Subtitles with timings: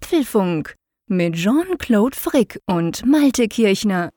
[0.00, 0.76] Apfelfunk
[1.08, 4.10] mit Jean-Claude Frick und Malte Kirchner.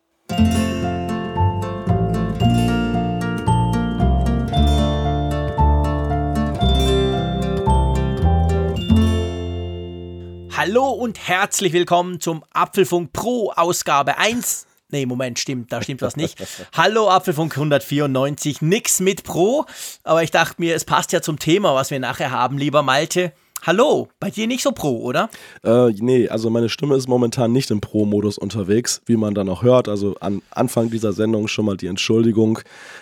[10.55, 14.67] Hallo und herzlich willkommen zum Apfelfunk Pro Ausgabe 1.
[14.91, 16.37] Nee, Moment, stimmt, da stimmt was nicht.
[16.73, 19.65] Hallo Apfelfunk 194, nix mit Pro,
[20.03, 23.33] aber ich dachte mir, es passt ja zum Thema, was wir nachher haben, lieber Malte.
[23.63, 25.29] Hallo, bei dir nicht so Pro, oder?
[25.63, 29.61] Äh, nee, also meine Stimme ist momentan nicht im Pro-Modus unterwegs, wie man dann auch
[29.61, 29.87] hört.
[29.87, 32.57] Also am Anfang dieser Sendung schon mal die Entschuldigung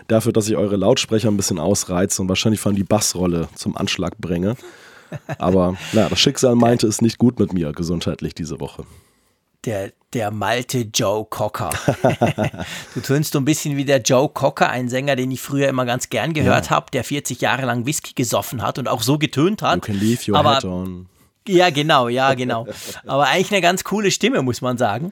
[0.10, 3.78] dafür, dass ich eure Lautsprecher ein bisschen ausreize und wahrscheinlich vor allem die Bassrolle zum
[3.78, 4.56] Anschlag bringe.
[5.38, 8.84] Aber naja, das Schicksal meinte es nicht gut mit mir gesundheitlich diese Woche.
[9.66, 11.72] Der, der Malte Joe Cocker.
[12.94, 15.86] du tönst so ein bisschen wie der Joe Cocker, ein Sänger, den ich früher immer
[15.86, 16.72] ganz gern gehört ja.
[16.72, 19.76] habe, der 40 Jahre lang Whisky gesoffen hat und auch so getönt hat.
[19.76, 21.08] You can leave your aber, hat on.
[21.50, 22.68] Ja, genau, ja, genau.
[23.06, 25.12] Aber eigentlich eine ganz coole Stimme, muss man sagen.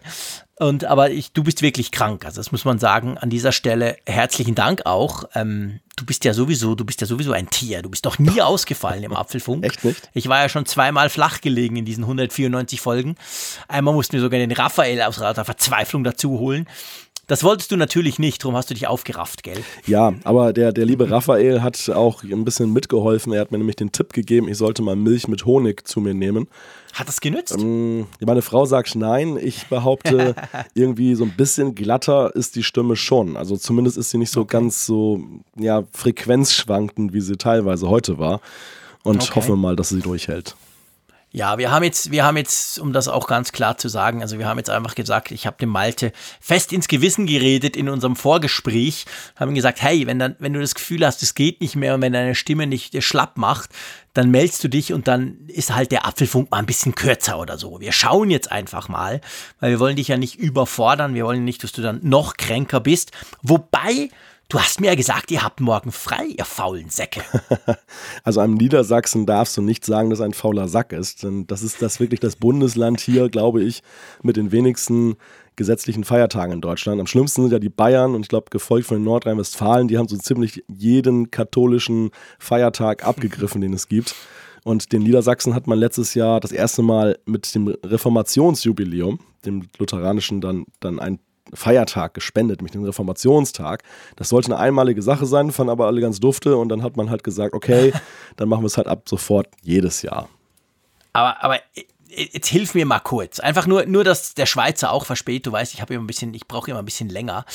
[0.59, 2.25] Und aber ich, du bist wirklich krank.
[2.25, 3.17] Also das muss man sagen.
[3.17, 5.25] An dieser Stelle herzlichen Dank auch.
[5.36, 7.84] Ähm, du bist ja sowieso, du bist ja sowieso ein Tier.
[7.84, 9.64] Du bist doch nie ausgefallen im Apfelfunk.
[9.64, 10.09] Echt nicht?
[10.14, 13.16] Ich war ja schon zweimal flach gelegen in diesen 194 Folgen.
[13.67, 16.67] Einmal mussten wir sogar den Raphael aus der Verzweiflung dazu holen.
[17.28, 19.61] Das wolltest du natürlich nicht, darum hast du dich aufgerafft, gell?
[19.86, 23.34] Ja, aber der, der liebe Raphael hat auch ein bisschen mitgeholfen.
[23.34, 26.14] Er hat mir nämlich den Tipp gegeben, ich sollte mal Milch mit Honig zu mir
[26.14, 26.47] nehmen.
[26.94, 27.58] Hat das genützt?
[27.59, 29.38] Ähm, meine Frau sagt nein.
[29.42, 30.36] Ich behaupte,
[30.73, 33.36] irgendwie so ein bisschen glatter ist die Stimme schon.
[33.36, 34.58] Also zumindest ist sie nicht so okay.
[34.58, 35.22] ganz so
[35.58, 38.39] ja, frequenzschwankend, wie sie teilweise heute war.
[39.03, 39.36] Und okay.
[39.36, 40.56] hoffe mal, dass sie durchhält.
[41.31, 44.39] Ja, wir haben jetzt, wir haben jetzt, um das auch ganz klar zu sagen, also
[44.39, 48.16] wir haben jetzt einfach gesagt, ich habe dem Malte fest ins Gewissen geredet in unserem
[48.16, 51.95] Vorgespräch, haben gesagt, hey, wenn dann, wenn du das Gefühl hast, es geht nicht mehr
[51.95, 53.72] und wenn deine Stimme nicht schlapp macht,
[54.14, 57.58] dann meldest du dich und dann ist halt der Apfelfunk mal ein bisschen kürzer oder
[57.58, 57.81] so.
[57.81, 59.19] Wir schauen jetzt einfach mal,
[59.59, 62.80] weil wir wollen dich ja nicht überfordern, wir wollen nicht, dass du dann noch kränker
[62.80, 63.12] bist.
[63.44, 64.09] Wobei
[64.50, 67.22] Du hast mir ja gesagt, ihr habt morgen frei, ihr faulen Säcke.
[68.24, 71.24] also am Niedersachsen darfst du nicht sagen, dass ein fauler Sack ist.
[71.24, 73.84] Denn das ist das wirklich das Bundesland hier, glaube ich,
[74.24, 75.18] mit den wenigsten
[75.58, 77.02] gesetzlichen Feiertagen in Deutschland.
[77.02, 80.08] Am schlimmsten sind ja die Bayern und ich glaube, gefolgt von den Nordrhein-Westfalen, die haben
[80.08, 84.16] so ziemlich jeden katholischen Feiertag abgegriffen, den es gibt.
[84.64, 90.40] Und den Niedersachsen hat man letztes Jahr das erste Mal mit dem Reformationsjubiläum, dem lutheranischen,
[90.40, 91.19] dann, dann ein
[91.53, 93.84] Feiertag gespendet, nämlich den Reformationstag.
[94.16, 97.09] Das sollte eine einmalige Sache sein, fanden aber alle ganz dufte und dann hat man
[97.09, 97.94] halt gesagt, okay,
[98.35, 100.30] dann machen wir es halt ab sofort jedes Jahr.
[101.13, 101.59] Aber, aber
[102.09, 103.40] jetzt hilf mir mal kurz.
[103.40, 105.46] Einfach nur, nur, dass der Schweizer auch versteht.
[105.46, 107.46] Du weißt, ich habe immer ein bisschen, ich brauche immer ein bisschen länger.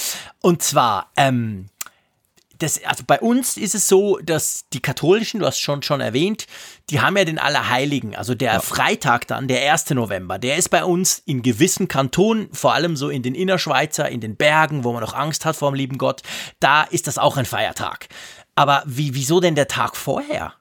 [0.41, 1.67] Und zwar, ähm,
[2.63, 6.47] das, also bei uns ist es so, dass die Katholischen, du hast schon schon erwähnt,
[6.91, 8.61] die haben ja den Allerheiligen, also der ja.
[8.61, 9.91] Freitag dann, der 1.
[9.91, 14.21] November, der ist bei uns in gewissen Kantonen, vor allem so in den Innerschweizer, in
[14.21, 16.23] den Bergen, wo man noch Angst hat vor dem lieben Gott,
[16.61, 18.09] da ist das auch ein Feiertag.
[18.55, 20.55] Aber wie, wieso denn der Tag vorher?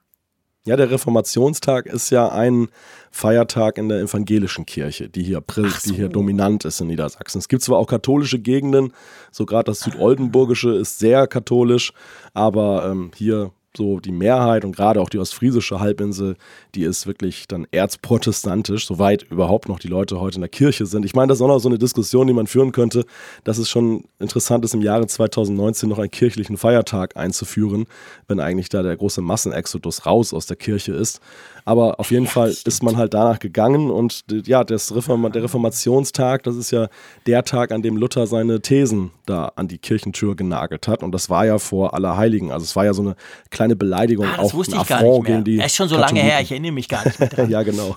[0.64, 2.68] Ja, der Reformationstag ist ja ein
[3.10, 5.64] Feiertag in der evangelischen Kirche, die hier, so.
[5.64, 7.40] die hier dominant ist in Niedersachsen.
[7.40, 8.94] Es gibt zwar auch katholische Gegenden,
[9.32, 11.94] so gerade das Südoldenburgische ist sehr katholisch,
[12.36, 16.36] aber ähm, hier so die Mehrheit und gerade auch die ostfriesische Halbinsel,
[16.76, 21.06] die ist wirklich dann erzprotestantisch, soweit überhaupt noch die Leute heute in der Kirche sind.
[21.06, 23.06] Ich meine, das ist auch noch so eine Diskussion, die man führen könnte,
[23.44, 27.86] dass es schon interessant ist, im Jahre 2019 noch einen kirchlichen Feiertag einzuführen,
[28.28, 31.22] wenn eigentlich da der große Massenexodus raus aus der Kirche ist.
[31.66, 36.44] Aber auf jeden Fall ist man halt danach gegangen und ja, das Reform der Reformationstag,
[36.44, 36.88] das ist ja
[37.28, 41.04] der Tag, an dem Luther seine Thesen da an die Kirchentür genagelt hat.
[41.04, 42.52] Und das war ja vor Allerheiligen.
[42.52, 43.16] Also es war ja so eine
[43.50, 45.42] kleine Beleidigung ah, das auch wusste ich gar nicht mehr.
[45.42, 46.18] Die er ist schon so Katholiken.
[46.18, 47.50] lange her, ich erinnere mich gar nicht mehr dran.
[47.50, 47.96] ja, genau.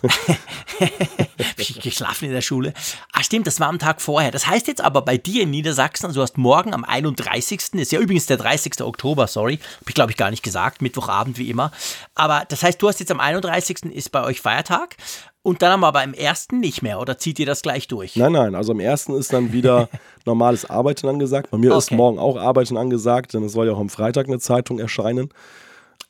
[1.56, 2.72] ich geschlafen in der Schule.
[3.12, 4.30] Ah, stimmt, das war am Tag vorher.
[4.30, 7.74] Das heißt jetzt aber bei dir in Niedersachsen, also du hast morgen am 31.
[7.74, 8.82] ist ja übrigens der 30.
[8.82, 11.70] Oktober, sorry, habe ich glaube ich gar nicht gesagt, Mittwochabend wie immer.
[12.14, 13.53] Aber das heißt, du hast jetzt am 31.
[13.58, 14.96] ist bei euch Feiertag
[15.42, 18.16] und dann haben wir aber im ersten nicht mehr, oder zieht ihr das gleich durch?
[18.16, 19.90] Nein, nein, also am ersten ist dann wieder
[20.24, 21.50] normales Arbeiten angesagt.
[21.50, 21.78] Bei mir okay.
[21.78, 25.28] ist morgen auch Arbeiten angesagt, denn es soll ja auch am Freitag eine Zeitung erscheinen.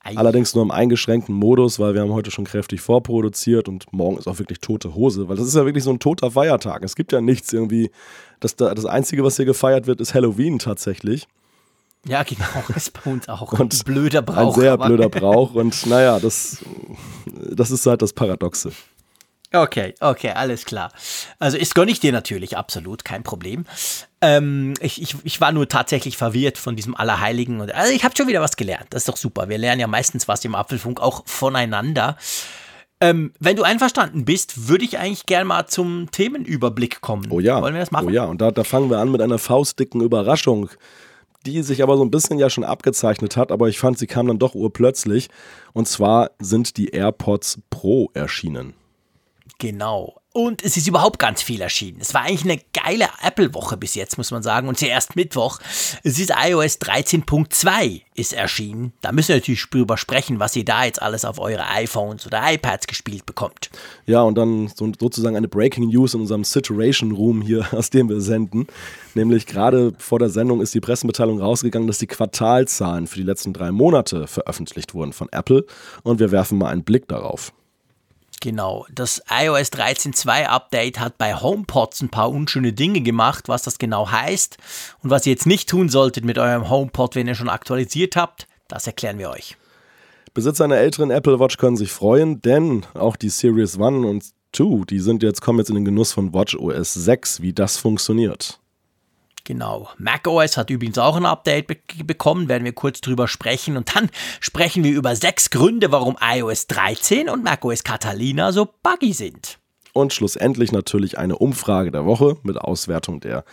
[0.04, 4.28] Allerdings nur im eingeschränkten Modus, weil wir haben heute schon kräftig vorproduziert und morgen ist
[4.28, 6.84] auch wirklich tote Hose, weil das ist ja wirklich so ein toter Feiertag.
[6.84, 7.90] Es gibt ja nichts irgendwie.
[8.38, 11.26] Das, das Einzige, was hier gefeiert wird, ist Halloween tatsächlich.
[12.06, 12.44] Ja, genau,
[12.76, 14.54] ist bei uns auch und ein blöder Brauch.
[14.54, 16.58] Ein sehr blöder Brauch und naja, das,
[17.26, 18.72] das ist halt das Paradoxe.
[19.52, 20.90] Okay, okay, alles klar.
[21.38, 23.66] Also ist gönne ich dir natürlich, absolut, kein Problem.
[24.20, 27.60] Ähm, ich, ich, ich war nur tatsächlich verwirrt von diesem Allerheiligen.
[27.60, 28.86] Und, also ich habe schon wieder was gelernt.
[28.90, 29.48] Das ist doch super.
[29.48, 32.16] Wir lernen ja meistens was im Apfelfunk auch voneinander.
[33.00, 37.26] ähm, wenn du einverstanden bist, würde ich eigentlich gerne mal zum Themenüberblick kommen.
[37.30, 37.60] Oh ja.
[37.62, 38.08] Wollen wir das machen?
[38.08, 40.68] Oh ja, und da, da fangen wir an mit einer faustdicken Überraschung,
[41.46, 44.26] die sich aber so ein bisschen ja schon abgezeichnet hat, aber ich fand, sie kam
[44.26, 45.28] dann doch urplötzlich.
[45.72, 48.74] Und zwar sind die AirPods Pro erschienen.
[49.58, 50.16] Genau.
[50.36, 51.98] Und es ist überhaupt ganz viel erschienen.
[52.00, 54.66] Es war eigentlich eine geile Apple-Woche bis jetzt, muss man sagen.
[54.66, 55.60] Und zuerst Mittwoch.
[56.02, 58.92] Es ist iOS 13.2 ist erschienen.
[59.00, 62.42] Da müssen wir natürlich drüber sprechen, was ihr da jetzt alles auf eure iPhones oder
[62.52, 63.70] iPads gespielt bekommt.
[64.06, 68.08] Ja, und dann so, sozusagen eine Breaking News in unserem Situation Room hier, aus dem
[68.08, 68.66] wir senden.
[69.14, 73.52] Nämlich gerade vor der Sendung ist die Pressemitteilung rausgegangen, dass die Quartalzahlen für die letzten
[73.52, 75.64] drei Monate veröffentlicht wurden von Apple.
[76.02, 77.52] Und wir werfen mal einen Blick darauf.
[78.40, 83.78] Genau, das iOS 13.2 Update hat bei HomePods ein paar unschöne Dinge gemacht, was das
[83.78, 84.58] genau heißt
[85.02, 88.46] und was ihr jetzt nicht tun solltet mit eurem HomePod, wenn ihr schon aktualisiert habt,
[88.68, 89.56] das erklären wir euch.
[90.34, 94.84] Besitzer einer älteren Apple Watch können sich freuen, denn auch die Series 1 und 2,
[94.84, 98.60] die sind jetzt kommen jetzt in den Genuss von Watch OS 6, wie das funktioniert.
[99.44, 99.90] Genau.
[99.98, 103.76] macOS hat übrigens auch ein Update be bekommen, werden wir kurz drüber sprechen.
[103.76, 104.08] Und dann
[104.40, 109.58] sprechen wir über sechs Gründe, warum iOS 13 und macOS Catalina so buggy sind.
[109.92, 113.44] Und schlussendlich natürlich eine Umfrage der Woche mit Auswertung der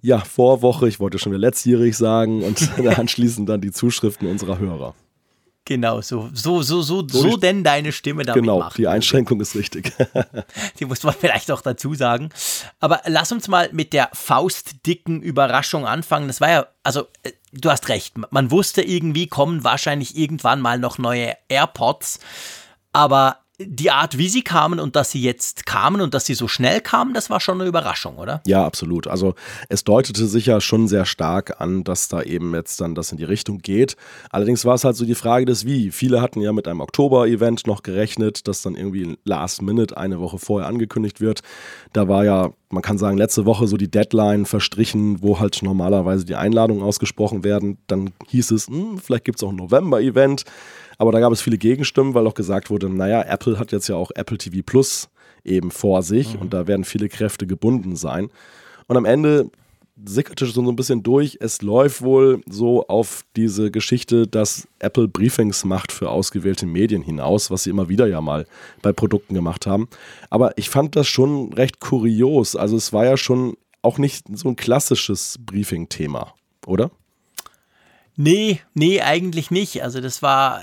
[0.00, 4.94] ja, Vorwoche, ich wollte schon wieder letztjährig sagen, und anschließend dann die Zuschriften unserer Hörer.
[5.66, 8.76] Genau, so, so, so, so, so, so denn deine Stimme damit Genau, macht.
[8.76, 9.92] die Einschränkung ist richtig.
[10.78, 12.28] die muss man vielleicht auch dazu sagen.
[12.80, 16.26] Aber lass uns mal mit der faustdicken Überraschung anfangen.
[16.26, 20.78] Das war ja, also äh, du hast recht, man wusste irgendwie, kommen wahrscheinlich irgendwann mal
[20.78, 22.20] noch neue AirPods.
[22.92, 26.48] Aber die Art, wie sie kamen und dass sie jetzt kamen und dass sie so
[26.48, 28.42] schnell kamen, das war schon eine Überraschung, oder?
[28.46, 29.06] Ja, absolut.
[29.06, 29.34] Also
[29.68, 33.18] es deutete sich ja schon sehr stark an, dass da eben jetzt dann das in
[33.18, 33.96] die Richtung geht.
[34.30, 35.92] Allerdings war es halt so die Frage des Wie.
[35.92, 40.38] Viele hatten ja mit einem Oktober-Event noch gerechnet, das dann irgendwie last minute eine Woche
[40.38, 41.42] vorher angekündigt wird.
[41.92, 46.24] Da war ja, man kann sagen, letzte Woche so die Deadline verstrichen, wo halt normalerweise
[46.24, 47.78] die Einladungen ausgesprochen werden.
[47.86, 50.44] Dann hieß es, hm, vielleicht gibt es auch ein November-Event.
[50.98, 53.96] Aber da gab es viele Gegenstimmen, weil auch gesagt wurde, naja, Apple hat jetzt ja
[53.96, 55.08] auch Apple TV Plus
[55.44, 56.42] eben vor sich mhm.
[56.42, 58.30] und da werden viele Kräfte gebunden sein.
[58.86, 59.50] Und am Ende
[60.04, 61.38] sickerte so ein bisschen durch.
[61.40, 67.50] Es läuft wohl so auf diese Geschichte, dass Apple Briefings macht für ausgewählte Medien hinaus,
[67.50, 68.46] was sie immer wieder ja mal
[68.82, 69.88] bei Produkten gemacht haben.
[70.30, 72.56] Aber ich fand das schon recht kurios.
[72.56, 76.34] Also es war ja schon auch nicht so ein klassisches Briefing-Thema,
[76.66, 76.90] oder?
[78.16, 79.82] Nee, nee, eigentlich nicht.
[79.82, 80.62] Also das war.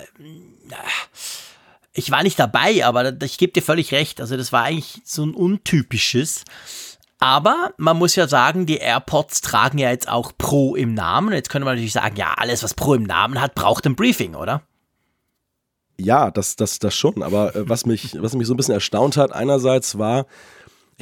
[1.94, 4.22] Ich war nicht dabei, aber ich gebe dir völlig recht.
[4.22, 6.46] Also das war eigentlich so ein untypisches.
[7.20, 11.34] Aber man muss ja sagen, die AirPods tragen ja jetzt auch Pro im Namen.
[11.34, 14.34] Jetzt könnte man natürlich sagen, ja, alles, was Pro im Namen hat, braucht ein Briefing,
[14.34, 14.64] oder?
[16.00, 17.22] Ja, das, das, das schon.
[17.22, 20.26] Aber äh, was, mich, was mich so ein bisschen erstaunt hat, einerseits war,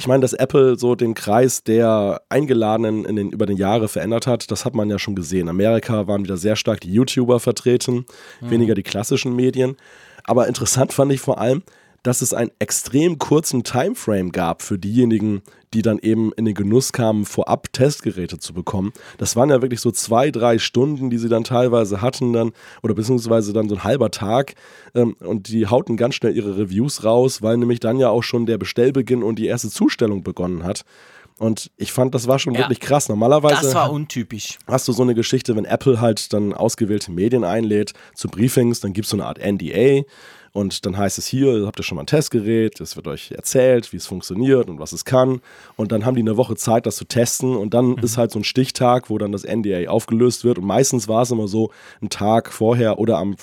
[0.00, 4.26] ich meine, dass Apple so den Kreis der Eingeladenen in den, über den Jahre verändert
[4.26, 5.42] hat, das hat man ja schon gesehen.
[5.42, 8.06] In Amerika waren wieder sehr stark die YouTuber vertreten,
[8.40, 8.50] mhm.
[8.50, 9.76] weniger die klassischen Medien.
[10.24, 11.62] Aber interessant fand ich vor allem,
[12.02, 15.42] dass es einen extrem kurzen Timeframe gab für diejenigen,
[15.74, 18.92] die dann eben in den Genuss kamen, vorab Testgeräte zu bekommen.
[19.18, 22.52] Das waren ja wirklich so zwei, drei Stunden, die sie dann teilweise hatten dann,
[22.82, 24.54] oder beziehungsweise dann so ein halber Tag.
[24.94, 28.46] Ähm, und die hauten ganz schnell ihre Reviews raus, weil nämlich dann ja auch schon
[28.46, 30.84] der Bestellbeginn und die erste Zustellung begonnen hat.
[31.40, 33.08] Und ich fand, das war schon ja, wirklich krass.
[33.08, 33.62] Normalerweise.
[33.62, 34.58] Das war untypisch.
[34.66, 38.92] Hast du so eine Geschichte, wenn Apple halt dann ausgewählte Medien einlädt zu Briefings, dann
[38.92, 40.02] gibt es so eine Art NDA.
[40.52, 43.92] Und dann heißt es hier, habt ihr schon mal ein Testgerät, es wird euch erzählt,
[43.92, 45.40] wie es funktioniert und was es kann.
[45.76, 47.56] Und dann haben die eine Woche Zeit, das zu testen.
[47.56, 47.98] Und dann mhm.
[48.02, 50.58] ist halt so ein Stichtag, wo dann das NDA aufgelöst wird.
[50.58, 51.70] Und meistens war es immer so,
[52.02, 53.36] ein Tag vorher oder am,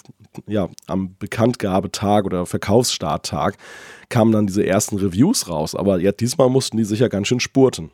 [0.48, 3.58] ja, am Bekanntgabetag oder Verkaufsstarttag
[4.10, 5.76] kamen dann diese ersten Reviews raus.
[5.76, 7.92] Aber ja, diesmal mussten die sicher ganz schön spurten.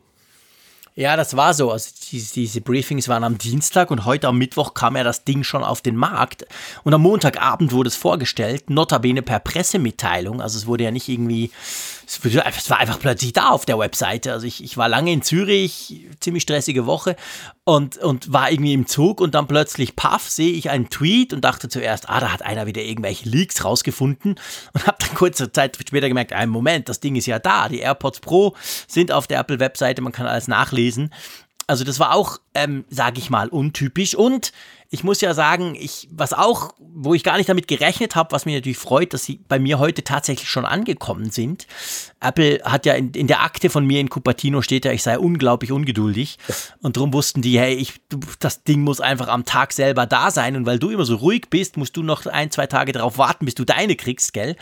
[0.96, 1.72] Ja, das war so.
[1.72, 5.42] Also diese, diese, Briefings waren am Dienstag und heute am Mittwoch kam ja das Ding
[5.42, 6.46] schon auf den Markt.
[6.84, 10.40] Und am Montagabend wurde es vorgestellt, notabene per Pressemitteilung.
[10.40, 11.50] Also es wurde ja nicht irgendwie
[12.06, 14.32] es war einfach plötzlich da auf der Webseite.
[14.32, 17.16] Also ich, ich war lange in Zürich, ziemlich stressige Woche
[17.64, 21.42] und, und war irgendwie im Zug und dann plötzlich, paff, sehe ich einen Tweet und
[21.42, 24.36] dachte zuerst, ah, da hat einer wieder irgendwelche Leaks rausgefunden
[24.72, 27.68] und habe dann kurze Zeit später gemerkt, ein Moment, das Ding ist ja da.
[27.68, 28.54] Die AirPods Pro
[28.86, 31.10] sind auf der Apple-Webseite, man kann alles nachlesen.
[31.66, 34.14] Also das war auch, ähm, sage ich mal, untypisch.
[34.14, 34.52] Und
[34.94, 38.46] ich muss ja sagen, ich, was auch, wo ich gar nicht damit gerechnet habe, was
[38.46, 41.66] mich natürlich freut, dass sie bei mir heute tatsächlich schon angekommen sind.
[42.20, 45.18] Apple hat ja in, in der Akte von mir in Cupertino steht ja, ich sei
[45.18, 46.38] unglaublich ungeduldig.
[46.80, 47.94] Und darum wussten die, hey, ich,
[48.38, 50.54] das Ding muss einfach am Tag selber da sein.
[50.54, 53.46] Und weil du immer so ruhig bist, musst du noch ein, zwei Tage darauf warten,
[53.46, 54.54] bis du deine kriegst, gell?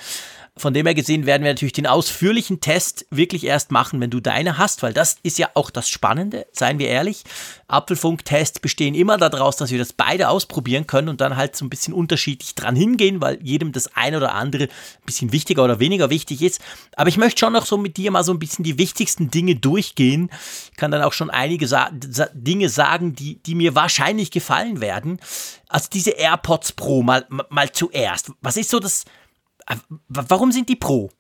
[0.55, 4.21] Von dem her gesehen werden wir natürlich den ausführlichen Test wirklich erst machen, wenn du
[4.21, 7.25] deine hast, weil das ist ja auch das Spannende, seien wir ehrlich.
[7.69, 11.71] Apfelfunk-Tests bestehen immer daraus, dass wir das beide ausprobieren können und dann halt so ein
[11.71, 16.11] bisschen unterschiedlich dran hingehen, weil jedem das eine oder andere ein bisschen wichtiger oder weniger
[16.11, 16.61] wichtig ist.
[16.97, 19.57] Aber ich möchte schon noch so mit dir mal so ein bisschen die wichtigsten Dinge
[19.57, 20.29] durchgehen.
[20.71, 24.83] Ich kann dann auch schon einige Sa Sa Dinge sagen, die, die mir wahrscheinlich gefallen
[24.83, 25.19] werden.
[25.69, 28.33] Also diese AirPods Pro mal, mal zuerst.
[28.43, 29.07] Was ist so das,
[30.09, 31.11] warum sind die Pro?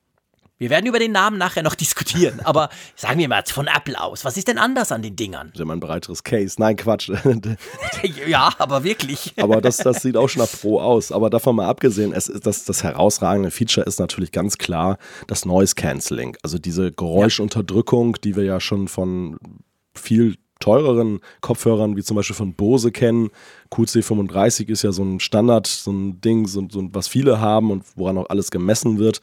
[0.63, 4.25] Wir werden über den Namen nachher noch diskutieren, aber sagen wir mal von Apple aus,
[4.25, 5.51] was ist denn anders an den Dingern?
[5.57, 6.55] Sie haben ein breiteres Case.
[6.59, 7.11] Nein, Quatsch.
[8.29, 9.35] ja, aber wirklich.
[9.39, 11.11] aber das, das sieht auch schon nach Pro aus.
[11.11, 15.45] Aber davon mal abgesehen, es ist das, das herausragende Feature ist natürlich ganz klar das
[15.45, 16.37] Noise Cancelling.
[16.45, 19.39] Also diese Geräuschunterdrückung, die wir ja schon von
[19.95, 23.31] viel teureren Kopfhörern, wie zum Beispiel von Bose kennen.
[23.71, 27.85] QC35 ist ja so ein Standard, so ein Ding, so, so, was viele haben und
[27.97, 29.21] woran auch alles gemessen wird.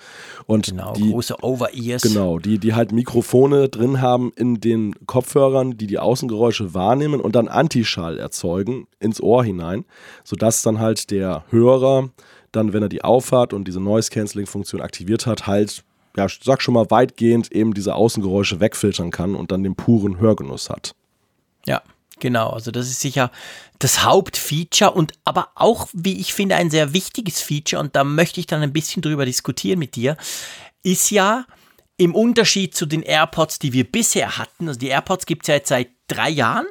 [0.47, 2.01] Und genau, die, große Over-Ears.
[2.01, 7.35] Genau, die, die halt Mikrofone drin haben in den Kopfhörern, die die Außengeräusche wahrnehmen und
[7.35, 9.85] dann Antischall erzeugen ins Ohr hinein,
[10.23, 12.09] sodass dann halt der Hörer
[12.51, 15.83] dann, wenn er die aufhat und diese Noise-Canceling-Funktion aktiviert hat, halt
[16.17, 20.69] ja, sag schon mal weitgehend eben diese Außengeräusche wegfiltern kann und dann den puren Hörgenuss
[20.69, 20.95] hat.
[21.69, 21.83] Ja,
[22.19, 22.49] genau.
[22.49, 23.31] Also das ist sicher
[23.77, 28.39] das Hauptfeature und aber auch, wie ich finde, ein sehr wichtiges Feature und da möchte
[28.39, 30.17] ich dann ein bisschen drüber diskutieren mit dir,
[30.81, 31.45] ist ja
[31.97, 35.55] im Unterschied zu den AirPods, die wir bisher hatten, also die AirPods gibt es ja
[35.55, 36.65] jetzt seit drei Jahren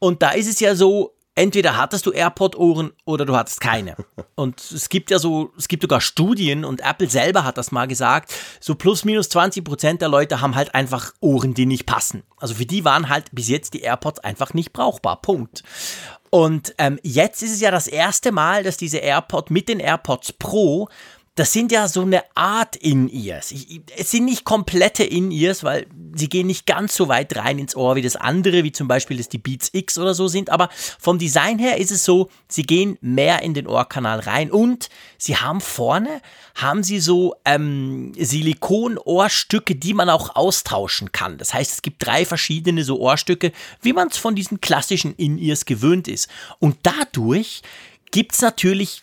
[0.00, 3.96] und da ist es ja so, entweder hattest du AirPod-Ohren oder du hattest keine.
[4.34, 7.86] Und es gibt ja so, es gibt sogar Studien und Apple selber hat das mal
[7.86, 12.24] gesagt, so plus minus 20 Prozent der Leute haben halt einfach Ohren, die nicht passen.
[12.38, 15.20] Also für die waren halt bis jetzt die AirPods einfach nicht brauchbar.
[15.20, 15.62] Punkt.
[16.30, 20.32] Und ähm, jetzt ist es ja das erste Mal, dass diese AirPod mit den AirPods
[20.32, 20.88] Pro
[21.34, 23.54] das sind ja so eine Art In-Ears.
[23.96, 27.96] Es sind nicht komplette In-Ears, weil sie gehen nicht ganz so weit rein ins Ohr
[27.96, 31.18] wie das andere, wie zum Beispiel das die Beats X oder so sind, aber vom
[31.18, 35.62] Design her ist es so, sie gehen mehr in den Ohrkanal rein und sie haben
[35.62, 36.20] vorne,
[36.54, 41.38] haben sie so ähm, Silikon-Ohrstücke, die man auch austauschen kann.
[41.38, 45.64] Das heißt, es gibt drei verschiedene so Ohrstücke, wie man es von diesen klassischen In-Ears
[45.64, 46.28] gewöhnt ist.
[46.58, 47.62] Und dadurch
[48.10, 49.01] gibt es natürlich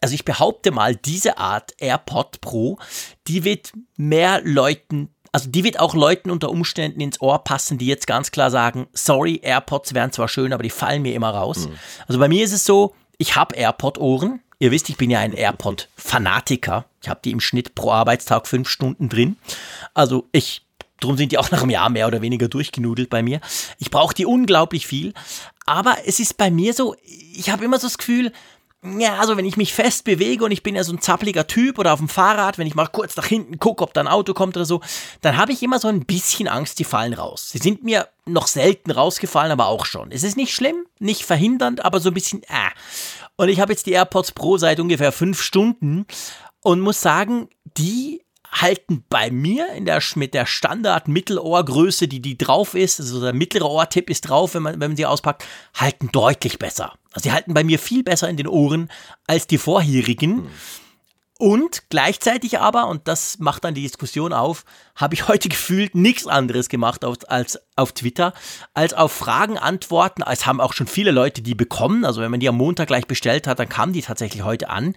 [0.00, 2.78] also ich behaupte mal, diese Art AirPod Pro,
[3.26, 7.86] die wird mehr Leuten also die wird auch Leuten unter Umständen ins Ohr passen, die
[7.86, 11.68] jetzt ganz klar sagen, sorry, AirPods wären zwar schön, aber die fallen mir immer raus.
[11.68, 11.78] Mhm.
[12.06, 14.40] Also bei mir ist es so, ich habe AirPod-Ohren.
[14.58, 16.86] Ihr wisst, ich bin ja ein AirPod-Fanatiker.
[17.02, 19.36] Ich habe die im Schnitt pro Arbeitstag fünf Stunden drin.
[19.94, 20.62] Also ich,
[21.00, 23.40] drum sind die auch nach einem Jahr mehr oder weniger durchgenudelt bei mir.
[23.78, 25.14] Ich brauche die unglaublich viel.
[25.66, 28.32] Aber es ist bei mir so, ich habe immer so das Gefühl,
[28.84, 31.78] ja, also wenn ich mich fest bewege und ich bin ja so ein zappliger Typ
[31.78, 34.34] oder auf dem Fahrrad, wenn ich mal kurz nach hinten gucke, ob da ein Auto
[34.34, 34.80] kommt oder so,
[35.20, 37.50] dann habe ich immer so ein bisschen Angst, die fallen raus.
[37.50, 40.12] Sie sind mir noch selten rausgefallen, aber auch schon.
[40.12, 42.70] Es ist nicht schlimm, nicht verhindernd, aber so ein bisschen, äh.
[43.34, 46.06] Und ich habe jetzt die AirPods Pro seit ungefähr fünf Stunden
[46.60, 52.74] und muss sagen, die halten bei mir in der, mit der Standard-Mittelohrgröße, die die drauf
[52.74, 55.44] ist, also der mittlere Ohrtipp ist drauf, wenn man, wenn man sie auspackt,
[55.74, 56.94] halten deutlich besser.
[57.12, 58.90] Also die halten bei mir viel besser in den Ohren
[59.26, 60.36] als die vorherigen.
[60.36, 60.50] Mhm.
[61.40, 64.64] Und gleichzeitig aber, und das macht dann die Diskussion auf,
[64.96, 68.34] habe ich heute gefühlt nichts anderes gemacht auf, als auf Twitter,
[68.74, 70.22] als auf Fragen antworten.
[70.28, 72.04] Es haben auch schon viele Leute die bekommen.
[72.04, 74.96] Also wenn man die am Montag gleich bestellt hat, dann kamen die tatsächlich heute an,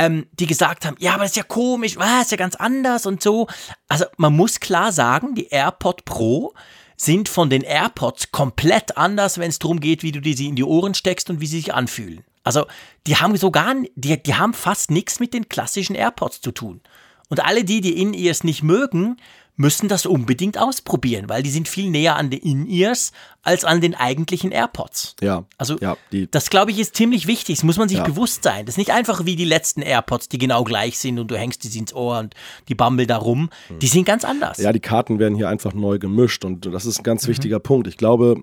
[0.00, 3.06] ähm, die gesagt haben, ja, aber das ist ja komisch, ah, ist ja ganz anders
[3.06, 3.46] und so.
[3.86, 6.54] Also man muss klar sagen, die AirPod Pro
[7.00, 10.56] sind von den AirPods komplett anders, wenn es darum geht, wie du die sie in
[10.56, 12.24] die Ohren steckst und wie sie sich anfühlen.
[12.42, 12.66] Also
[13.06, 16.80] die haben sogar, die, die haben fast nichts mit den klassischen AirPods zu tun.
[17.28, 19.18] Und alle die, die In-Ears nicht mögen,
[19.58, 23.12] müssen das unbedingt ausprobieren, weil die sind viel näher an den In-Ears
[23.42, 25.16] als an den eigentlichen AirPods.
[25.20, 25.44] Ja.
[25.58, 25.96] Also ja,
[26.30, 27.56] das glaube ich ist ziemlich wichtig.
[27.56, 28.04] Das muss man sich ja.
[28.04, 28.66] bewusst sein.
[28.66, 31.64] Das ist nicht einfach wie die letzten AirPods, die genau gleich sind und du hängst
[31.64, 32.34] die ins Ohr und
[32.68, 33.50] die bambeln da rum.
[33.66, 33.80] Hm.
[33.80, 34.58] Die sind ganz anders.
[34.58, 37.30] Ja, die Karten werden hier einfach neu gemischt und das ist ein ganz mhm.
[37.30, 37.88] wichtiger Punkt.
[37.88, 38.42] Ich glaube,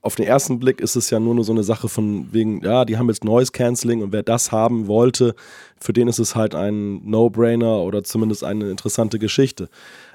[0.00, 2.84] auf den ersten Blick ist es ja nur, nur so eine Sache von wegen, ja,
[2.84, 5.34] die haben jetzt Noise Cancelling und wer das haben wollte,
[5.78, 9.68] für den ist es halt ein No-Brainer oder zumindest eine interessante Geschichte.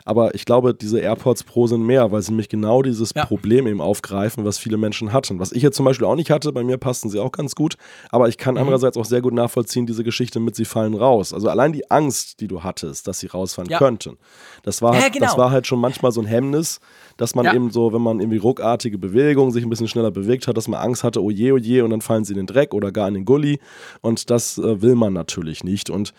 [0.05, 3.25] Aber ich glaube, diese AirPods Pro sind mehr, weil sie nämlich genau dieses ja.
[3.25, 5.39] Problem eben aufgreifen, was viele Menschen hatten.
[5.39, 7.75] Was ich jetzt zum Beispiel auch nicht hatte, bei mir passten sie auch ganz gut.
[8.10, 8.62] Aber ich kann mhm.
[8.62, 11.33] andererseits auch sehr gut nachvollziehen, diese Geschichte mit sie fallen raus.
[11.33, 13.77] Also allein die Angst, die du hattest, dass sie rausfallen ja.
[13.77, 14.17] könnten.
[14.63, 15.25] Das war, halt, ja, genau.
[15.25, 16.79] das war halt schon manchmal so ein Hemmnis,
[17.17, 20.57] dass man eben so, wenn man irgendwie ruckartige Bewegungen sich ein bisschen schneller bewegt hat,
[20.57, 22.74] dass man Angst hatte, oh je, oh je, und dann fallen sie in den Dreck
[22.74, 23.60] oder gar in den Gully.
[24.01, 25.89] Und das äh, will man natürlich nicht.
[25.89, 26.13] Und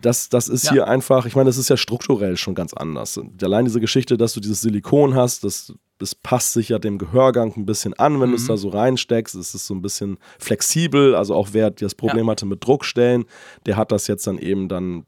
[0.00, 0.72] das, das ist Ja.
[0.72, 3.20] hier einfach, ich meine, das ist ja strukturell schon ganz anders.
[3.42, 7.52] Allein diese Geschichte, dass du dieses Silikon hast, das, das passt sich ja dem Gehörgang
[7.56, 8.48] ein bisschen an, wenn du es Mhm.
[8.48, 9.34] da so reinsteckst.
[9.34, 11.14] Es ist so ein bisschen flexibel.
[11.16, 13.24] Also auch wer das Problem hatte mit Druckstellen,
[13.66, 15.04] der hat das jetzt dann eben dann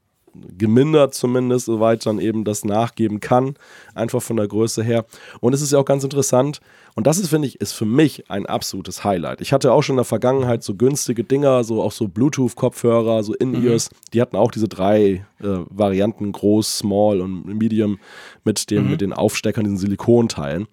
[0.57, 3.55] gemindert zumindest, soweit dann eben das nachgeben kann,
[3.95, 5.05] einfach von der Größe her.
[5.41, 6.61] Und es ist ja auch ganz interessant,
[6.95, 9.41] und das ist, finde ich, ist für mich ein absolutes Highlight.
[9.41, 13.33] Ich hatte auch schon in der Vergangenheit so günstige Dinger, so auch so Bluetooth-Kopfhörer, so
[13.33, 17.99] In-Ears, die hatten auch diese drei äh, Varianten, groß, small und medium,
[18.43, 20.67] mit, dem, mit den Aufsteckern, diesen Silikonteilen.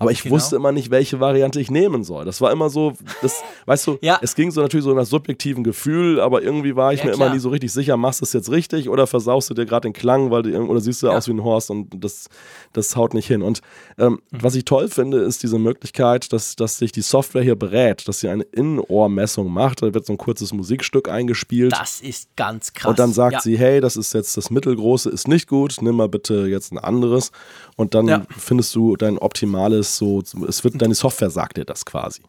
[0.00, 0.34] Aber ich Genau.
[0.34, 2.24] wusste immer nicht, welche Variante ich nehmen soll.
[2.24, 4.18] Das war immer so, das, weißt du, Ja.
[4.22, 7.26] es ging so natürlich so nach subjektiven Gefühl, aber irgendwie war ich Ja, mir klar.
[7.28, 9.86] immer nie so richtig sicher, machst du es jetzt richtig oder versaust du dir gerade
[9.88, 11.12] den Klang, weil du, oder siehst du Ja.
[11.16, 12.28] aus wie ein Horst und das,
[12.72, 13.42] das haut nicht hin.
[13.42, 13.60] Und
[13.98, 14.42] ähm, Mhm.
[14.42, 18.20] was ich toll finde, ist diese Möglichkeit, dass, dass sich die Software hier berät, dass
[18.20, 19.82] sie eine Innenohrmessung macht.
[19.82, 21.72] Da wird so ein kurzes Musikstück eingespielt.
[21.72, 22.88] Das ist ganz krass.
[22.90, 26.08] Und dann sagt sie, hey, das ist jetzt das mittelgroße, ist nicht gut, nimm mal
[26.08, 27.32] bitte jetzt ein anderes.
[27.76, 32.22] Und dann findest du dein optimales, so, es wird, deine Software sagt dir das quasi.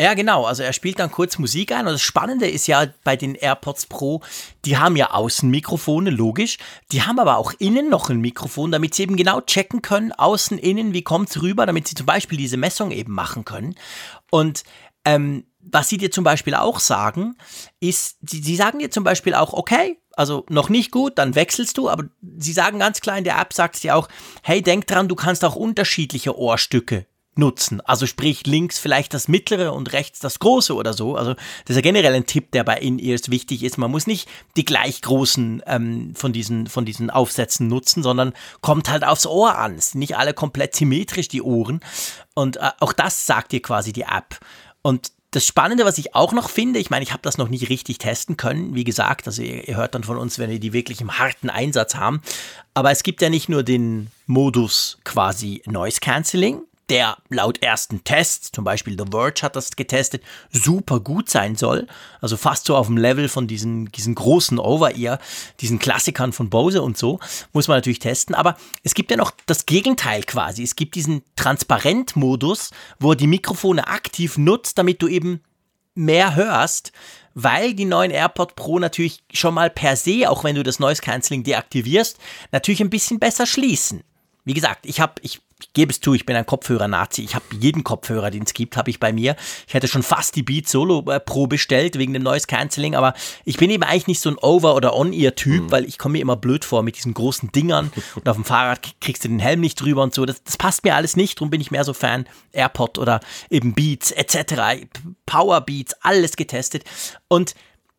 [0.00, 0.44] Ja, genau.
[0.44, 1.86] Also er spielt dann kurz Musik ein.
[1.86, 4.22] Und das Spannende ist ja bei den AirPods Pro,
[4.64, 6.58] die haben ja Außenmikrofone, logisch.
[6.92, 10.56] Die haben aber auch innen noch ein Mikrofon, damit sie eben genau checken können, außen,
[10.56, 13.74] innen, wie kommt's rüber, damit sie zum Beispiel diese Messung eben machen können.
[14.30, 14.62] Und
[15.04, 17.36] ähm, was sie dir zum Beispiel auch sagen,
[17.80, 21.88] ist, sie sagen dir zum Beispiel auch, okay, also noch nicht gut, dann wechselst du,
[21.88, 22.04] aber
[22.38, 24.08] sie sagen ganz klar in der App, sagt sie auch,
[24.42, 27.06] hey, denk dran, du kannst auch unterschiedliche Ohrstücke
[27.36, 27.80] nutzen.
[27.82, 31.14] Also sprich links vielleicht das mittlere und rechts das große oder so.
[31.14, 33.78] Also das ist ja generell ein Tipp, der bei In-Ears wichtig ist.
[33.78, 38.90] Man muss nicht die gleich großen ähm, von, diesen, von diesen Aufsätzen nutzen, sondern kommt
[38.90, 39.76] halt aufs Ohr an.
[39.76, 41.78] Es sind nicht alle komplett symmetrisch, die Ohren.
[42.34, 44.40] Und äh, auch das sagt dir quasi die App.
[44.82, 47.68] Und das Spannende, was ich auch noch finde, ich meine, ich habe das noch nicht
[47.68, 50.72] richtig testen können, wie gesagt, also ihr, ihr hört dann von uns, wenn wir die
[50.72, 52.22] wirklich im harten Einsatz haben.
[52.72, 58.50] Aber es gibt ja nicht nur den Modus quasi Noise Cancelling, der laut ersten Tests,
[58.50, 61.86] zum Beispiel The Verge hat das getestet, super gut sein soll.
[62.20, 65.18] Also fast so auf dem Level von diesen, diesen großen Over-Ear,
[65.60, 67.20] diesen Klassikern von Bose und so,
[67.52, 68.34] muss man natürlich testen.
[68.34, 70.62] Aber es gibt ja noch das Gegenteil quasi.
[70.62, 75.42] Es gibt diesen Transparent-Modus, wo er die Mikrofone aktiv nutzt, damit du eben
[75.94, 76.92] mehr hörst,
[77.34, 81.02] weil die neuen AirPod Pro natürlich schon mal per se, auch wenn du das Noise
[81.02, 82.18] Cancelling deaktivierst,
[82.52, 84.02] natürlich ein bisschen besser schließen.
[84.44, 87.22] Wie gesagt, ich habe, ich, ich gebe es zu, ich bin ein Kopfhörer-Nazi.
[87.22, 89.34] Ich habe jeden Kopfhörer, den es gibt, habe ich bei mir.
[89.66, 93.14] Ich hätte schon fast die Beat Solo äh, Pro bestellt wegen dem Noise Cancelling, aber
[93.44, 96.36] ich bin eben eigentlich nicht so ein Over- oder On-Ear-Typ, weil ich komme mir immer
[96.36, 99.80] blöd vor mit diesen großen Dingern und auf dem Fahrrad kriegst du den Helm nicht
[99.80, 100.24] drüber und so.
[100.26, 103.74] Das, das passt mir alles nicht, darum bin ich mehr so Fan AirPod oder eben
[103.74, 104.86] Beats etc.
[105.26, 106.84] Power Beats, alles getestet.
[107.26, 107.54] Und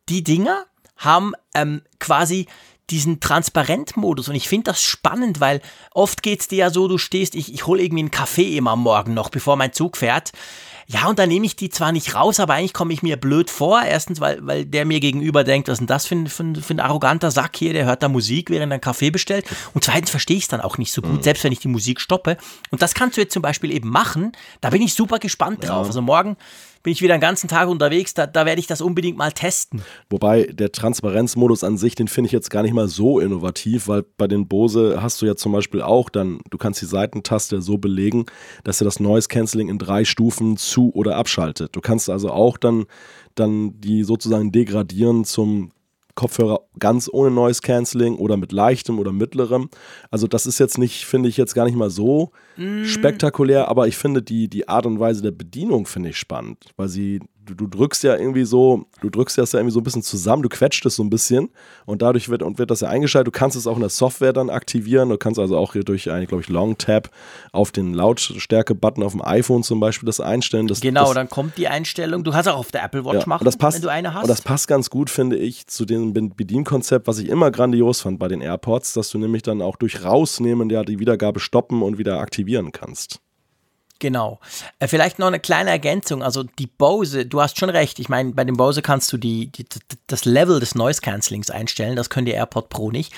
[0.07, 2.47] die Dinger haben ähm, quasi
[2.91, 6.97] diesen Transparentmodus und ich finde das spannend, weil oft geht es dir ja so, du
[6.97, 10.31] stehst, ich, ich hole irgendwie einen Kaffee immer am Morgen noch, bevor mein Zug fährt.
[10.91, 13.51] Ja, und dann nehme ich die zwar nicht raus, aber eigentlich komme ich mir blöd
[13.51, 13.83] vor.
[13.83, 16.55] Erstens, weil, weil der mir gegenüber denkt, was ist denn das für ein, für, ein,
[16.55, 19.45] für ein arroganter Sack hier, der hört da Musik, während er einen Kaffee bestellt.
[19.75, 22.01] Und zweitens verstehe ich es dann auch nicht so gut, selbst wenn ich die Musik
[22.01, 22.37] stoppe.
[22.71, 24.31] Und das kannst du jetzt zum Beispiel eben machen.
[24.61, 25.85] Da bin ich super gespannt drauf.
[25.85, 26.37] Also morgen
[26.83, 29.81] bin ich wieder den ganzen Tag unterwegs, da, da werde ich das unbedingt mal testen.
[30.09, 34.03] Wobei der Transparenzmodus an sich, den finde ich jetzt gar nicht mal so innovativ, weil
[34.17, 37.77] bei den Bose hast du ja zum Beispiel auch dann, du kannst die Seitentaste so
[37.77, 38.25] belegen,
[38.63, 41.75] dass er das Noise Cancelling in drei Stufen zu- oder abschaltet.
[41.75, 42.85] Du kannst also auch dann,
[43.35, 45.71] dann die sozusagen degradieren zum
[46.19, 49.69] Kopfhörer ganz ohne Noise Cancelling oder mit leichtem oder mittlerem.
[50.11, 52.31] Also das ist jetzt nicht, finde ich jetzt gar nicht mal so
[52.83, 56.89] spektakulär, aber ich finde die, die Art und Weise der Bedienung finde ich spannend, weil
[56.89, 60.03] sie, du, du drückst ja irgendwie so, du drückst das ja irgendwie so ein bisschen
[60.03, 61.49] zusammen, du quetscht es so ein bisschen
[61.85, 63.27] und dadurch wird, und wird das ja eingeschaltet.
[63.27, 66.11] Du kannst es auch in der Software dann aktivieren, du kannst also auch hier durch
[66.11, 67.09] einen, glaube ich, Long Tap
[67.51, 70.67] auf den Lautstärke-Button auf dem iPhone zum Beispiel das einstellen.
[70.67, 72.23] Das, Genau, das, dann kommt die Einstellung.
[72.23, 74.23] Du kannst auch auf der Apple Watch ja, machen, passt, wenn du eine hast.
[74.23, 78.01] Und das passt ganz gut, finde ich, zu dem Be- Bedienkonzept, was ich immer grandios
[78.01, 81.81] fand bei den AirPods, dass du nämlich dann auch durch Rausnehmen ja die Wiedergabe stoppen
[81.81, 83.19] und wieder aktivieren kannst.
[83.99, 84.39] Genau.
[84.79, 86.23] Äh, vielleicht noch eine kleine Ergänzung.
[86.23, 87.99] Also die Bose, du hast schon recht.
[87.99, 89.65] Ich meine, bei dem Bose kannst du die, die,
[90.07, 91.95] das Level des Noise Cancellings einstellen.
[91.95, 93.13] Das können die AirPod Pro nicht.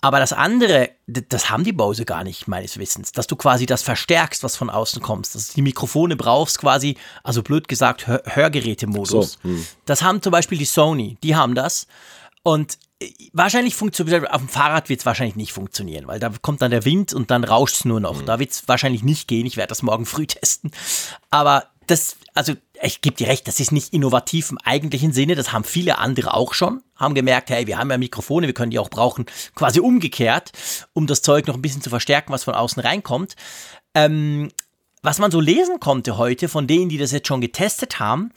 [0.00, 3.12] Aber das andere, das haben die Bose gar nicht, meines Wissens.
[3.12, 5.34] Dass du quasi das verstärkst, was von außen kommst.
[5.34, 9.38] Dass du die Mikrofone brauchst quasi, also blöd gesagt, Hör Hörgerätemodus.
[9.42, 9.66] So, hm.
[9.86, 11.86] Das haben zum Beispiel die Sony, die haben das.
[12.42, 12.76] Und
[13.32, 16.84] wahrscheinlich funktioniert, auf dem Fahrrad wird es wahrscheinlich nicht funktionieren, weil da kommt dann der
[16.84, 18.22] Wind und dann rauscht es nur noch.
[18.22, 19.46] Da wird es wahrscheinlich nicht gehen.
[19.46, 20.70] Ich werde das morgen früh testen.
[21.30, 25.52] Aber das, also ich gebe dir recht, das ist nicht innovativ im eigentlichen Sinne, das
[25.52, 28.78] haben viele andere auch schon, haben gemerkt, hey, wir haben ja Mikrofone, wir können die
[28.78, 30.52] auch brauchen, quasi umgekehrt,
[30.92, 33.36] um das Zeug noch ein bisschen zu verstärken, was von außen reinkommt.
[33.94, 34.50] Ähm,
[35.02, 38.32] was man so lesen konnte heute von denen, die das jetzt schon getestet haben,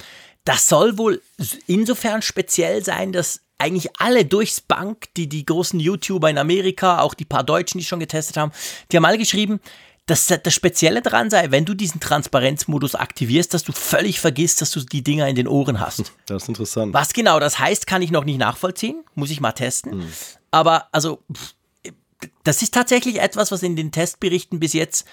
[0.48, 1.22] das soll wohl
[1.66, 7.14] insofern speziell sein, dass eigentlich alle durchs Bank, die die großen YouTuber in Amerika, auch
[7.14, 8.54] die paar Deutschen, die schon getestet haben,
[8.92, 9.60] die haben alle geschrieben,
[10.06, 14.72] dass das Spezielle daran sei, wenn du diesen Transparenzmodus aktivierst, dass du völlig vergisst, dass
[14.72, 16.14] du die Dinger in den Ohren hast.
[16.28, 16.94] Das ist interessant.
[16.94, 19.04] Was genau das heißt, kann ich noch nicht nachvollziehen.
[19.16, 19.92] Muss ich mal testen.
[19.94, 20.14] Hm.
[20.52, 21.22] Aber also,
[22.46, 25.06] das ist tatsächlich etwas, was in den Testberichten bis jetzt,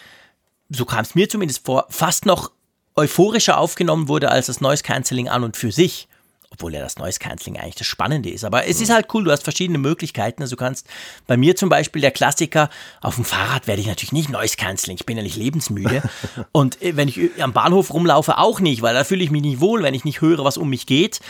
[0.68, 2.52] so kam es mir zumindest vor, fast noch
[2.96, 6.08] euphorischer aufgenommen wurde als das Noise Cancelling an und für sich
[6.54, 8.44] obwohl ja das Noise Cancelling eigentlich das Spannende ist.
[8.44, 10.40] Aber es ist halt cool, du hast verschiedene Möglichkeiten.
[10.42, 10.86] Also du kannst
[11.26, 14.96] bei mir zum Beispiel der Klassiker, auf dem Fahrrad werde ich natürlich nicht Noise Cancelling,
[14.96, 16.02] ich bin ja nicht lebensmüde.
[16.52, 19.60] Und äh, wenn ich am Bahnhof rumlaufe, auch nicht, weil da fühle ich mich nicht
[19.60, 21.20] wohl, wenn ich nicht höre, was um mich geht.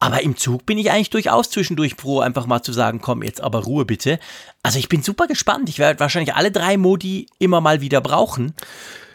[0.00, 3.40] Aber im Zug bin ich eigentlich durchaus zwischendurch froh, einfach mal zu sagen, komm, jetzt
[3.40, 4.18] aber Ruhe bitte.
[4.64, 5.68] Also ich bin super gespannt.
[5.68, 8.52] Ich werde wahrscheinlich alle drei Modi immer mal wieder brauchen.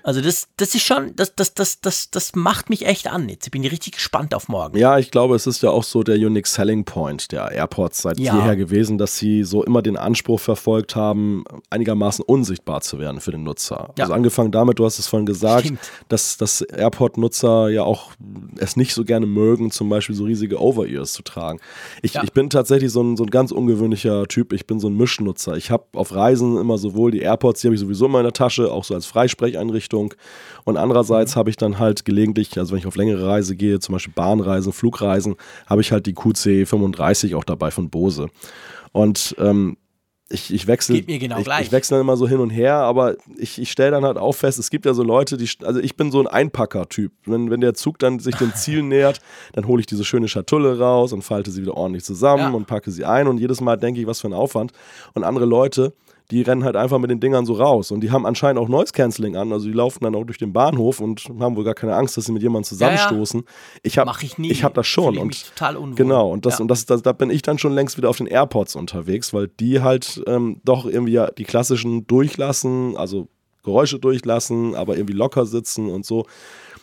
[0.07, 3.27] Also das, das ist schon, das, das, das, das, das macht mich echt an.
[3.27, 4.77] Jetzt bin ich richtig gespannt auf morgen.
[4.77, 8.17] Ja, ich glaube, es ist ja auch so der Unique Selling Point der AirPods seit
[8.17, 8.39] ja.
[8.39, 13.31] jeher gewesen, dass sie so immer den Anspruch verfolgt haben, einigermaßen unsichtbar zu werden für
[13.31, 13.93] den Nutzer.
[13.97, 14.05] Ja.
[14.05, 15.73] Also angefangen damit, du hast es vorhin gesagt,
[16.07, 18.11] dass, dass AirPod-Nutzer ja auch
[18.55, 21.59] es nicht so gerne mögen, zum Beispiel so riesige Over-Ears zu tragen.
[22.01, 22.23] Ich, ja.
[22.23, 24.53] ich bin tatsächlich so ein, so ein ganz ungewöhnlicher Typ.
[24.53, 25.57] Ich bin so ein Mischnutzer.
[25.57, 28.71] Ich habe auf Reisen immer sowohl die AirPods, die habe ich sowieso in meiner Tasche,
[28.71, 30.13] auch so als Freisprecheinrichtung Richtung.
[30.63, 31.39] Und andererseits mhm.
[31.39, 34.73] habe ich dann halt gelegentlich, also wenn ich auf längere Reise gehe, zum Beispiel Bahnreisen,
[34.73, 38.27] Flugreisen, habe ich halt die QC35 auch dabei von Bose.
[38.91, 39.77] Und ähm,
[40.29, 43.71] ich, ich wechsle genau ich, ich wechsle immer so hin und her, aber ich, ich
[43.71, 46.19] stelle dann halt auch fest, es gibt ja so Leute, die, also ich bin so
[46.19, 47.13] ein Einpacker-Typ.
[47.25, 49.21] Wenn, wenn der Zug dann sich dem Ziel nähert,
[49.53, 52.49] dann hole ich diese schöne Schatulle raus und falte sie wieder ordentlich zusammen ja.
[52.49, 54.73] und packe sie ein und jedes Mal denke ich, was für ein Aufwand.
[55.13, 55.93] Und andere Leute,
[56.31, 57.91] die rennen halt einfach mit den Dingern so raus.
[57.91, 59.53] Und die haben anscheinend auch Noise Cancelling an.
[59.53, 62.25] Also die laufen dann auch durch den Bahnhof und haben wohl gar keine Angst, dass
[62.25, 63.41] sie mit jemandem zusammenstoßen.
[63.41, 63.79] Ja, ja.
[63.83, 65.17] Ich habe ich, ich hab das schon.
[65.17, 65.95] und total unwohl.
[65.95, 66.63] Genau, und das, ja.
[66.63, 69.47] und das, das, da bin ich dann schon längst wieder auf den AirPods unterwegs, weil
[69.47, 73.29] die halt ähm, doch irgendwie ja die klassischen durchlassen, also
[73.63, 76.25] Geräusche durchlassen, aber irgendwie locker sitzen und so.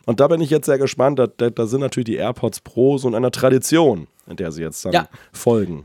[0.06, 1.18] Und da bin ich jetzt sehr gespannt.
[1.18, 4.62] Da, da, da sind natürlich die AirPods Pro so in einer Tradition, in der sie
[4.62, 5.84] jetzt dann folgen.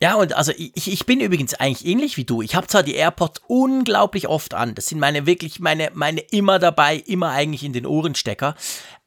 [0.00, 2.40] Ja, und also ich, ich bin übrigens eigentlich ähnlich wie du.
[2.40, 4.76] Ich habe zwar die AirPods unglaublich oft an.
[4.76, 8.54] Das sind meine wirklich, meine, meine immer dabei, immer eigentlich in den Ohrenstecker.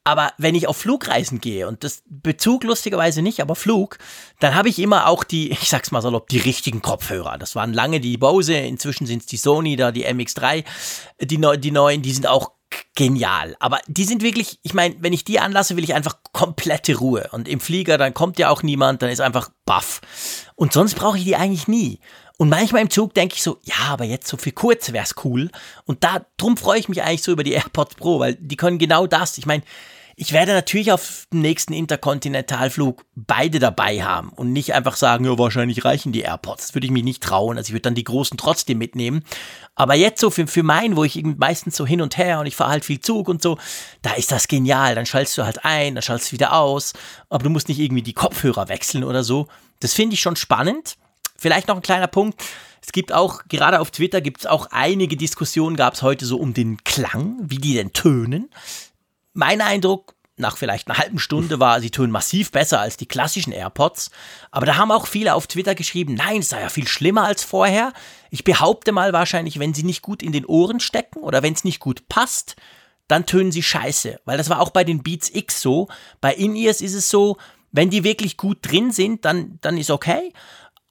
[0.04, 3.98] Aber wenn ich auf Flugreisen gehe und das Bezug lustigerweise nicht, aber Flug,
[4.40, 7.38] dann habe ich immer auch die, ich sag's mal salopp, die richtigen Kopfhörer.
[7.38, 10.64] Das waren lange die Bose, inzwischen sind es die Sony, da die MX3,
[11.20, 12.52] die, die neuen, die sind auch
[12.94, 13.54] genial.
[13.60, 17.28] Aber die sind wirklich, ich meine, wenn ich die anlasse, will ich einfach komplette Ruhe.
[17.32, 20.00] Und im Flieger, dann kommt ja auch niemand, dann ist einfach baff.
[20.56, 22.00] Und sonst brauche ich die eigentlich nie.
[22.38, 25.14] Und manchmal im Zug denke ich so, ja, aber jetzt so für kurz wäre es
[25.24, 25.50] cool.
[25.84, 28.78] Und da, drum freue ich mich eigentlich so über die AirPods Pro, weil die können
[28.78, 29.38] genau das.
[29.38, 29.62] Ich meine,
[30.16, 35.38] ich werde natürlich auf dem nächsten Interkontinentalflug beide dabei haben und nicht einfach sagen, ja,
[35.38, 36.66] wahrscheinlich reichen die AirPods.
[36.66, 37.56] Das würde ich mich nicht trauen.
[37.56, 39.24] Also ich würde dann die großen trotzdem mitnehmen.
[39.74, 42.56] Aber jetzt so für, für meinen, wo ich meistens so hin und her und ich
[42.56, 43.58] fahre halt viel Zug und so,
[44.02, 44.94] da ist das genial.
[44.94, 46.92] Dann schaltest du halt ein, dann schaltest du wieder aus.
[47.30, 49.48] Aber du musst nicht irgendwie die Kopfhörer wechseln oder so.
[49.80, 50.96] Das finde ich schon spannend.
[51.38, 52.40] Vielleicht noch ein kleiner Punkt.
[52.84, 56.36] Es gibt auch, gerade auf Twitter gibt es auch einige Diskussionen, gab es heute so
[56.36, 58.50] um den Klang, wie die denn tönen
[59.32, 63.52] mein Eindruck nach vielleicht einer halben Stunde war, sie tun massiv besser als die klassischen
[63.52, 64.10] AirPods.
[64.50, 67.44] Aber da haben auch viele auf Twitter geschrieben, nein, es sei ja viel schlimmer als
[67.44, 67.92] vorher.
[68.30, 71.64] Ich behaupte mal wahrscheinlich, wenn sie nicht gut in den Ohren stecken oder wenn es
[71.64, 72.56] nicht gut passt,
[73.08, 74.20] dann tönen sie scheiße.
[74.24, 75.88] Weil das war auch bei den Beats X so.
[76.20, 77.36] Bei In-Ears ist es so,
[77.70, 80.32] wenn die wirklich gut drin sind, dann, dann ist okay.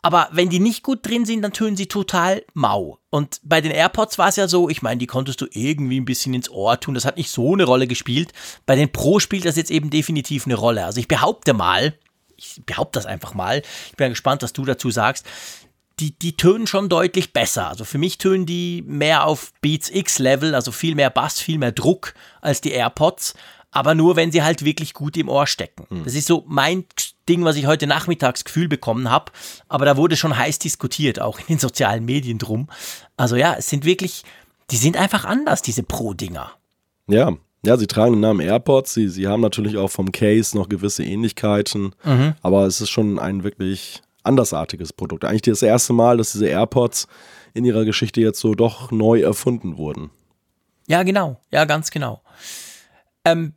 [0.02, 3.00] Aber wenn die nicht gut drin sind, dann tönen sie total mau.
[3.12, 6.06] Und bei den AirPods war es ja so, ich meine, die konntest du irgendwie ein
[6.06, 6.96] bisschen ins Ohr tun.
[6.96, 8.34] Das hat nicht so eine Rolle gespielt.
[8.66, 10.86] Bei den Pro spielt das jetzt eben definitiv eine Rolle.
[10.86, 11.94] Also ich behaupte mal,
[12.36, 13.62] ich behaupte das einfach mal,
[13.92, 15.26] ich bin gespannt, was du dazu sagst.
[16.00, 17.68] Die, die tönen schon deutlich besser.
[17.68, 21.60] Also für mich tönen die mehr auf Beats X Level, also viel mehr Bass, viel
[21.60, 23.36] mehr Druck als die AirPods
[23.72, 25.88] aber nur, wenn sie halt wirklich gut im Ohr stecken.
[25.90, 26.04] Mhm.
[26.04, 26.86] Das ist so mein
[27.30, 29.32] Ding, was ich heute nachmittags Gefühl bekommen habe.
[29.68, 32.68] Aber da wurde schon heiß diskutiert, auch in den sozialen Medien drum.
[33.18, 34.24] Also ja, es sind wirklich,
[34.70, 36.52] die sind einfach anders, diese Pro-Dinger.
[37.08, 38.94] Ja, ja, sie tragen den Namen AirPods.
[38.94, 41.94] Sie, sie haben natürlich auch vom Case noch gewisse Ähnlichkeiten.
[42.04, 42.34] Mhm.
[42.42, 45.26] Aber es ist schon ein wirklich andersartiges Produkt.
[45.26, 47.08] Eigentlich das erste Mal, dass diese AirPods
[47.54, 50.10] in ihrer Geschichte jetzt so doch neu erfunden wurden.
[50.88, 51.40] Ja, genau.
[51.52, 52.22] Ja, ganz genau.
[53.26, 53.54] Ähm,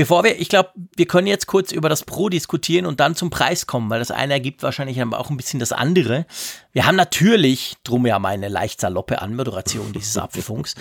[0.00, 3.28] Bevor wir, ich glaube, wir können jetzt kurz über das Pro diskutieren und dann zum
[3.28, 6.24] Preis kommen, weil das eine ergibt wahrscheinlich auch ein bisschen das andere.
[6.72, 10.74] Wir haben natürlich, drum ja meine leicht saloppe Anmoderation dieses Apfelfunks,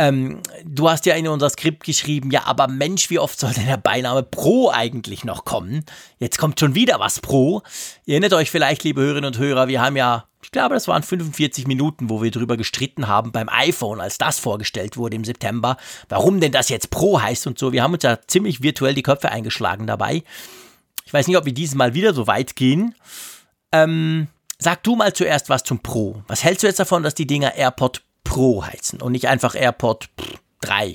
[0.00, 3.66] ähm, du hast ja in unser Skript geschrieben, ja, aber Mensch, wie oft soll denn
[3.66, 5.84] der Beiname Pro eigentlich noch kommen?
[6.18, 7.60] Jetzt kommt schon wieder was Pro.
[8.06, 11.02] Ihr erinnert euch vielleicht, liebe Hörerinnen und Hörer, wir haben ja ich glaube, das waren
[11.02, 15.76] 45 Minuten, wo wir darüber gestritten haben beim iPhone, als das vorgestellt wurde im September,
[16.08, 17.72] warum denn das jetzt Pro heißt und so.
[17.72, 20.22] Wir haben uns ja ziemlich virtuell die Köpfe eingeschlagen dabei.
[21.04, 22.94] Ich weiß nicht, ob wir dieses Mal wieder so weit gehen.
[23.70, 26.22] Ähm, sag du mal zuerst was zum Pro.
[26.26, 30.08] Was hältst du jetzt davon, dass die Dinger AirPod Pro heißen und nicht einfach AirPod
[30.60, 30.94] 3?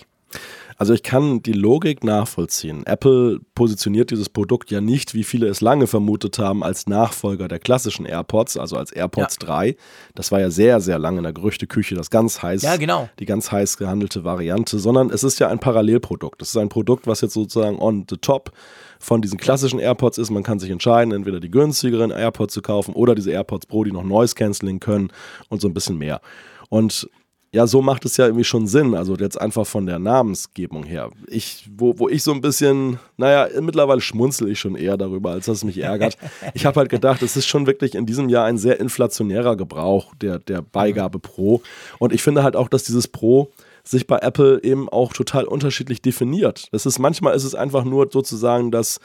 [0.78, 2.86] Also ich kann die Logik nachvollziehen.
[2.86, 7.60] Apple positioniert dieses Produkt ja nicht, wie viele es lange vermutet haben, als Nachfolger der
[7.60, 9.48] klassischen AirPods, also als AirPods ja.
[9.48, 9.76] 3.
[10.16, 13.10] Das war ja sehr, sehr lange in der Gerüchteküche das ganz heiß, ja, genau.
[13.20, 16.42] die ganz heiß gehandelte Variante, sondern es ist ja ein Parallelprodukt.
[16.42, 18.54] Es ist ein Produkt, was jetzt sozusagen on the top
[18.98, 20.30] von diesen klassischen AirPods ist.
[20.30, 23.92] Man kann sich entscheiden, entweder die günstigeren AirPods zu kaufen oder diese AirPods Pro, die
[23.92, 25.10] noch Noise Cancelling können
[25.50, 26.22] und so ein bisschen mehr.
[26.70, 27.08] Und
[27.56, 28.94] ja, so macht es ja irgendwie schon Sinn.
[28.96, 31.10] Also jetzt einfach von der Namensgebung her.
[31.28, 35.46] Ich, wo, wo ich so ein bisschen, naja, mittlerweile schmunzel ich schon eher darüber, als
[35.46, 36.18] dass es mich ärgert.
[36.54, 40.14] Ich habe halt gedacht, es ist schon wirklich in diesem Jahr ein sehr inflationärer Gebrauch
[40.16, 41.62] der, der Beigabe Pro.
[41.98, 43.50] Und ich finde halt auch, dass dieses Pro
[43.86, 46.68] sich bei Apple eben auch total unterschiedlich definiert.
[46.74, 49.00] Das ist manchmal ist es einfach nur sozusagen das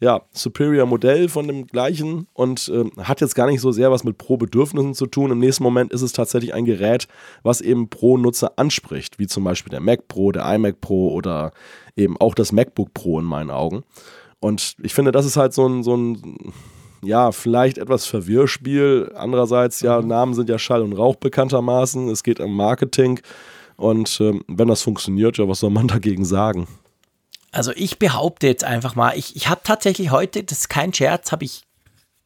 [0.00, 4.18] ja, Superior-Modell von dem gleichen und äh, hat jetzt gar nicht so sehr was mit
[4.18, 5.32] Pro-Bedürfnissen zu tun.
[5.32, 7.08] Im nächsten Moment ist es tatsächlich ein Gerät,
[7.42, 11.52] was eben Pro-Nutzer anspricht, wie zum Beispiel der Mac Pro, der iMac Pro oder
[11.96, 13.82] eben auch das MacBook Pro in meinen Augen.
[14.40, 16.52] Und ich finde, das ist halt so ein, so ein
[17.02, 19.12] ja, vielleicht etwas Verwirrspiel.
[19.14, 20.08] Andererseits, ja, mhm.
[20.08, 22.08] Namen sind ja Schall und Rauch bekanntermaßen.
[22.08, 23.20] Es geht um Marketing.
[23.76, 26.66] Und äh, wenn das funktioniert, ja, was soll man dagegen sagen?
[27.58, 31.32] Also ich behaupte jetzt einfach mal, ich, ich habe tatsächlich heute, das ist kein Scherz,
[31.32, 31.64] habe ich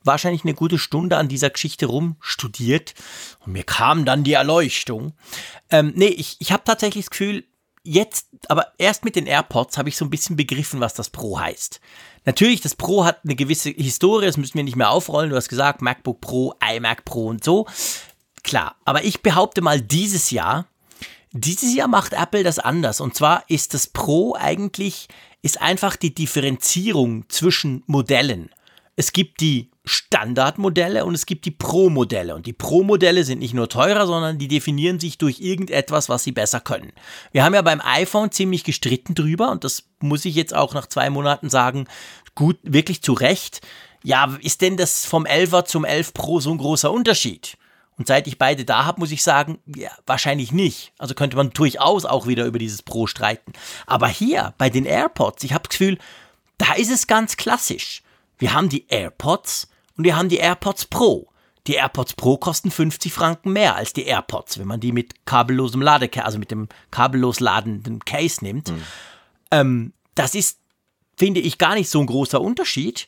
[0.05, 2.93] wahrscheinlich eine gute Stunde an dieser Geschichte rumstudiert
[3.41, 5.15] und mir kam dann die Erleuchtung.
[5.71, 7.45] Ähm, nee, ich, ich habe tatsächlich das Gefühl,
[7.83, 11.41] jetzt, aber erst mit den AirPods habe ich so ein bisschen begriffen, was das Pro
[11.41, 11.81] heißt.
[12.27, 15.31] Natürlich, das Pro hat eine gewisse Historie, das müssen wir nicht mehr aufrollen.
[15.31, 17.67] Du hast gesagt, MacBook Pro, iMac Pro und so.
[18.43, 20.67] Klar, aber ich behaupte mal, dieses Jahr
[21.33, 23.01] dieses Jahr macht Apple das anders.
[23.01, 25.09] Und zwar ist das Pro eigentlich,
[25.43, 28.51] ist einfach die Differenzierung zwischen Modellen.
[28.95, 32.35] Es gibt die Standardmodelle und es gibt die Pro-Modelle.
[32.37, 36.33] Und die Pro-Modelle sind nicht nur teurer, sondern die definieren sich durch irgendetwas, was sie
[36.33, 36.93] besser können.
[37.33, 40.87] Wir haben ja beim iPhone ziemlich gestritten drüber und das muss ich jetzt auch nach
[40.87, 41.87] zwei Monaten sagen,
[42.35, 43.61] gut, wirklich zu Recht.
[44.05, 47.57] Ja, ist denn das vom 11er zum 11 Pro so ein großer Unterschied?
[48.03, 50.93] Und seit ich beide da habe, muss ich sagen, ja, wahrscheinlich nicht.
[50.99, 53.53] Also könnte man durchaus auch wieder über dieses Pro streiten.
[53.87, 55.99] Aber hier bei den AirPods, ich habe das Gefühl,
[56.59, 58.03] da ist es ganz klassisch.
[58.39, 61.29] Wir haben die AirPods und wir haben die AirPods Pro.
[61.69, 65.81] Die AirPods Pro kosten 50 Franken mehr als die AirPods, wenn man die mit kabellosem
[65.81, 68.73] Ladecase, also mit dem kabellos ladenden Case nimmt.
[68.73, 68.83] Mhm.
[69.53, 70.59] Ähm, das ist,
[71.17, 73.07] finde ich, gar nicht so ein großer Unterschied.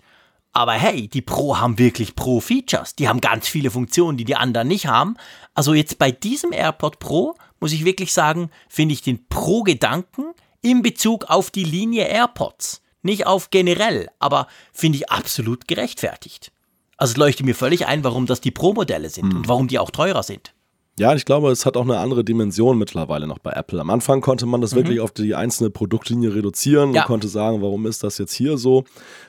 [0.56, 2.94] Aber hey, die Pro haben wirklich Pro-Features.
[2.94, 5.16] Die haben ganz viele Funktionen, die die anderen nicht haben.
[5.52, 10.82] Also jetzt bei diesem AirPod Pro muss ich wirklich sagen, finde ich den Pro-Gedanken in
[10.82, 12.82] Bezug auf die Linie AirPods.
[13.02, 16.52] Nicht auf generell, aber finde ich absolut gerechtfertigt.
[16.96, 19.38] Also es leuchtet mir völlig ein, warum das die Pro-Modelle sind hm.
[19.38, 20.53] und warum die auch teurer sind.
[20.96, 23.80] Ja, ich glaube, es hat auch eine andere Dimension mittlerweile noch bei Apple.
[23.80, 24.76] Am Anfang konnte man das mhm.
[24.76, 27.02] wirklich auf die einzelne Produktlinie reduzieren ja.
[27.02, 28.85] und konnte sagen, warum ist das jetzt hier so.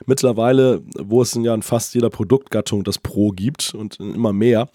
[0.06, 4.68] Mittlerweile, wo es ja in fast jeder Produktgattung das Pro gibt und immer mehr,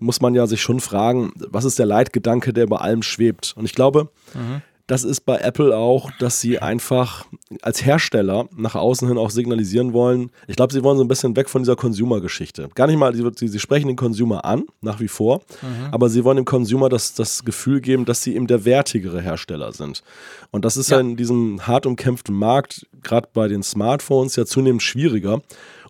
[0.00, 3.54] muss man ja sich schon fragen, was ist der Leitgedanke, der über allem schwebt.
[3.56, 7.24] Und ich glaube, mhm das ist bei Apple auch, dass sie einfach
[7.62, 10.30] als Hersteller nach außen hin auch signalisieren wollen.
[10.46, 12.68] Ich glaube, sie wollen so ein bisschen weg von dieser Consumer-Geschichte.
[12.74, 15.88] Gar nicht mal, sie, sie, sprechen den Consumer an, nach wie vor, mhm.
[15.90, 19.72] aber sie wollen dem Consumer das, das Gefühl geben, dass sie eben der wertigere Hersteller
[19.72, 20.02] sind.
[20.50, 24.44] Und das ist ja, ja in diesem hart umkämpften Markt, gerade bei den Smartphones, ja
[24.44, 25.40] zunehmend schwieriger.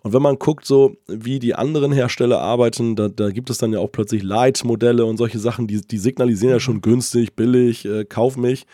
[0.05, 3.73] Und wenn man guckt, so wie die anderen Hersteller arbeiten, da, da gibt es dann
[3.73, 8.05] ja auch plötzlich Light-Modelle und solche Sachen, die, die signalisieren ja schon günstig, billig, äh,
[8.05, 8.67] kauf mich.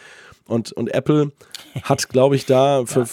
[0.46, 1.32] Und, und Apple
[1.84, 3.08] hat, glaube ich, da für,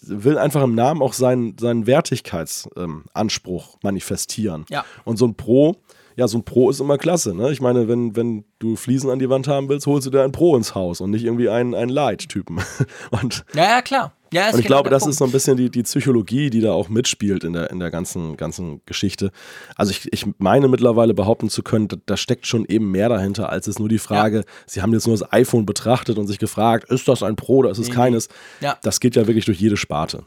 [0.00, 4.64] will einfach im Namen auch seinen, seinen Wertigkeitsanspruch ähm, manifestieren.
[4.70, 4.84] Ja.
[5.04, 5.74] Und so ein Pro,
[6.14, 7.34] ja, so ein Pro ist immer klasse.
[7.34, 7.50] Ne?
[7.50, 10.30] Ich meine, wenn, wenn du Fliesen an die Wand haben willst, holst du dir ein
[10.30, 12.60] Pro ins Haus und nicht irgendwie einen, einen Light-Typen.
[13.54, 14.12] ja, ja, klar.
[14.32, 16.88] Ja, und ich glaube, das ist so ein bisschen die, die Psychologie, die da auch
[16.88, 19.30] mitspielt in der, in der ganzen, ganzen Geschichte.
[19.76, 23.50] Also ich, ich meine mittlerweile behaupten zu können, da, da steckt schon eben mehr dahinter,
[23.50, 26.90] als es nur die Frage, Sie haben jetzt nur das iPhone betrachtet und sich gefragt,
[26.90, 28.28] ist das ein Pro oder ist es Nee, keines?
[28.60, 28.78] Ja.
[28.82, 30.24] Das geht ja wirklich durch jede Sparte.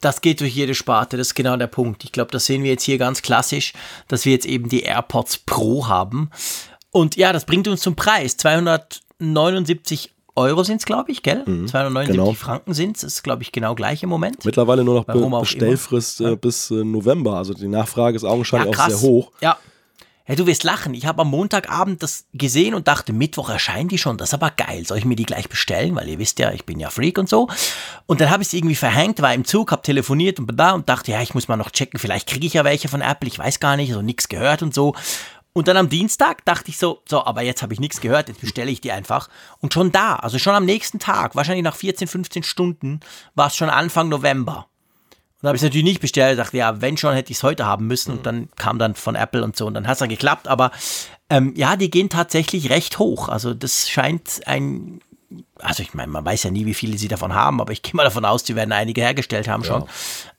[0.00, 2.04] Das geht durch jede Sparte, das ist genau der Punkt.
[2.04, 3.72] Ich glaube, das sehen wir jetzt hier ganz klassisch,
[4.06, 6.30] dass wir jetzt eben die AirPods Pro haben.
[6.90, 8.36] Und ja, das bringt uns zum Preis.
[8.36, 11.44] 279 Euro sind es, glaube ich, gell?
[11.44, 12.32] 279 genau.
[12.32, 13.02] Franken sind es.
[13.02, 14.44] Ist, glaube ich, genau gleich im Moment.
[14.44, 17.34] Mittlerweile nur noch Be Warum Bestellfrist äh, bis äh, November.
[17.34, 19.32] Also die Nachfrage ist augenscheinlich auch sehr hoch.
[19.40, 19.58] Ja.
[20.28, 20.92] Ja, du wirst lachen.
[20.92, 24.18] Ich habe am Montagabend das gesehen und dachte, Mittwoch erscheinen die schon.
[24.18, 24.84] Das ist aber geil.
[24.84, 25.96] Soll ich mir die gleich bestellen?
[25.96, 27.48] Weil ihr wisst ja, ich bin ja Freak und so.
[28.04, 30.86] Und dann habe ich es irgendwie verhängt, war im Zug, habe telefoniert und da und
[30.90, 31.98] dachte, ja, ich muss mal noch checken.
[31.98, 33.26] Vielleicht kriege ich ja welche von Apple.
[33.26, 34.94] Ich weiß gar nicht, so nichts gehört und so.
[35.52, 38.40] Und dann am Dienstag dachte ich so, so, aber jetzt habe ich nichts gehört, jetzt
[38.40, 39.28] bestelle ich die einfach.
[39.60, 43.00] Und schon da, also schon am nächsten Tag, wahrscheinlich nach 14, 15 Stunden,
[43.34, 44.68] war es schon Anfang November.
[45.38, 46.38] Und da habe ich es natürlich nicht bestellt.
[46.38, 48.10] dachte, ja, wenn schon, hätte ich es heute haben müssen.
[48.10, 49.66] Und dann kam dann von Apple und so.
[49.66, 50.48] Und dann hat es dann geklappt.
[50.48, 50.72] Aber
[51.30, 53.28] ähm, ja, die gehen tatsächlich recht hoch.
[53.28, 55.00] Also das scheint ein.
[55.58, 57.94] Also ich meine, man weiß ja nie, wie viele sie davon haben, aber ich gehe
[57.94, 59.84] mal davon aus, die werden einige hergestellt haben schon.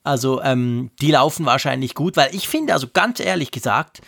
[0.03, 4.01] Also ähm, die laufen wahrscheinlich gut, weil ich finde, also ganz ehrlich gesagt,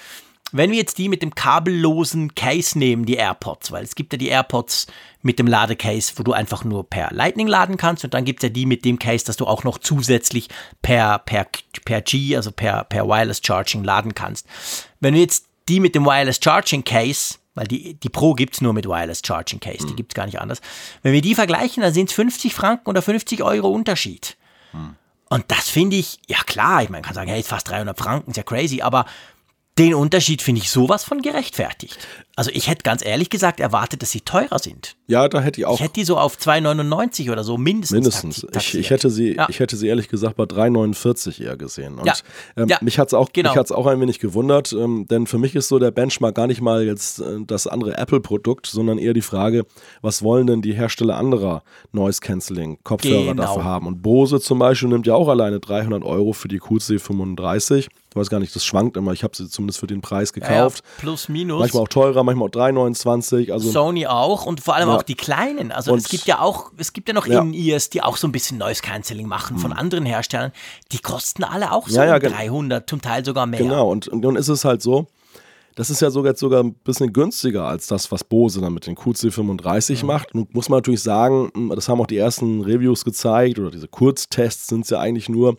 [0.52, 4.18] wenn wir jetzt die mit dem kabellosen Case nehmen, die AirPods, weil es gibt ja
[4.18, 4.88] die AirPods
[5.22, 8.50] mit dem Ladecase, wo du einfach nur per Lightning laden kannst und dann gibt es
[8.50, 10.50] ja die mit dem Case, dass du auch noch zusätzlich
[10.82, 11.48] per, per,
[11.86, 14.48] per G, also per, per Wireless Charging laden kannst.
[15.00, 18.62] Wenn wir jetzt die mit dem Wireless Charging Case, weil die, die Pro gibt es
[18.62, 20.62] nur mit Wireless Charging Case, die gibt es gar nicht anders.
[21.04, 24.38] Wenn wir die vergleichen, dann sind es 50 Franken oder 50 Euro Unterschied.
[25.32, 28.32] Und das finde ich, ja klar, ich meine, man kann sagen, hey, fast 300 Franken,
[28.32, 29.06] ist ja crazy, aber
[29.78, 31.98] den Unterschied finde ich sowas von gerechtfertigt.
[32.36, 34.96] Also ich hätte ganz ehrlich gesagt erwartet, dass sie teurer sind.
[35.08, 37.94] Ja, da hätte ich auch Ich hätte die so auf 2,99 oder so mindestens.
[38.24, 38.46] mindestens.
[38.56, 39.48] Ich, ich, hätte sie, Ja.
[39.50, 42.00] ich hätte sie ehrlich gesagt bei 3,49 eher gesehen.
[42.00, 42.14] Und Ja.
[42.58, 42.78] ähm, Ja.
[42.82, 43.54] mich hat es auch, Genau.
[43.56, 46.62] mich auch ein wenig gewundert, ähm, denn für mich ist so der Benchmark gar nicht
[46.62, 49.66] mal jetzt äh, das andere Apple-Produkt, sondern eher die Frage,
[50.02, 53.44] was wollen denn die Hersteller anderer Noise-Canceling-Kopfhörer Genau.
[53.44, 53.88] dafür haben?
[53.88, 57.88] Und Bose zum Beispiel nimmt ja auch alleine 300 Euro für die QC35.
[58.14, 59.14] Ich weiß gar nicht, das schwankt immer.
[59.14, 60.84] Ich habe sie zumindest für den Preis Ja, ja, gekauft.
[60.98, 61.62] plus, minus.
[61.62, 63.52] Manchmal auch teurer, manchmal auch 3,29.
[63.54, 64.98] Also Sony auch und vor allem Ja.
[64.98, 65.72] auch die kleinen.
[65.72, 67.42] Also Und- es gibt ja auch, es gibt ja noch Ja.
[67.42, 70.52] In-Ears, die auch so ein bisschen Noise Cancelling machen von anderen Herstellern.
[70.92, 73.60] Die kosten alle auch so Ja, ja, um gen- 300, zum Teil sogar mehr.
[73.62, 75.08] Genau, und, und nun ist es halt so,
[75.76, 78.96] das ist ja sogar, sogar ein bisschen günstiger als das, was Bose dann mit den
[78.98, 80.36] QC35 macht.
[80.36, 83.88] Nun muss man natürlich sagen, hm, das haben auch die ersten Reviews gezeigt oder diese
[83.88, 85.56] Kurztests sind es ja eigentlich nur,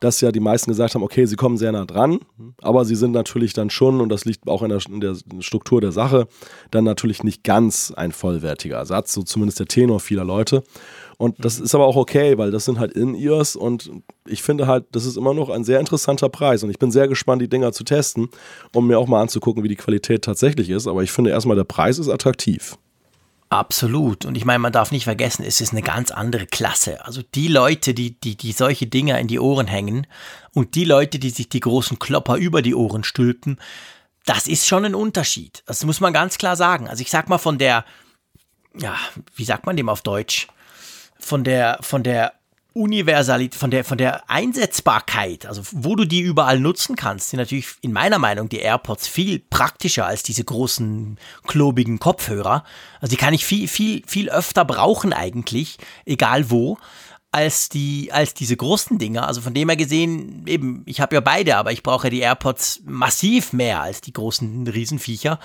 [0.00, 2.20] dass ja die meisten gesagt haben, okay, sie kommen sehr nah dran,
[2.60, 5.80] aber sie sind natürlich dann schon, und das liegt auch in der, in der Struktur
[5.80, 6.28] der Sache,
[6.70, 10.62] dann natürlich nicht ganz ein vollwertiger Ersatz, so zumindest der Tenor vieler Leute.
[11.16, 13.90] Und das ist aber auch okay, weil das sind halt In-Ears und
[14.26, 17.08] ich finde halt, das ist immer noch ein sehr interessanter Preis und ich bin sehr
[17.08, 18.28] gespannt, die Dinger zu testen,
[18.72, 20.86] um mir auch mal anzugucken, wie die Qualität tatsächlich ist.
[20.86, 22.78] Aber ich finde erstmal, der Preis ist attraktiv.
[23.50, 24.26] Absolut.
[24.26, 27.04] Und ich meine, man darf nicht vergessen, es ist eine ganz andere Klasse.
[27.06, 30.06] Also die Leute, die, die, die solche Dinger in die Ohren hängen
[30.52, 33.58] und die Leute, die sich die großen Klopper über die Ohren stülpen,
[34.26, 35.62] das ist schon ein Unterschied.
[35.64, 36.88] Das muss man ganz klar sagen.
[36.88, 37.86] Also ich sag mal von der,
[38.74, 38.96] ja,
[39.34, 40.48] wie sagt man dem auf Deutsch?
[41.18, 42.34] Von der, von der
[42.78, 47.66] Universalität, von der, von der Einsetzbarkeit, also wo du die überall nutzen kannst, sind natürlich
[47.80, 52.64] in meiner Meinung die AirPods viel praktischer als diese großen, klobigen Kopfhörer.
[53.00, 56.78] Also die kann ich viel, viel, viel öfter brauchen eigentlich, egal wo,
[57.30, 59.26] als die, als diese großen Dinger.
[59.26, 62.20] Also von dem her gesehen, eben, ich habe ja beide, aber ich brauche ja die
[62.20, 65.38] AirPods massiv mehr als die großen Riesenviecher.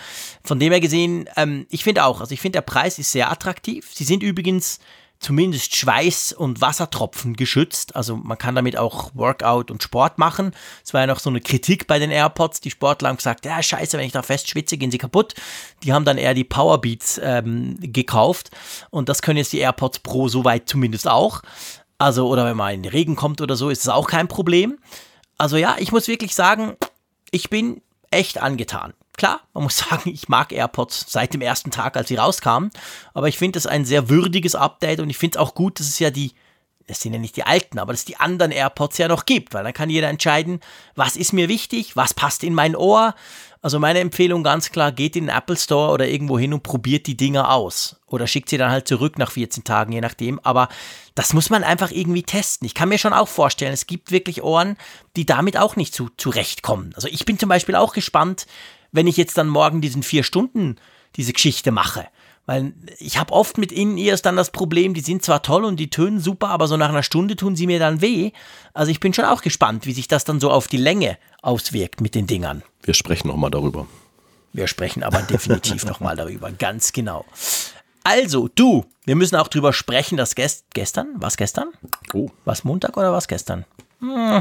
[0.44, 3.32] Von dem her gesehen, ähm, ich finde auch, also ich finde der Preis ist sehr
[3.32, 3.90] attraktiv.
[3.94, 4.80] Sie sind übrigens
[5.24, 7.96] zumindest Schweiß- und Wassertropfen geschützt.
[7.96, 10.52] Also man kann damit auch Workout und Sport machen.
[10.84, 12.62] Es war ja noch so eine Kritik bei den AirPods.
[12.62, 15.34] Die Sportler haben gesagt, ja scheiße, wenn ich da fest schwitze, gehen sie kaputt.
[15.84, 18.52] Die haben dann eher die Powerbeats ähm, gekauft.
[18.90, 21.42] Und das können jetzt die AirPods Pro soweit zumindest auch.
[21.98, 24.78] Also, oder wenn mal in den Regen kommt oder so, ist es auch kein Problem.
[25.38, 26.76] Also ja, ich muss wirklich sagen,
[27.32, 27.82] ich bin
[28.12, 28.94] echt angetan.
[29.18, 32.72] Klar, man muss sagen, ich mag AirPods seit dem ersten Tag, als sie rauskamen,
[33.14, 35.88] aber ich finde es ein sehr würdiges Update und ich finde es auch gut, dass
[35.88, 36.34] es ja die,
[36.88, 39.54] das sind ja nicht die alten, aber dass es die anderen AirPods ja noch gibt,
[39.54, 40.60] weil dann kann jeder entscheiden,
[40.96, 43.16] was ist mir wichtig, was passt in mein Ohr.
[43.62, 47.08] Also meine Empfehlung ganz klar, geht in den Apple Store oder irgendwo hin und probiert
[47.08, 47.96] die Dinger aus.
[48.08, 50.38] Oder schickt sie dann halt zurück nach 14 Tagen, je nachdem.
[50.40, 50.68] Aber
[51.16, 52.66] das muss man einfach irgendwie testen.
[52.66, 54.76] Ich kann mir schon auch vorstellen, es gibt wirklich Ohren,
[55.16, 56.92] die damit auch nicht zu, zurechtkommen.
[56.96, 58.48] Also ich bin zum Beispiel auch gespannt,
[58.94, 60.78] wenn ich jetzt dann morgen diesen vier Stunden
[61.18, 62.08] diese Geschichte mache.
[62.46, 65.90] Weil ich habe oft mit In-Ears dann das Problem, die sind zwar toll und die
[65.90, 68.32] tönen super, aber so nach einer Stunde tun sie mir dann weh.
[68.74, 72.02] Also ich bin schon auch gespannt, wie sich das dann so auf die Länge auswirkt
[72.02, 72.64] mit den Dingern.
[72.82, 73.88] Wir sprechen nochmal darüber.
[74.52, 77.26] Wir sprechen aber definitiv nochmal darüber, ganz genau.
[78.04, 81.70] Also, du, wir müssen auch drüber sprechen, dass gest gestern, was gestern?
[82.14, 82.30] Oh.
[82.44, 83.66] Was Montag oder was gestern?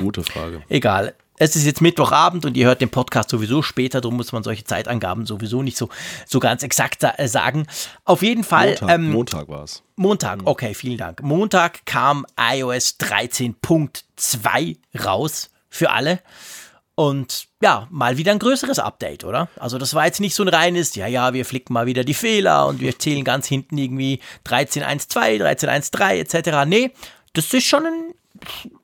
[0.00, 0.64] Gute Frage.
[0.68, 1.14] Egal.
[1.42, 4.62] Es ist jetzt Mittwochabend und ihr hört den Podcast sowieso später, darum muss man solche
[4.62, 5.88] Zeitangaben sowieso nicht so,
[6.24, 7.66] so ganz exakt äh, sagen.
[8.04, 8.68] Auf jeden Fall.
[8.68, 9.82] Montag, ähm, Montag war es.
[9.96, 11.20] Montag, okay, vielen Dank.
[11.20, 16.20] Montag kam iOS 13.2 raus für alle.
[16.94, 19.48] Und ja, mal wieder ein größeres Update, oder?
[19.58, 22.14] Also das war jetzt nicht so ein reines, ja, ja, wir flicken mal wieder die
[22.14, 26.68] Fehler und wir zählen ganz hinten irgendwie 13.1.2, 13.1.3 etc.
[26.68, 26.92] Nee,
[27.32, 28.14] das ist schon ein,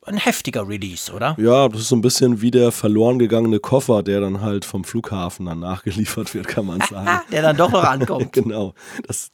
[0.06, 1.36] ein heftiger Release, oder?
[1.38, 4.84] Ja, das ist so ein bisschen wie der verloren gegangene Koffer, der dann halt vom
[4.84, 7.20] Flughafen dann nachgeliefert wird, kann man sagen.
[7.32, 8.32] Der dann doch noch ankommt.
[8.32, 8.74] genau.
[9.06, 9.30] Das,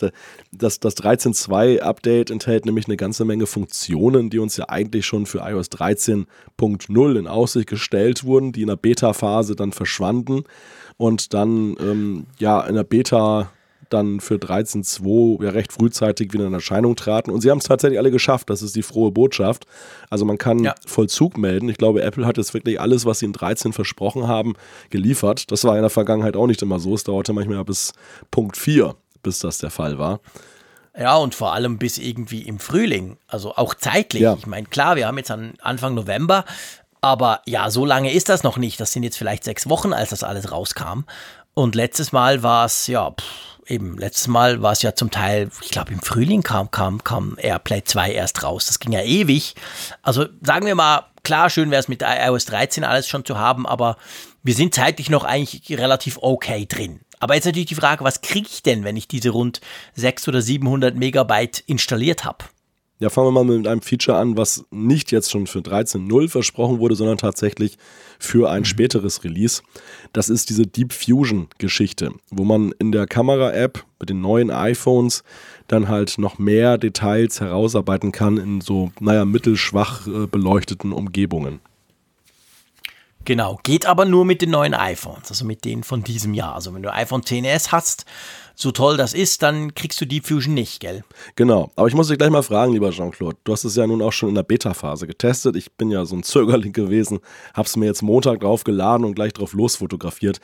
[0.53, 5.27] das, das 13.2 Update enthält nämlich eine ganze Menge Funktionen, die uns ja eigentlich schon
[5.27, 10.45] für iOS 13.0 in Aussicht gestellt wurden, die in der Beta-Phase dann verschwanden
[10.97, 13.51] und dann ähm, ja in der Beta
[13.91, 17.31] dann für 13.2 ja recht frühzeitig wieder in Erscheinung traten.
[17.31, 18.51] Und sie haben es tatsächlich alle geschafft.
[18.51, 19.65] Das ist die frohe Botschaft.
[20.11, 20.75] Also man kann Ja.
[20.87, 21.69] Vollzug melden.
[21.69, 24.55] Ich glaube, Apple hat jetzt wirklich alles, was sie in 13 versprochen haben,
[24.91, 25.51] geliefert.
[25.51, 26.95] Das war in der Vergangenheit auch nicht immer so.
[26.95, 27.93] Es dauerte manchmal bis
[28.31, 30.21] Punkt 4, bis das der Fall war.
[30.97, 33.17] Ja, und vor allem bis irgendwie im Frühling.
[33.27, 34.23] Also auch zeitlich.
[34.23, 34.37] Ja.
[34.39, 36.45] Ich meine, klar, wir haben jetzt an Anfang November,
[37.01, 38.79] aber ja, so lange ist das noch nicht.
[38.81, 41.01] Das sind jetzt vielleicht sechs Wochen, als das alles rauskam.
[41.53, 43.25] Und letztes Mal war es, ja, pff,
[43.67, 47.37] eben, letztes Mal war es ja zum Teil, ich glaube, im Frühling kam, kam, kam
[47.39, 48.67] AirPlay 2 erst raus.
[48.67, 49.55] Das ging ja ewig.
[50.03, 53.67] Also sagen wir mal, klar, schön wäre es mit iOS 13 alles schon zu haben,
[53.67, 53.97] aber
[54.43, 57.01] wir sind zeitlich noch eigentlich relativ okay drin.
[57.21, 59.61] Aber jetzt natürlich die Frage, was kriege ich denn, wenn ich diese rund
[59.95, 62.45] 600 oder 700 Megabyte installiert habe?
[63.05, 66.79] Ja, fangen wir mal mit einem Feature an, was nicht jetzt schon für 13.0 versprochen
[66.79, 67.77] wurde, sondern tatsächlich
[68.19, 69.61] für ein späteres Release.
[70.15, 75.23] Das ist diese Deep Fusion-Geschichte, wo man in der Kamera-App mit den neuen iPhones
[75.69, 81.61] dann halt noch mehr Details herausarbeiten kann in so, naja, mittelschwach äh, beleuchteten Umgebungen.
[83.27, 86.55] Genau, geht aber nur mit den neuen iPhones, also mit denen von diesem Jahr.
[86.55, 88.07] Also wenn du iPhone 10s hast,
[88.55, 91.05] so toll das ist, dann kriegst du Deep Fusion nicht, gell?
[91.37, 93.37] Genau, aber ich muss dich gleich mal fragen, lieber Jean-Claude.
[93.45, 95.57] Du hast es ja nun auch schon in der Beta-Phase getestet.
[95.57, 97.21] Ich bin ja so ein Zögerling gewesen,
[97.53, 100.41] hab's mir jetzt Montag drauf geladen und gleich drauf losfotografiert.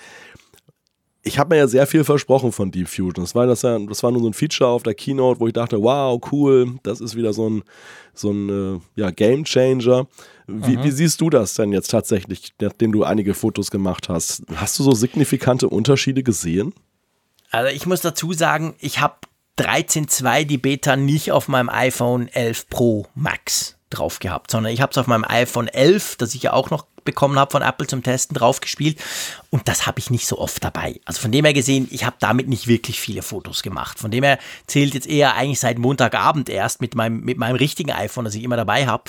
[1.22, 3.22] Ich habe mir ja sehr viel versprochen von Deep Fusion.
[3.22, 5.52] Das war, das, ja, das war nur so ein Feature auf der Keynote, wo ich
[5.52, 7.62] dachte, wow, cool, das ist wieder so ein,
[8.14, 10.06] so ein äh, ja, Game Changer.
[10.46, 14.42] Wie, wie siehst du das denn jetzt tatsächlich, nachdem du einige Fotos gemacht hast?
[14.56, 16.72] Hast du so signifikante Unterschiede gesehen?
[17.51, 19.16] Also ich muss dazu sagen, ich habe
[19.59, 24.92] 13.2 die Beta nicht auf meinem iPhone 11 Pro Max drauf gehabt, sondern ich habe
[24.92, 28.03] es auf meinem iPhone 11, das ich ja auch noch bekommen habe von Apple zum
[28.03, 28.98] Testen, drauf gespielt
[29.51, 31.01] und das habe ich nicht so oft dabei.
[31.05, 33.98] Also von dem her gesehen, ich habe damit nicht wirklich viele Fotos gemacht.
[33.98, 37.90] Von dem her zählt jetzt eher eigentlich seit Montagabend erst mit meinem, mit meinem richtigen
[37.90, 39.05] iPhone, das ich immer dabei habe.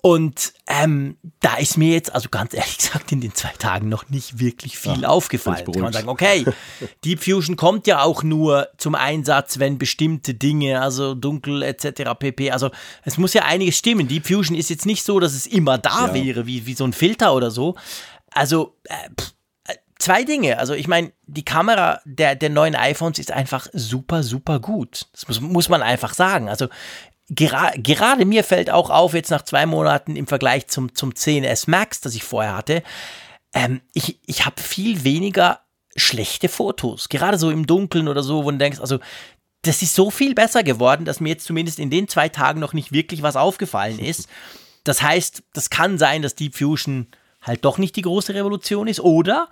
[0.00, 4.08] Und ähm, da ist mir jetzt, also ganz ehrlich gesagt, in den zwei Tagen noch
[4.08, 5.64] nicht wirklich viel aufgefallen.
[5.64, 6.44] bin ich Kann man sagen, okay,
[7.04, 12.12] Deep Fusion kommt ja auch nur zum Einsatz, wenn bestimmte Dinge, also dunkel etc.
[12.18, 12.52] pp.
[12.52, 12.70] Also
[13.04, 14.06] es muss ja einiges stimmen.
[14.06, 16.14] Deep Fusion ist jetzt nicht so, dass es immer da Ja.
[16.14, 17.74] wäre, wie, wie so ein Filter oder so.
[18.30, 19.34] Also äh, pff,
[19.66, 20.58] äh, zwei Dinge.
[20.60, 25.06] Also ich meine, die Kamera der, der neuen iPhones ist einfach super, super gut.
[25.12, 26.48] Das muss, muss man einfach sagen.
[26.48, 26.68] Also
[27.30, 31.68] gera gerade mir fällt auch auf, jetzt nach zwei Monaten im Vergleich zum, zum 10S
[31.68, 32.82] Max, das ich vorher hatte,
[33.52, 35.60] ähm, ich, ich habe viel weniger
[35.96, 37.08] schlechte Fotos.
[37.08, 38.98] Gerade so im Dunkeln oder so, wo du denkst, also
[39.62, 42.72] das ist so viel besser geworden, dass mir jetzt zumindest in den zwei Tagen noch
[42.72, 44.28] nicht wirklich was aufgefallen ist.
[44.84, 47.08] Das heißt, das kann sein, dass Deep Fusion
[47.42, 49.48] halt doch nicht die große Revolution ist oder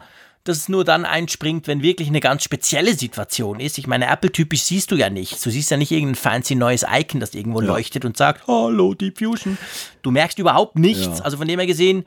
[0.49, 3.79] dass es nur dann einspringt, wenn wirklich eine ganz spezielle Situation ist.
[3.79, 5.45] Ich meine, Apple-typisch siehst du ja nicht.
[5.45, 9.19] Du siehst ja nicht irgendein fancy neues Icon, das irgendwo leuchtet und sagt, hallo Deep
[9.19, 9.59] Fusion.
[10.03, 11.19] Du merkst überhaupt nichts.
[11.19, 11.25] Ja.
[11.25, 12.05] Also von dem her gesehen,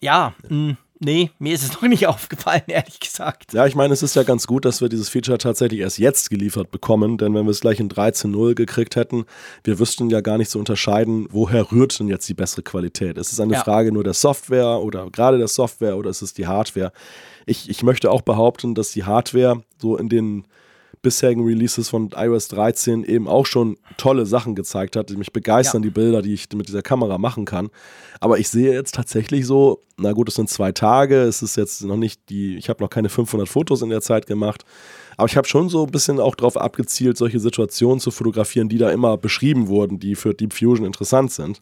[0.00, 3.52] ja, mh, nee, mir ist es noch nicht aufgefallen, ehrlich gesagt.
[3.52, 6.30] Ja, ich meine, es ist ja ganz gut, dass wir dieses Feature tatsächlich erst jetzt
[6.30, 9.24] geliefert bekommen, denn wenn wir es gleich in 13.0 gekriegt hätten,
[9.64, 13.18] wir wüssten ja gar nicht zu unterscheiden, woher rührt denn jetzt die bessere Qualität.
[13.18, 13.62] Ist es eine Ja.
[13.62, 16.92] Frage nur der Software oder gerade der Software oder ist es die Hardware?
[17.46, 20.44] Ich, ich möchte auch behaupten, dass die Hardware so in den
[21.02, 25.82] bisherigen Releases von iOS 13 eben auch schon tolle Sachen gezeigt hat, die mich begeistern,
[25.82, 25.88] ja.
[25.88, 27.70] die Bilder, die ich mit dieser Kamera machen kann.
[28.20, 31.84] Aber ich sehe jetzt tatsächlich so, na gut, es sind zwei Tage, es ist jetzt
[31.84, 34.64] noch nicht die, ich habe noch keine 500 Fotos in der Zeit gemacht,
[35.16, 38.78] aber ich habe schon so ein bisschen auch darauf abgezielt, solche Situationen zu fotografieren, die
[38.78, 41.58] da immer beschrieben wurden, die für Deep Fusion interessant sind.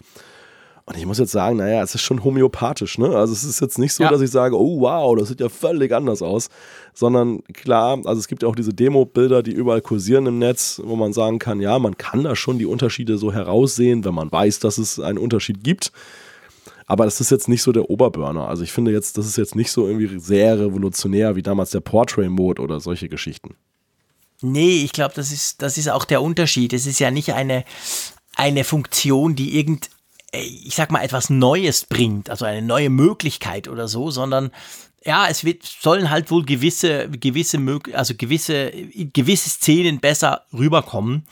[0.86, 3.08] Und ich muss jetzt sagen, naja, es ist schon homöopathisch, ne?
[3.08, 4.08] Also es ist jetzt nicht so, ja.
[4.08, 6.48] dass ich sage, oh wow, das sieht ja völlig anders aus,
[6.94, 10.94] sondern klar, also es gibt ja auch diese Demo-Bilder, die überall kursieren im Netz, wo
[10.94, 14.60] man sagen kann, ja, man kann da schon die Unterschiede so heraussehen, wenn man weiß,
[14.60, 15.90] dass es einen Unterschied gibt.
[16.86, 18.48] Aber das ist jetzt nicht so der Oberburner.
[18.48, 21.80] Also ich finde jetzt, das ist jetzt nicht so irgendwie sehr revolutionär wie damals der
[21.80, 23.56] Portrait-Mode oder solche Geschichten.
[24.40, 26.72] Nee, ich glaube, das ist, das ist auch der Unterschied.
[26.72, 27.64] Es ist ja nicht eine,
[28.36, 29.88] eine Funktion, die irgend, äh,
[30.32, 34.50] ich sag mal, etwas Neues bringt, also eine neue Möglichkeit oder so, sondern
[35.04, 37.58] ja, es wird, sollen halt wohl gewisse, gewisse,
[37.92, 41.26] also gewisse, gewisse Szenen besser rüberkommen.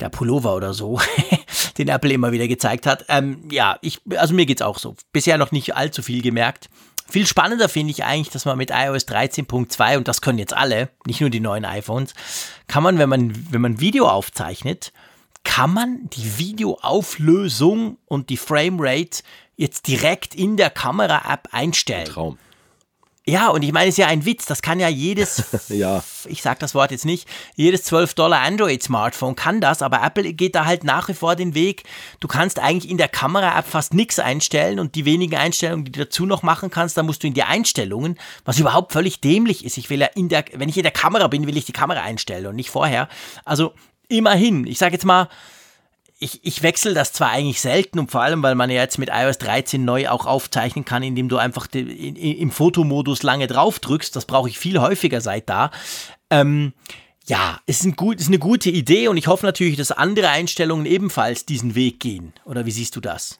[0.00, 1.00] Der Pullover oder so,
[1.78, 3.04] den Apple immer wieder gezeigt hat.
[3.08, 4.94] Ähm, ja, ich, also mir geht's auch so.
[5.12, 6.70] Bisher noch nicht allzu viel gemerkt.
[7.08, 10.90] Viel spannender finde ich eigentlich, dass man mit iOS 13.2, und das können jetzt alle,
[11.06, 12.14] nicht nur die neuen iPhones,
[12.68, 14.92] kann man, wenn man, wenn man Video aufzeichnet,
[15.48, 19.22] kann man die Videoauflösung und die Framerate
[19.56, 22.04] jetzt direkt in der Kamera-App einstellen.
[22.04, 22.38] Traum.
[23.26, 26.04] Ja, und ich meine, es ist ja ein Witz, das kann ja jedes, ja.
[26.26, 27.26] ich sag das Wort jetzt nicht,
[27.56, 31.54] jedes 12 Dollar Android-Smartphone kann das, aber Apple geht da halt nach wie vor den
[31.54, 31.84] Weg.
[32.20, 36.04] Du kannst eigentlich in der Kamera-App fast nichts einstellen und die wenigen Einstellungen, die du
[36.04, 39.78] dazu noch machen kannst, da musst du in die Einstellungen, was überhaupt völlig dämlich ist.
[39.78, 42.02] Ich will ja in der, wenn ich in der Kamera bin, will ich die Kamera
[42.02, 43.08] einstellen und nicht vorher.
[43.44, 43.72] Also
[44.08, 45.28] immerhin, ich sage jetzt mal,
[46.20, 49.08] ich, ich wechsle das zwar eigentlich selten und vor allem, weil man ja jetzt mit
[49.12, 53.78] iOS 13 neu auch aufzeichnen kann, indem du einfach de, in, im Fotomodus lange drauf
[53.78, 54.16] drückst.
[54.16, 55.70] Das brauche ich viel häufiger seit da.
[56.30, 56.72] Ähm,
[57.26, 60.86] ja, ist, ein gut, ist eine gute Idee und ich hoffe natürlich, dass andere Einstellungen
[60.86, 62.32] ebenfalls diesen Weg gehen.
[62.44, 63.38] Oder wie siehst du das?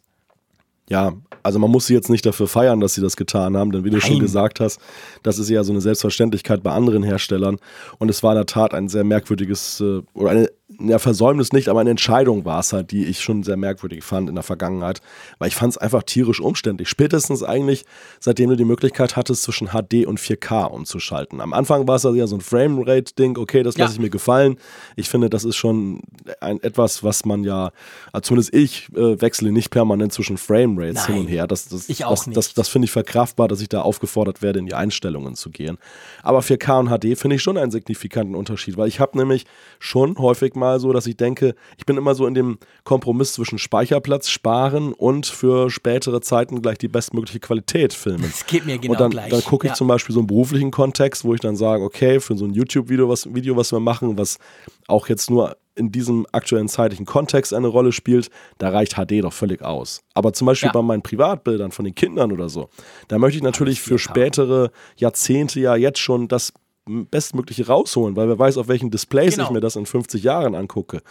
[0.88, 3.84] Ja, also man muss sie jetzt nicht dafür feiern, dass sie das getan haben, denn
[3.84, 4.00] wie Nein.
[4.00, 4.80] du schon gesagt hast,
[5.22, 7.58] das ist ja so eine Selbstverständlichkeit bei anderen Herstellern.
[7.98, 10.50] Und es war in der Tat ein sehr merkwürdiges äh, oder eine
[10.80, 14.28] ja, Versäumnis nicht, aber eine Entscheidung war es halt, die ich schon sehr merkwürdig fand
[14.28, 15.00] in der Vergangenheit,
[15.38, 16.88] weil ich fand es einfach tierisch umständlich.
[16.88, 17.84] Spätestens eigentlich,
[18.20, 21.40] seitdem du die Möglichkeit hattest, zwischen HD und 4K umzuschalten.
[21.40, 23.94] Am Anfang war es also ja so ein Framerate-Ding, okay, das lasse ja.
[23.96, 24.56] ich mir gefallen.
[24.94, 26.00] Ich finde, das ist schon
[26.40, 27.72] ein, etwas, was man ja,
[28.12, 31.46] also zumindest ich äh, wechsle nicht permanent zwischen Framerates hin und her.
[31.46, 32.36] Das, das, ich auch das, nicht.
[32.36, 35.78] das, das finde ich verkraftbar, dass ich da aufgefordert werde, in die Einstellungen zu gehen.
[36.22, 39.44] Aber 4K und HD finde ich schon einen signifikanten Unterschied, weil ich habe nämlich
[39.80, 43.58] schon häufig mal so, dass ich denke, ich bin immer so in dem Kompromiss zwischen
[43.58, 48.22] Speicherplatz sparen und für spätere Zeiten gleich die bestmögliche Qualität filmen.
[48.22, 49.30] Das geht mir genau und dann, gleich.
[49.30, 49.76] Dann gucke ich ja.
[49.76, 53.08] zum Beispiel so einen beruflichen Kontext, wo ich dann sage, okay, für so ein YouTube-Video,
[53.08, 54.38] was, Video, was wir machen, was
[54.86, 59.32] auch jetzt nur in diesem aktuellen zeitlichen Kontext eine Rolle spielt, da reicht HD doch
[59.32, 60.02] völlig aus.
[60.12, 60.72] Aber zum Beispiel ja.
[60.72, 62.68] bei meinen Privatbildern von den Kindern oder so,
[63.06, 66.52] da möchte ich natürlich für spätere Jahrzehnte ja jetzt schon das
[66.88, 69.46] Bestmögliche rausholen, weil wer weiß, auf welchen Displays genau.
[69.46, 71.02] ich mir das in 50 Jahren angucke.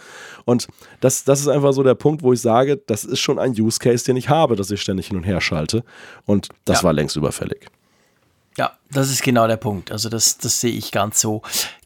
[0.44, 0.68] Und
[1.00, 3.78] das, das ist einfach so der Punkt, wo ich sage, das ist schon ein Use
[3.78, 5.84] Case, den ich habe, dass ich ständig hin und her schalte.
[6.26, 6.84] Und das ja.
[6.84, 7.66] war längst überfällig.
[8.56, 9.92] Ja, das ist genau der Punkt.
[9.92, 11.42] Also das, das sehe ich ganz so.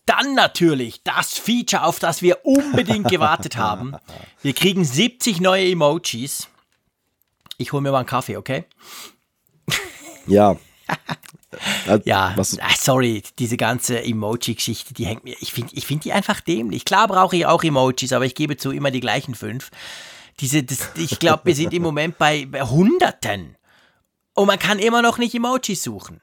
[0.07, 3.95] Dann natürlich das Feature, auf das wir unbedingt gewartet haben.
[4.41, 6.49] Wir kriegen 70 neue Emojis.
[7.59, 8.65] Ich hole mir mal einen Kaffee, okay?
[10.27, 10.57] Ja.
[12.05, 12.59] Ja, was?
[12.59, 15.37] Ah, sorry, diese ganze Emoji-Geschichte, die hängt mir.
[15.41, 16.85] Ich finde ich find die einfach dämlich.
[16.85, 19.71] Klar brauche ich auch Emojis, aber ich gebe zu immer die gleichen fünf.
[20.41, 23.57] Diese, das, ich glaube, wir sind im Moment bei, bei Hunderten.
[24.35, 26.21] Und man kann immer noch nicht Emojis suchen.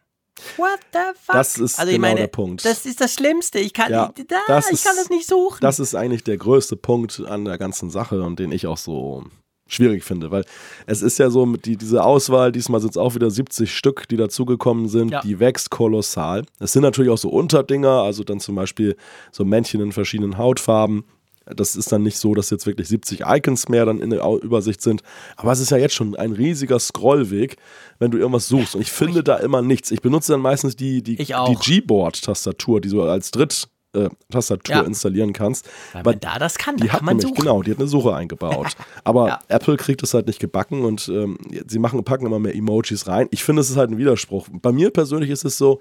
[0.57, 1.35] What the fuck?
[1.35, 2.65] Das ist also genau meine, der Punkt.
[2.65, 3.59] Das ist das Schlimmste.
[3.59, 4.11] Ich kann, ja,
[4.47, 5.59] da, ich ist, kann das nicht suchen.
[5.61, 9.25] Das ist eigentlich der größte Punkt an der ganzen Sache und den ich auch so
[9.69, 10.43] schwierig finde, weil
[10.85, 14.07] es ist ja so, mit die, diese Auswahl, diesmal sind es auch wieder 70 Stück,
[14.09, 15.21] die dazugekommen sind, ja.
[15.21, 16.43] die wächst kolossal.
[16.59, 18.95] Es sind natürlich auch so Unterdinger, also dann zum Beispiel
[19.31, 21.05] so Männchen in verschiedenen Hautfarben.
[21.45, 24.81] Das ist dann nicht so, dass jetzt wirklich 70 Icons mehr dann in der Übersicht
[24.81, 25.01] sind.
[25.35, 27.57] Aber es ist ja jetzt schon ein riesiger Scrollweg,
[27.97, 28.75] wenn du irgendwas suchst.
[28.75, 29.89] Und ich finde da immer nichts.
[29.89, 34.81] Ich benutze dann meistens die, die, die Gboard-Tastatur, die so als Dritt äh, Tastatur ja.
[34.81, 35.69] installieren kannst.
[35.93, 37.41] Weil man da das kann, die da hat kann man nämlich, suchen.
[37.41, 38.75] Genau, die hat eine Suche eingebaut.
[39.03, 39.39] Aber ja.
[39.47, 41.37] Apple kriegt es halt nicht gebacken und ähm,
[41.67, 43.27] sie machen, packen immer mehr Emojis rein.
[43.31, 44.47] Ich finde, es ist halt ein Widerspruch.
[44.51, 45.79] Bei mir persönlich ist es so,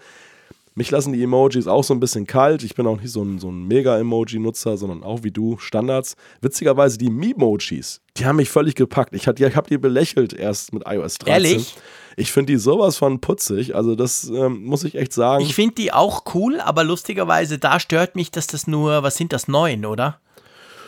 [0.78, 2.62] Mich lassen die Emojis auch so ein bisschen kalt.
[2.62, 6.14] Ich bin auch nicht so ein, so ein Mega-Emoji-Nutzer, sondern auch wie du, Standards.
[6.40, 9.12] Witzigerweise, die Memojis, die haben mich völlig gepackt.
[9.12, 11.32] Ich, ich habe die belächelt erst mit iOS 13.
[11.32, 11.76] Ehrlich?
[12.18, 13.74] Ich finde die sowas von putzig.
[13.74, 15.42] Also, das ähm, muss ich echt sagen.
[15.42, 19.32] Ich finde die auch cool, aber lustigerweise, da stört mich, dass das nur, was sind
[19.32, 20.20] das, neun, oder?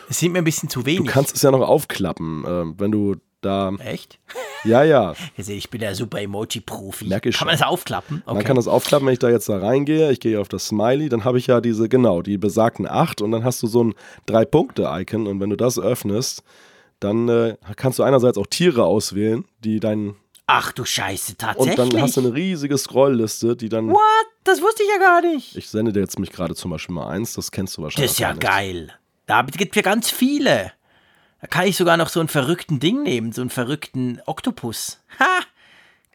[0.09, 1.05] Es sind mir ein bisschen zu wenig.
[1.07, 3.71] Du kannst es ja noch aufklappen, äh, wenn du da.
[3.79, 4.19] Echt?
[4.63, 5.15] Ja, ja.
[5.37, 7.07] Ich bin der super Emoji-Profi.
[7.07, 8.23] Merke ich Kann man das aufklappen?
[8.25, 10.11] Man kann das aufklappen, wenn ich da jetzt da reingehe.
[10.11, 13.31] Ich gehe auf das Smiley, dann habe ich ja diese, genau, die besagten acht und
[13.31, 13.95] dann hast du so ein
[14.27, 16.43] Drei-Punkte-Icon und wenn du das öffnest,
[16.99, 20.15] dann äh, kannst du einerseits auch Tiere auswählen, die deinen.
[20.53, 21.75] Ach du Scheiße, Und tatsächlich.
[21.91, 23.89] dann hast du eine riesige Scrollliste, die dann.
[23.89, 23.99] What?
[24.43, 25.55] Das wusste ich ja gar nicht.
[25.55, 28.11] Ich sende dir jetzt mich gerade zum Beispiel mal eins, das kennst du Das wahrscheinlich.
[28.11, 28.93] ist ja geil.
[29.27, 30.73] Da gibt es ja ganz viele.
[31.39, 34.99] Da kann ich sogar noch so einen verrückten Ding nehmen, so einen verrückten Oktopus.
[35.19, 35.39] Ha!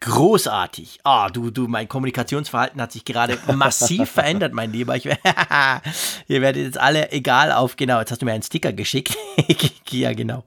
[0.01, 0.99] Großartig.
[1.03, 4.95] Ah, du, du, mein Kommunikationsverhalten hat sich gerade massiv verändert, mein Lieber.
[4.95, 5.05] Ich,
[6.27, 9.17] ihr werdet jetzt alle egal auf, genau, jetzt hast du mir einen Sticker geschickt.
[9.89, 10.43] ja, genau.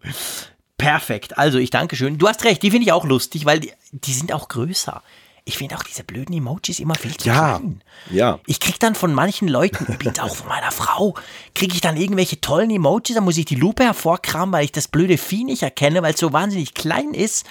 [0.81, 1.39] Perfekt.
[1.39, 2.19] Also, ich danke schön.
[2.19, 5.03] Du hast recht, die finde ich auch lustig, weil die, die sind auch größer.
[5.47, 7.83] Ich finde auch diese blöden Emojis immer viel zu Ja, klein.
[8.11, 8.39] ja.
[8.47, 11.15] Ich krieg dann von manchen Leuten, übrigens auch von meiner Frau,
[11.55, 14.87] kriege ich dann irgendwelche tollen Emojis, dann muss ich die Lupe hervorkramen, weil ich das
[14.87, 17.47] blöde Vieh nicht erkenne, weil es so wahnsinnig klein ist.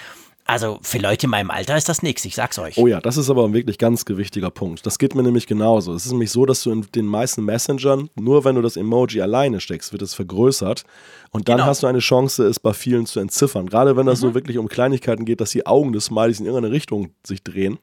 [0.50, 2.76] Also für Leute in meinem Alter ist das nichts, ich sag's euch.
[2.76, 4.84] Oh ja, das ist aber ein wirklich ganz gewichtiger Punkt.
[4.84, 5.94] Das geht mir nämlich genauso.
[5.94, 9.20] Es ist nämlich so, dass du in den meisten Messengern, nur wenn du das Emoji
[9.22, 10.82] alleine steckst, wird es vergrößert.
[11.30, 11.68] Und dann Genau.
[11.68, 13.68] hast du eine Chance, es bei vielen zu entziffern.
[13.68, 16.74] Gerade wenn das so wirklich um Kleinigkeiten geht, dass die Augen des Smileys in irgendeine
[16.74, 17.78] Richtung sich drehen.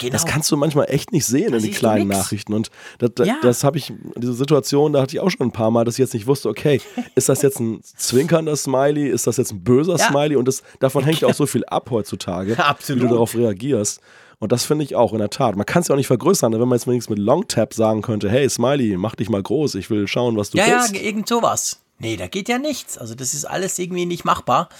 [0.00, 0.12] Genau.
[0.12, 2.08] Das kannst du manchmal echt nicht sehen Da in den kleinen.
[2.08, 2.52] Nachrichten.
[2.52, 3.36] Und das, das, Ja.
[3.42, 5.98] das habe ich, diese Situation, da hatte ich auch schon ein paar Mal, dass ich
[6.00, 6.80] jetzt nicht wusste, okay,
[7.14, 10.08] ist das jetzt ein zwinkernder Smiley, ist das jetzt ein böser Ja.
[10.10, 10.36] Smiley?
[10.36, 13.02] Und das, davon hängt ja auch so viel ab heutzutage, Absolut.
[13.02, 14.00] wie du darauf reagierst.
[14.38, 15.54] Und das finde ich auch in der Tat.
[15.56, 18.30] Man kann es ja auch nicht vergrößern, wenn man jetzt wenigstens mit Longtap sagen könnte,
[18.30, 20.94] hey Smiley, mach dich mal groß, ich will schauen, was du ja, ja, bist.
[20.96, 21.80] irgend sowas.
[21.98, 22.96] Nee, da geht ja nichts.
[22.96, 24.70] Also das ist alles irgendwie nicht machbar.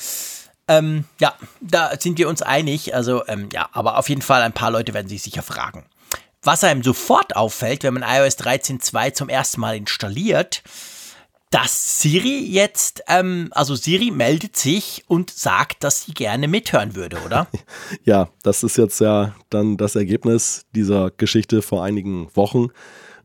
[0.71, 2.95] Ähm, ja, da sind wir uns einig.
[2.95, 5.85] Also ähm, ja, aber auf jeden Fall ein paar Leute werden sich sicher fragen.
[6.43, 10.63] Was einem sofort auffällt, wenn man iOS 13.2 zum ersten Mal installiert,
[11.51, 17.19] dass Siri jetzt, ähm, also Siri meldet sich und sagt, dass sie gerne mithören würde,
[17.27, 17.49] oder?
[18.05, 22.69] Ja, das ist jetzt ja dann das Ergebnis dieser Geschichte vor einigen Wochen,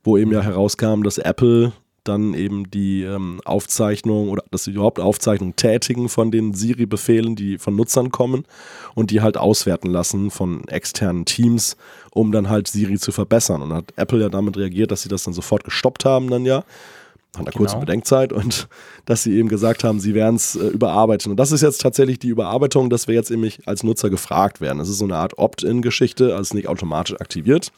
[0.03, 1.73] wo eben ja herauskam, dass Apple
[2.07, 7.57] dann eben die ähm, Aufzeichnung oder dass sie überhaupt Aufzeichnungen tätigen von den Siri-Befehlen, die
[7.57, 8.45] von Nutzern kommen
[8.93, 11.75] und die halt auswerten lassen von externen Teams,
[12.11, 13.61] um dann halt Siri zu verbessern.
[13.61, 16.63] Und hat Apple ja damit reagiert, dass sie das dann sofort gestoppt haben dann ja
[17.35, 17.85] nach einer kurzen Genau.
[17.85, 18.67] Bedenkzeit und
[19.05, 21.31] dass sie eben gesagt haben, sie werden es äh, überarbeiten.
[21.31, 24.77] Und das ist jetzt tatsächlich die Überarbeitung, dass wir jetzt nämlich als Nutzer gefragt werden.
[24.79, 27.71] Das ist so eine Art Opt-in-Geschichte, also nicht automatisch aktiviert.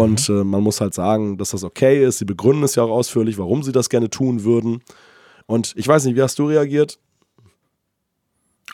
[0.00, 2.18] Und äh, man muss halt sagen, dass das okay ist.
[2.18, 4.82] Sie begründen es ja auch ausführlich, warum sie das gerne tun würden.
[5.46, 6.98] Und ich weiß nicht, wie hast du reagiert?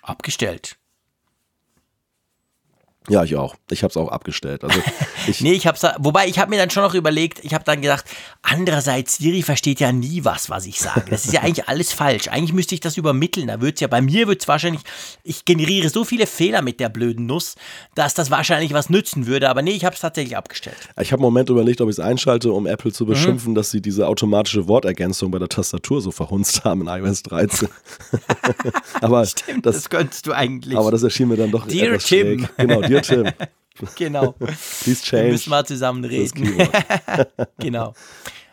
[0.03, 0.79] Abgestellt.
[3.09, 3.57] Ja, ich auch.
[3.71, 4.63] Ich habe es auch abgestellt.
[4.65, 4.79] Also
[5.27, 7.65] ich, Nee, ich hab's da, wobei ich habe mir dann schon noch überlegt, ich habe
[7.65, 8.05] dann gedacht,
[8.43, 11.05] andererseits, Siri versteht ja nie was, was ich sage.
[11.11, 12.29] Das ist ja eigentlich alles falsch.
[12.29, 13.49] Eigentlich müsste ich das übermitteln.
[13.49, 14.83] Da wird's ja, bei mir wird's wahrscheinlich,
[15.25, 17.55] ich generiere so viele Fehler mit der blöden Nuss,
[17.95, 19.49] dass das wahrscheinlich was nützen würde.
[19.49, 20.77] Aber nee, ich habe es tatsächlich abgestellt.
[21.01, 22.95] ich habe einen Moment überlegt, ob ich es einschalte, um Apple Mhm.
[22.95, 27.23] zu beschimpfen, dass sie diese automatische Wortergänzung bei der Tastatur so verhunzt haben in iOS
[27.23, 27.69] 13.
[29.01, 30.77] aber, Stimmt, das, das, könntest du eigentlich.
[30.77, 32.41] aber das erschien mir dann doch Dear etwas Tim.
[32.41, 32.57] schräg.
[32.57, 33.33] Genau, Dear Tim.
[33.97, 34.33] genau.
[34.33, 36.59] Please Wir change müssen mal zusammen reden.
[37.59, 37.95] Genau.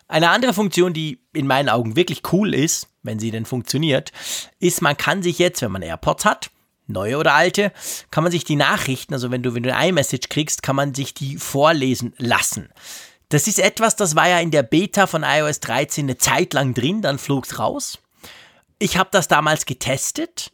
[0.07, 4.11] Eine andere Funktion, die in meinen Augen wirklich cool ist, wenn sie denn funktioniert,
[4.59, 6.49] ist, man kann sich jetzt, wenn man AirPods hat,
[6.87, 7.71] neue oder alte,
[8.09, 10.95] kann man sich die Nachrichten, also wenn du, wenn du eine iMessage kriegst, kann man
[10.95, 12.69] sich die vorlesen lassen.
[13.29, 16.73] Das ist etwas, das war ja in der Beta von iOS 13 eine Zeit lang
[16.73, 17.99] drin, dann flog's raus.
[18.79, 20.51] Ich habe das damals getestet.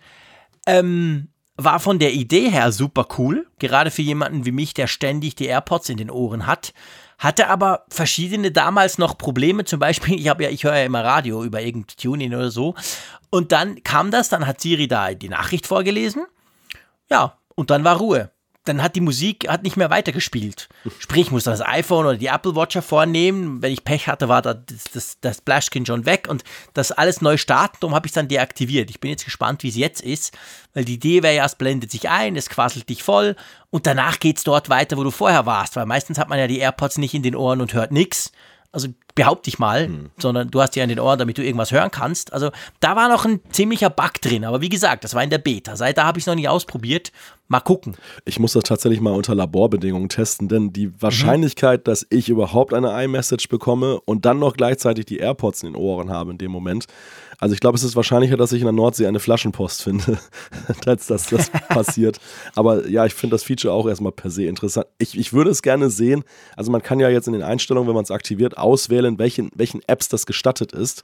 [0.67, 5.35] Ähm, war von der Idee her super cool, gerade für jemanden wie mich, der ständig
[5.35, 6.73] die AirPods in den Ohren hat.
[7.17, 11.43] Hatte aber verschiedene damals noch Probleme, zum Beispiel, ich ja, ich höre ja immer Radio
[11.43, 12.75] über irgendein Tuning oder so.
[13.29, 16.25] Und dann kam das, dann hat Siri da die Nachricht vorgelesen.
[17.09, 18.31] Ja, und dann war Ruhe.
[18.65, 20.69] Dann hat die Musik hat nicht mehr weitergespielt.
[20.99, 23.61] Sprich, ich musste das iPhone oder die Apple Watch hervornehmen.
[23.61, 26.43] Wenn ich Pech hatte, war das, das, das Splashscreen schon weg und
[26.73, 27.77] das alles neu starten.
[27.79, 28.89] Darum habe ich es dann deaktiviert.
[28.89, 30.37] Ich bin jetzt gespannt, wie es jetzt ist,
[30.73, 33.35] weil die Idee wäre ja, es blendet sich ein, es quasselt dich voll
[33.69, 35.75] und danach geht es dort weiter, wo du vorher warst.
[35.75, 38.31] Weil meistens hat man ja die AirPods nicht in den Ohren und hört nichts.
[38.75, 40.09] Also behaupte ich mal, hm.
[40.17, 42.33] sondern du hast die an den Ohren, damit du irgendwas hören kannst.
[42.33, 42.51] Also
[42.81, 44.45] da war noch ein ziemlicher Bug drin.
[44.45, 45.75] Aber wie gesagt, das war in der Beta.
[45.75, 47.11] Seit da habe ich es noch nicht ausprobiert.
[47.47, 47.95] Mal gucken.
[48.25, 51.83] Ich muss das tatsächlich mal unter Laborbedingungen testen, denn die Wahrscheinlichkeit, mhm.
[51.85, 56.09] dass ich überhaupt eine iMessage bekomme und dann noch gleichzeitig die AirPods in den Ohren
[56.09, 56.87] habe in dem Moment,
[57.39, 60.17] also ich glaube, es ist wahrscheinlicher, dass ich in der Nordsee eine Flaschenpost finde,
[60.85, 62.19] als dass das passiert.
[62.55, 64.87] Aber ja, ich finde das Feature auch erstmal per se interessant.
[64.97, 66.23] Ich, ich würde es gerne sehen.
[66.55, 69.81] Also man kann ja jetzt in den Einstellungen, wenn man es aktiviert, auswählen, welchen, welchen
[69.87, 71.03] Apps das gestattet ist.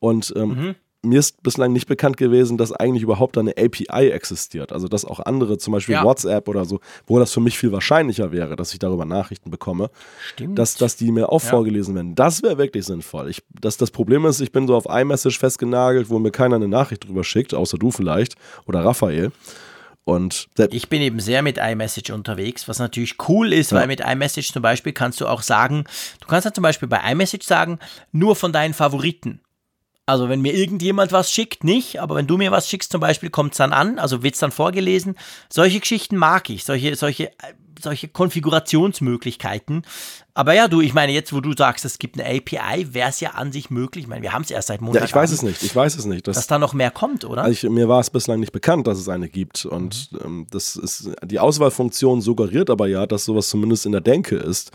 [0.00, 4.72] Und ähm, mhm mir ist bislang nicht bekannt gewesen, dass eigentlich überhaupt eine API existiert.
[4.72, 6.04] Also dass auch andere, zum Beispiel ja.
[6.04, 9.90] WhatsApp oder so, wo das für mich viel wahrscheinlicher wäre, dass ich darüber Nachrichten bekomme,
[10.26, 10.58] Stimmt.
[10.58, 11.50] Dass, dass die mir auch ja.
[11.50, 12.14] vorgelesen werden.
[12.14, 13.30] Das wäre wirklich sinnvoll.
[13.30, 16.68] Ich, das, das Problem ist, ich bin so auf iMessage festgenagelt, wo mir keiner eine
[16.68, 18.34] Nachricht drüber schickt, außer du vielleicht
[18.66, 19.30] oder Raphael.
[20.08, 23.78] Und ich bin eben sehr mit iMessage unterwegs, was natürlich cool ist, ja.
[23.78, 25.84] weil mit iMessage zum Beispiel kannst du auch sagen,
[26.20, 27.78] du kannst dann zum Beispiel bei iMessage sagen,
[28.10, 29.42] nur von deinen Favoriten.
[30.08, 33.28] Also wenn mir irgendjemand was schickt, nicht, aber wenn du mir was schickst zum Beispiel,
[33.28, 35.16] kommt es dann an, also wird es dann vorgelesen.
[35.50, 37.30] Solche Geschichten mag ich, solche, solche,
[37.78, 39.82] solche Konfigurationsmöglichkeiten.
[40.32, 43.20] Aber ja, du, ich meine, jetzt, wo du sagst, es gibt eine API, wäre es
[43.20, 44.04] ja an sich möglich.
[44.04, 45.02] Ich meine, wir haben es erst seit Monaten.
[45.02, 46.26] Ja, ich weiß es nicht, ich weiß es nicht.
[46.26, 47.42] Dass, dass da noch mehr kommt, oder?
[47.42, 49.66] Also ich, mir war es bislang nicht bekannt, dass es eine gibt.
[49.66, 50.20] Und mhm.
[50.24, 54.72] ähm, das ist, die Auswahlfunktion suggeriert aber ja, dass sowas zumindest in der Denke ist.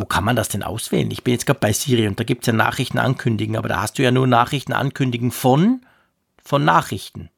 [0.00, 1.10] Wo kann man das denn auswählen?
[1.10, 3.82] Ich bin jetzt gerade bei Siri und da gibt es ja Nachrichten ankündigen, aber da
[3.82, 5.82] hast du ja nur Nachrichten ankündigen von,
[6.42, 7.30] von Nachrichten.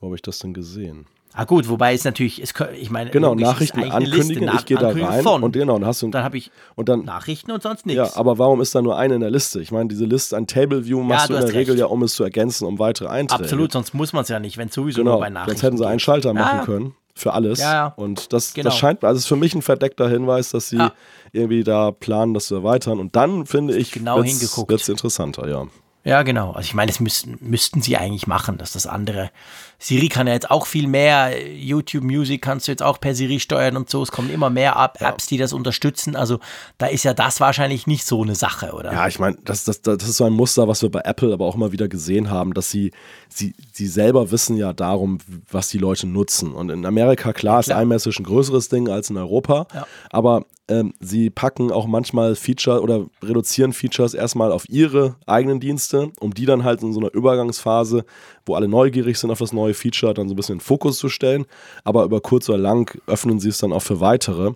[0.00, 1.06] Wo habe ich das denn gesehen?
[1.36, 4.90] Ah gut, wobei es natürlich, es, ich meine, genau Nachrichten ankündigen, Liste, ich gehe da
[4.90, 5.42] rein von.
[5.42, 8.14] und genau, dann hast du dann habe ich und dann Nachrichten und sonst nichts.
[8.14, 9.60] Ja, aber warum ist da nur eine in der Liste?
[9.60, 11.80] Ich meine, diese Liste, ein Table View machst ja, du in der Regel recht.
[11.80, 13.42] ja, um es zu ergänzen, um weitere Einträge.
[13.42, 15.50] Absolut, sonst muss man es ja nicht, wenn sowieso genau, nur bei Nachrichten.
[15.50, 16.34] Sonst hätten sie einen Schalter ja.
[16.34, 17.60] machen können für alles.
[17.60, 17.86] Ja, ja.
[17.96, 18.70] Und das, genau.
[18.70, 20.92] das scheint, also ist für mich ein verdeckter Hinweis, dass sie ja.
[21.32, 22.98] irgendwie da planen, das zu erweitern.
[22.98, 25.66] Und dann finde ich, genau wird es interessanter, ja.
[26.04, 26.52] Ja, genau.
[26.52, 29.30] Also ich meine, das müssten, müssten sie eigentlich machen, dass das andere.
[29.78, 31.32] Siri kann ja jetzt auch viel mehr.
[31.56, 34.02] YouTube Music kannst du jetzt auch per Siri steuern und so.
[34.02, 36.14] Es kommen immer mehr Apps, die das unterstützen.
[36.14, 36.40] Also
[36.76, 38.92] da ist ja das wahrscheinlich nicht so eine Sache, oder?
[38.92, 41.46] Ja, ich meine, das, das, das ist so ein Muster, was wir bei Apple aber
[41.46, 42.92] auch immer wieder gesehen haben, dass sie,
[43.30, 45.18] sie, sie selber wissen ja darum,
[45.50, 46.52] was die Leute nutzen.
[46.52, 47.78] Und in Amerika, klar, klar.
[47.78, 49.66] ist iMessage ein größeres Ding als in Europa.
[49.74, 49.86] Ja.
[50.10, 56.10] Aber ähm, sie packen auch manchmal Feature oder reduzieren Features erstmal auf ihre eigenen Dienste,
[56.20, 58.04] um die dann halt in so einer Übergangsphase,
[58.46, 61.08] wo alle neugierig sind auf das neue Feature, dann so ein bisschen in Fokus zu
[61.08, 61.44] stellen.
[61.84, 64.52] Aber über kurz oder lang öffnen sie es dann auch für weitere.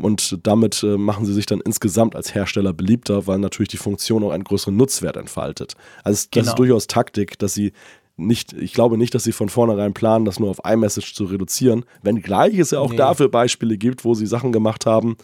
[0.00, 4.22] Und damit äh, machen sie sich dann insgesamt als Hersteller beliebter, weil natürlich die Funktion
[4.22, 5.74] auch einen größeren Nutzwert entfaltet.
[6.04, 6.46] Also das genau.
[6.46, 7.72] ist durchaus Taktik, dass sie
[8.18, 11.84] nicht, ich glaube nicht, dass sie von vornherein planen, das nur auf iMessage zu reduzieren.
[12.02, 12.96] Wenngleich es ja auch nee.
[12.96, 15.16] dafür Beispiele gibt, wo sie Sachen gemacht haben,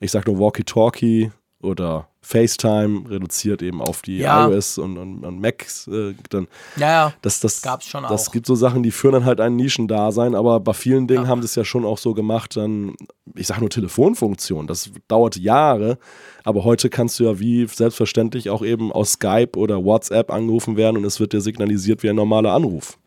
[0.00, 1.30] ich sag nur Walkie-Talkie
[1.62, 4.48] oder FaceTime reduziert eben auf die ja.
[4.48, 5.88] iOS und, und, und Macs.
[5.88, 6.46] Äh, dann,
[6.76, 7.12] ja, ja.
[7.20, 8.32] Das, das gab's schon das auch.
[8.32, 11.28] gibt so Sachen, die führen dann halt ein Nischendasein, aber bei vielen Dingen ja.
[11.28, 12.94] haben sie es ja schon auch so gemacht, dann,
[13.34, 15.98] ich sag nur Telefonfunktion, das dauert Jahre,
[16.44, 20.96] aber heute kannst du ja wie selbstverständlich auch eben aus Skype oder WhatsApp angerufen werden
[20.98, 22.98] und es wird dir signalisiert wie ein normaler Anruf.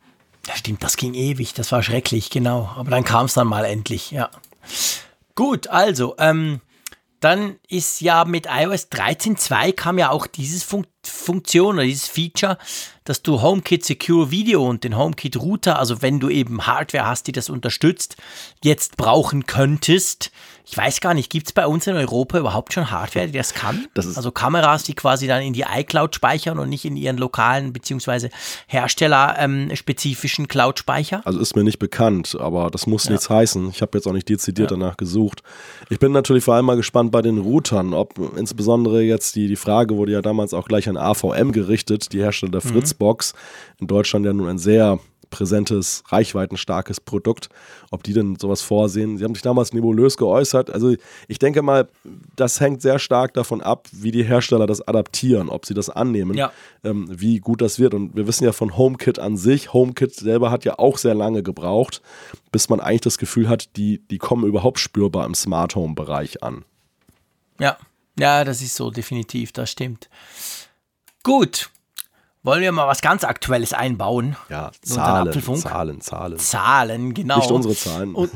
[0.48, 2.70] Ja, stimmt, das ging ewig, das war schrecklich, genau.
[2.76, 4.30] Aber dann kam es dann mal endlich, ja.
[5.36, 6.60] Gut, also, ähm,
[7.20, 12.58] dann ist ja mit iOS 13.2 kam ja auch dieses Fun Funktion oder dieses Feature,
[13.04, 17.28] dass du HomeKit Secure Video und den HomeKit Router, also wenn du eben Hardware hast,
[17.28, 18.18] die das unterstützt,
[18.64, 20.32] jetzt brauchen könntest.
[20.68, 23.54] Ich weiß gar nicht, gibt es bei uns in Europa überhaupt schon Hardware, die das
[23.54, 23.88] kann?
[23.94, 27.72] Das also Kameras, die quasi dann in die iCloud speichern und nicht in ihren lokalen
[27.72, 28.30] bzw.
[28.68, 31.22] herstellerspezifischen Cloud-Speicher?
[31.24, 33.12] Also ist mir nicht bekannt, aber das muss ja.
[33.12, 33.70] nichts heißen.
[33.70, 34.78] Ich habe jetzt auch nicht dezidiert ja.
[34.78, 35.44] danach gesucht.
[35.90, 39.56] Ich bin natürlich vor allem mal gespannt bei den Routern, ob insbesondere jetzt die, die
[39.56, 42.74] Frage wurde ja damals auch gleich an AVM gerichtet, die Hersteller der mhm.
[42.74, 43.34] Fritzbox.
[43.80, 45.00] In Deutschland ja nun ein sehr
[45.36, 47.50] präsentes, reichweitenstarkes Produkt,
[47.92, 49.18] ob die denn sowas vorsehen.
[49.18, 50.70] Sie haben sich damals nebulös geäußert.
[50.70, 50.96] Also
[51.28, 51.90] ich denke mal,
[52.38, 56.38] das hängt sehr stark davon ab, wie die Hersteller das adaptieren, ob sie das annehmen,
[56.38, 56.54] ja.
[56.86, 57.94] ähm, wie gut das wird.
[57.94, 61.44] Und wir wissen ja von HomeKit an sich, HomeKit selber hat ja auch sehr lange
[61.44, 62.02] gebraucht,
[62.54, 66.44] bis man eigentlich das Gefühl hat, die, die kommen überhaupt spürbar im Smart Home Bereich
[66.44, 66.64] an.
[67.60, 67.78] Ja,
[68.18, 70.10] ja, das ist so definitiv, das stimmt.
[71.24, 71.70] Gut,
[72.46, 74.36] wollen wir mal was ganz Aktuelles einbauen?
[74.50, 76.40] Ja, Zahlen, Zahlen, Zahlen.
[76.40, 77.38] Zahlen, genau.
[77.38, 78.14] Nicht unsere Zahlen.
[78.14, 78.32] Und,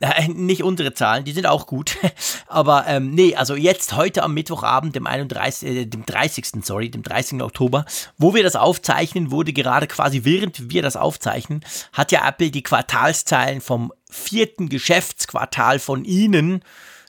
[0.00, 1.96] äh, nicht unsere Zahlen, die sind auch gut.
[2.46, 6.64] Aber ähm, nee, also jetzt heute am Mittwochabend, dem 31, äh, dem 30.
[6.64, 7.42] sorry, dem 30.
[7.42, 7.84] Oktober,
[8.16, 12.62] wo wir das aufzeichnen, wurde gerade quasi während wir das aufzeichnen, hat ja Apple die
[12.62, 16.62] Quartalszahlen vom vierten Geschäftsquartal von ihnen,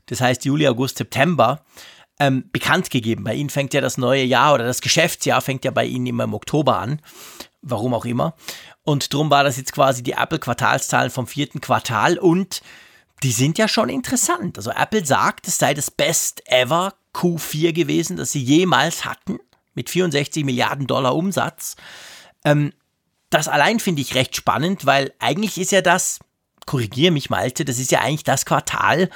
[0.08, 1.62] das heißt Juli, August, September,
[2.24, 3.26] ähm, bekannt gegeben.
[3.26, 6.24] Bei ihnen fängt ja das neue Jahr oder das Geschäftsjahr fängt ja bei ihnen immer
[6.24, 7.02] im Oktober an.
[7.62, 8.36] Warum auch immer.
[8.84, 12.62] Und darum war das jetzt quasi die Apple-Quartalszahlen vom vierten Quartal und
[13.24, 14.58] die sind ja schon interessant.
[14.58, 19.40] Also Apple sagt, es sei das Best Ever Q4 gewesen, das sie jemals hatten,
[19.74, 21.76] mit 64 Milliarden Dollar Umsatz.
[22.46, 22.74] Ähm,
[23.30, 26.20] das allein finde ich recht spannend, weil eigentlich ist ja das,
[26.66, 29.10] korrigiere mich Malte, das ist ja eigentlich das Quartal,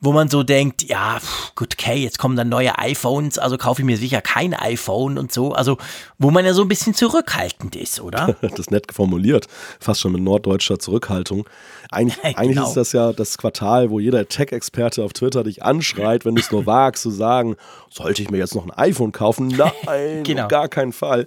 [0.00, 1.18] wo man so denkt, ja,
[1.56, 5.32] gut, okay, jetzt kommen dann neue iPhones, also kaufe ich mir sicher kein iPhone und
[5.32, 5.52] so.
[5.52, 5.76] Also,
[6.18, 8.36] wo man ja so ein bisschen zurückhaltend ist, oder?
[8.40, 9.46] das ist nett formuliert,
[9.80, 11.48] fast schon mit norddeutscher Zurückhaltung.
[11.90, 12.38] Eigentlich, genau.
[12.38, 16.42] eigentlich ist das ja das Quartal, wo jeder Tech-Experte auf Twitter dich anschreit, wenn du
[16.42, 17.56] es nur wagst, zu sagen,
[17.90, 19.48] sollte ich mir jetzt noch ein iPhone kaufen?
[19.48, 20.46] Nein, genau.
[20.46, 21.26] gar keinen Fall.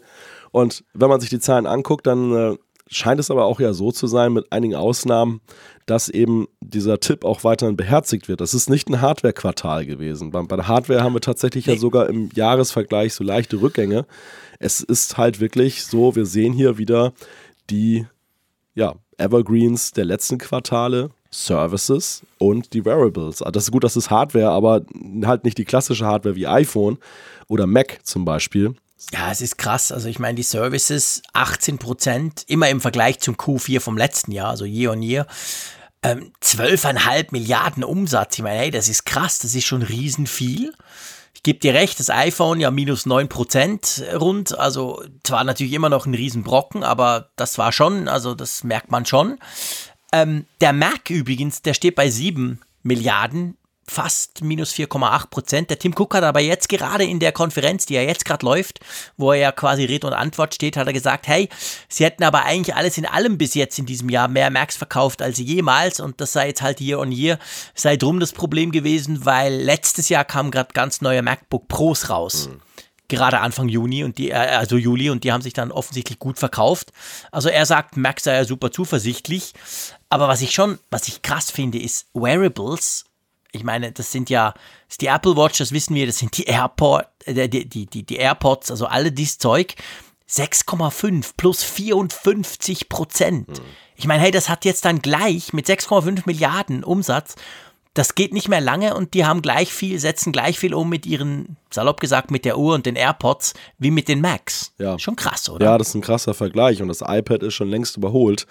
[0.52, 2.58] Und wenn man sich die Zahlen anguckt, dann äh,
[2.92, 5.42] scheint es aber auch ja so zu sein, mit einigen Ausnahmen,
[5.86, 8.42] dass eben dieser Tipp auch weiterhin beherzigt wird.
[8.42, 10.32] Das ist nicht ein Hardware-Quartal gewesen.
[10.32, 11.74] Bei, bei, der Hardware haben wir tatsächlich nee.
[11.74, 14.06] ja sogar im Jahresvergleich so leichte Rückgänge.
[14.60, 17.14] Es ist halt wirklich so, wir sehen hier wieder
[17.70, 18.06] die
[18.76, 23.42] ja, Evergreens der letzten Quartale, Services und die Wearables.
[23.42, 24.82] Also das ist gut, das ist Hardware, aber
[25.24, 26.98] halt nicht die klassische Hardware wie iPhone
[27.48, 28.76] oder Mac zum Beispiel,
[29.12, 29.92] ja, es ist krass.
[29.92, 34.50] Also ich meine, die Services 18 Prozent, immer im Vergleich zum Q4 vom letzten Jahr,
[34.50, 35.26] also year on year.
[36.04, 38.38] Ähm, 12,5 Milliarden Umsatz.
[38.38, 40.74] Ich meine, hey, das ist krass, das ist schon riesen viel.
[41.34, 44.58] Ich gebe dir recht, das iPhone ja minus 9 Prozent rund.
[44.58, 49.06] Also zwar natürlich immer noch ein Riesenbrocken, aber das war schon, also das merkt man
[49.06, 49.40] schon.
[50.14, 53.58] Ähm, der Mac übrigens, der steht bei 7 Milliarden
[53.92, 55.70] fast minus 4,8 Prozent.
[55.70, 58.80] Der Tim Cook hat aber jetzt gerade in der Konferenz, die ja jetzt gerade läuft,
[59.18, 61.50] wo er ja quasi Rede und Antwort steht, hat er gesagt, hey,
[61.90, 65.22] sie hätten aber eigentlich alles in allem bis jetzt in diesem Jahr mehr Macs verkauft
[65.22, 67.38] als jemals und das sei jetzt halt year on year,
[67.76, 72.50] sei drum das Problem gewesen, weil letztes Jahr kamen gerade ganz neue MacBook Pros raus.
[72.50, 72.62] Mhm
[73.10, 76.40] gerade Anfang Juni und die, äh, also Juli und die haben sich dann offensichtlich gut
[76.40, 76.94] verkauft.
[77.30, 79.52] Also er sagt, Mac sei ja super zuversichtlich.
[80.08, 83.04] Aber was ich schon, was ich krass finde, ist Wearables
[83.52, 86.38] ich meine, das sind ja, das ist die Apple Watch, das wissen wir, das sind
[86.38, 89.76] die AirPod, äh, die, die, die, die AirPods, also alle dieses Zeug.
[90.30, 93.50] 6,5 plus 54 Prozent.
[93.50, 93.66] Mhm.
[93.98, 97.36] Ich meine, hey, das hat jetzt dann gleich mit 6,5 Milliarden Umsatz,
[97.94, 101.06] das geht nicht mehr lange und die haben gleich viel, setzen gleich viel um mit
[101.06, 104.74] ihren, salopp gesagt, mit der Uhr und den AirPods wie mit den Macs.
[104.78, 104.98] Ja.
[104.98, 105.66] Schon krass, oder?
[105.66, 108.48] Ja, das ist ein krasser Vergleich und das iPad ist schon längst überholt.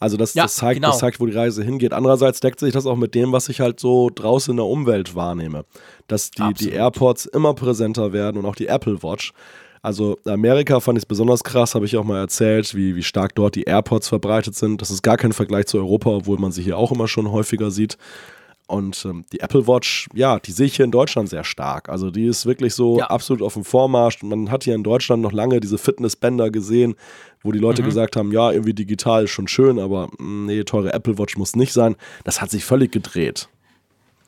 [0.00, 0.88] Also das, ja, das, zeigt, genau.
[0.88, 1.92] das zeigt, wo die Reise hingeht.
[1.92, 5.14] Andererseits deckt sich das auch mit dem, was ich halt so draußen in der Umwelt
[5.14, 5.64] wahrnehme.
[6.08, 9.32] Dass die, die AirPods immer präsenter werden und auch die Apple Watch.
[9.82, 13.34] Also Amerika fand ich es besonders krass, habe ich auch mal erzählt, wie, wie stark
[13.34, 14.80] dort die AirPods verbreitet sind.
[14.80, 17.70] Das ist gar kein Vergleich zu Europa, obwohl man sie hier auch immer schon häufiger
[17.70, 17.98] sieht.
[18.66, 21.90] Und ähm, die Apple Watch, ja, die sehe ich hier in Deutschland sehr stark.
[21.90, 23.06] Also die ist wirklich so ja.
[23.08, 24.22] absolut auf dem Vormarsch.
[24.22, 26.94] Man hat hier in Deutschland noch lange diese Fitnessbänder gesehen,
[27.42, 27.86] wo die Leute mhm.
[27.86, 31.56] gesagt haben, ja, irgendwie digital ist schon schön, aber mm, nee, teure Apple Watch muss
[31.56, 31.96] nicht sein.
[32.24, 33.48] Das hat sich völlig gedreht.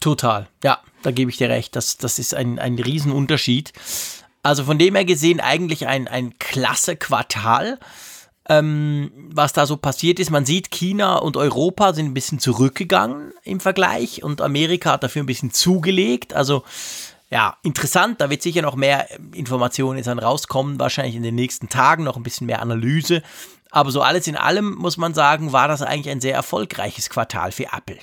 [0.01, 1.74] Total, ja, da gebe ich dir recht.
[1.74, 3.72] Das, das ist ein, ein Riesenunterschied.
[4.43, 7.78] Also von dem her gesehen eigentlich ein, ein klasse Quartal
[8.49, 10.31] ähm, was da so passiert ist.
[10.31, 15.23] Man sieht, China und Europa sind ein bisschen zurückgegangen im Vergleich und Amerika hat dafür
[15.23, 16.35] ein bisschen zugelegt.
[16.35, 16.63] Also
[17.31, 21.69] ja, interessant, da wird sicher noch mehr Informationen jetzt dann rauskommen, wahrscheinlich in den nächsten
[21.69, 23.23] Tagen noch ein bisschen mehr Analyse.
[23.71, 27.51] Aber so alles in allem muss man sagen, war das eigentlich ein sehr erfolgreiches Quartal
[27.51, 27.99] für Apple.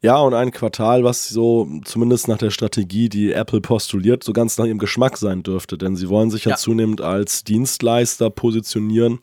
[0.00, 4.58] Ja, und ein Quartal, was so zumindest nach der Strategie, die Apple postuliert, so ganz
[4.58, 5.76] nach ihrem Geschmack sein dürfte.
[5.76, 9.20] Denn sie wollen sich ja, ja zunehmend als Dienstleister positionieren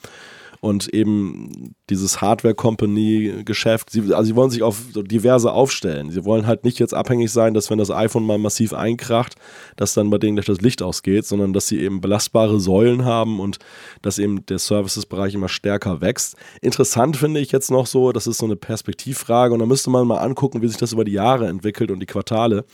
[0.61, 6.11] und eben dieses Hardware-Company-Geschäft, sie, also sie wollen sich auf diverse aufstellen.
[6.11, 9.35] Sie wollen halt nicht jetzt abhängig sein, dass wenn das iPhone mal massiv einkracht,
[9.77, 13.39] dass dann bei denen gleich das Licht ausgeht, sondern dass sie eben belastbare Säulen haben
[13.39, 13.59] und
[14.01, 16.35] dass eben der Services-Bereich immer stärker wächst.
[16.61, 20.07] Interessant finde ich jetzt noch so, das ist so eine Perspektivfrage und da müsste man
[20.07, 22.65] mal angucken, wie sich das über die Jahre entwickelt und die Quartale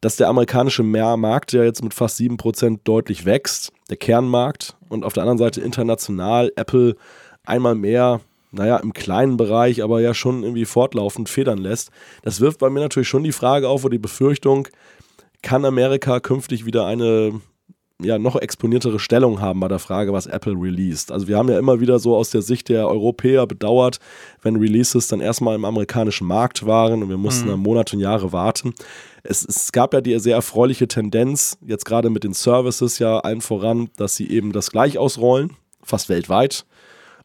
[0.00, 5.12] dass der amerikanische Markt ja jetzt mit fast 7% deutlich wächst, der Kernmarkt, und auf
[5.12, 6.96] der anderen Seite international Apple
[7.44, 8.20] einmal mehr,
[8.50, 11.90] naja, im kleinen Bereich, aber ja schon irgendwie fortlaufend federn lässt.
[12.22, 14.68] Das wirft bei mir natürlich schon die Frage auf oder die Befürchtung,
[15.42, 17.40] kann Amerika künftig wieder eine
[18.00, 21.10] ja, noch exponiertere Stellung haben bei der Frage, was Apple released.
[21.10, 23.98] Also wir haben ja immer wieder so aus der Sicht der Europäer bedauert,
[24.40, 27.60] wenn Releases dann erstmal im amerikanischen Markt waren und wir mussten mhm.
[27.60, 28.72] Monate und Jahre warten.
[29.24, 33.40] Es, es, gab ja die sehr erfreuliche Tendenz, jetzt gerade mit den Services ja allen
[33.40, 36.66] voran, dass sie eben das gleich ausrollen, fast weltweit.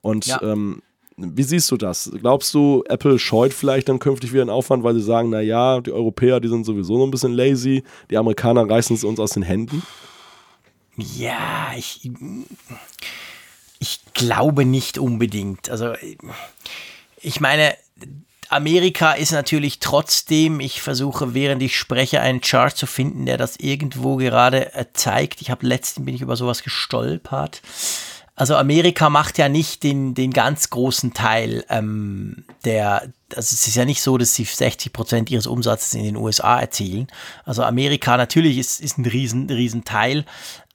[0.02, 0.42] Und ja.
[0.42, 0.82] ähm,
[1.18, 2.12] wie siehst du das?
[2.20, 5.92] Glaubst du, Apple scheut vielleicht dann künftig wieder einen Aufwand, weil sie sagen, naja, die
[5.92, 9.44] Europäer, die sind sowieso noch ein bisschen lazy, die Amerikaner reißen es uns aus den
[9.44, 9.84] Händen?
[10.96, 12.12] Ja, ich,
[13.80, 15.70] ich glaube nicht unbedingt.
[15.70, 15.94] Also
[17.22, 17.76] ich meine,
[18.50, 23.56] Amerika ist natürlich trotzdem, ich versuche während ich spreche einen Chart zu finden, der das
[23.58, 25.42] irgendwo gerade äh, zeigt.
[25.42, 27.62] Ich habe letztens bin ich über sowas gestolpert.
[28.36, 33.76] Also Amerika macht ja nicht den, den ganz großen Teil ähm, der, also es ist
[33.76, 37.08] ja nicht so, dass sie 60 Prozent ihres Umsatzes in den USA erzielen.
[37.46, 40.26] Also Amerika natürlich ist, ist ein riesen, riesen Teil,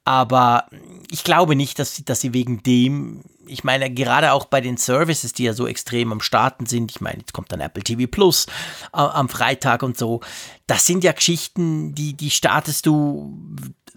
[0.09, 0.65] aber
[1.11, 4.79] ich glaube nicht, dass sie, dass sie wegen dem, ich meine, gerade auch bei den
[4.79, 8.07] Services, die ja so extrem am Starten sind, ich meine, jetzt kommt dann Apple TV
[8.11, 8.47] Plus
[8.95, 10.23] äh, am Freitag und so,
[10.67, 13.39] das sind ja Geschichten, die, die startest du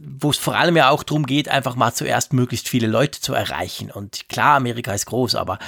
[0.03, 3.33] wo es vor allem ja auch darum geht, einfach mal zuerst möglichst viele Leute zu
[3.33, 3.91] erreichen.
[3.91, 5.59] Und klar, Amerika ist groß, aber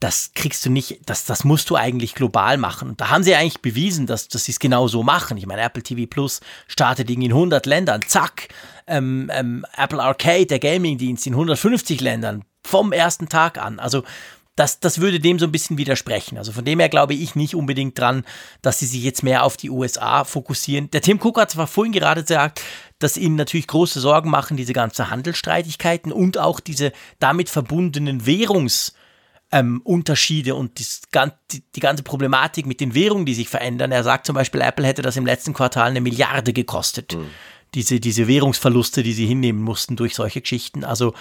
[0.00, 2.88] das kriegst du nicht, das, das musst du eigentlich global machen.
[2.88, 5.36] Und da haben sie eigentlich bewiesen, dass, dass sie es genau so machen.
[5.36, 8.48] Ich meine, Apple TV Plus startet in 100 Ländern, zack.
[8.86, 13.78] Ähm, ähm, Apple Arcade, der Gaming-Dienst, in 150 Ländern vom ersten Tag an.
[13.78, 14.02] Also
[14.56, 16.36] das, das würde dem so ein bisschen widersprechen.
[16.38, 18.24] Also von dem her glaube ich nicht unbedingt dran,
[18.62, 20.90] dass sie sich jetzt mehr auf die USA fokussieren.
[20.90, 22.60] Der Tim Cook hat zwar vorhin gerade gesagt,
[23.00, 30.50] dass ihnen natürlich große Sorgen machen, diese ganzen Handelsstreitigkeiten und auch diese damit verbundenen Währungsunterschiede
[30.50, 31.02] ähm, und das,
[31.50, 33.90] die, die ganze Problematik mit den Währungen, die sich verändern.
[33.90, 37.16] Er sagt zum Beispiel, Apple hätte das im letzten Quartal eine Milliarde gekostet.
[37.16, 37.26] Mhm.
[37.74, 40.84] Diese, diese Währungsverluste, die sie hinnehmen mussten durch solche Geschichten.
[40.84, 41.14] Also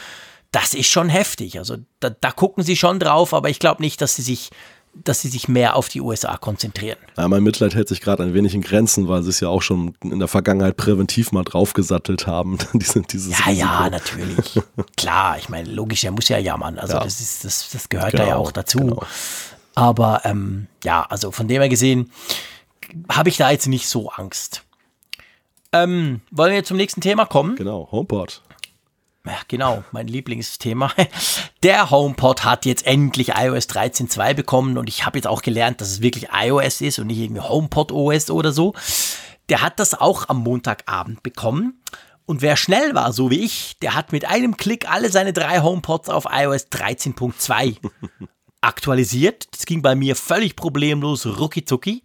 [0.52, 1.58] das ist schon heftig.
[1.58, 4.52] Also da, da gucken sie schon drauf, aber ich glaube nicht, dass sie sich
[4.96, 6.98] dass sie sich mehr auf die USA konzentrieren.
[7.18, 9.62] Ja, mein Mitleid hält sich gerade ein wenig in Grenzen, weil sie es ja auch
[9.62, 12.58] schon in der Vergangenheit präventiv mal draufgesattelt haben.
[12.74, 13.68] Diese, dieses ja, Risiko.
[13.68, 14.60] ja, natürlich.
[14.98, 16.78] Klar, ich meine, logisch, er muss ja jammern.
[16.78, 17.04] Also ja.
[17.04, 18.80] das, ist, das, das gehört genau, da ja auch dazu.
[18.80, 19.04] Genau.
[19.76, 22.12] Aber ähm, ja, also von dem her gesehen,
[23.10, 24.63] habe ich da jetzt nicht so Angst.
[25.74, 27.56] Ähm, wollen wir zum nächsten Thema kommen?
[27.56, 28.42] Genau, HomePod.
[29.26, 30.92] Ja, genau, mein Lieblingsthema.
[31.64, 35.90] Der HomePod hat jetzt endlich iOS 13.2 bekommen und ich habe jetzt auch gelernt, dass
[35.90, 38.74] es wirklich iOS ist und nicht irgendwie HomePod OS oder so.
[39.50, 41.82] Der hat das auch am Montagabend bekommen.
[42.26, 45.62] Und wer schnell war, so wie ich, der hat mit einem Klick alle seine drei
[45.62, 47.78] HomePods auf iOS 13.2
[48.62, 49.48] aktualisiert.
[49.52, 52.04] Das ging bei mir völlig problemlos, rucki zucki.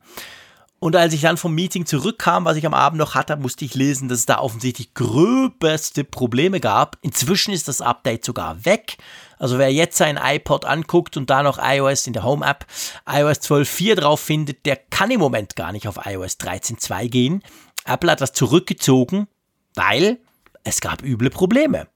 [0.80, 3.74] Und als ich dann vom Meeting zurückkam, was ich am Abend noch hatte, musste ich
[3.74, 6.96] lesen, dass es da offensichtlich gröbeste Probleme gab.
[7.02, 8.96] Inzwischen ist das Update sogar weg.
[9.38, 12.64] Also wer jetzt sein iPod anguckt und da noch iOS in der Home App
[13.08, 17.42] iOS 12.4 drauf findet, der kann im Moment gar nicht auf iOS 13.2 gehen.
[17.84, 19.26] Apple hat das zurückgezogen,
[19.74, 20.18] weil
[20.62, 21.88] es gab üble Probleme.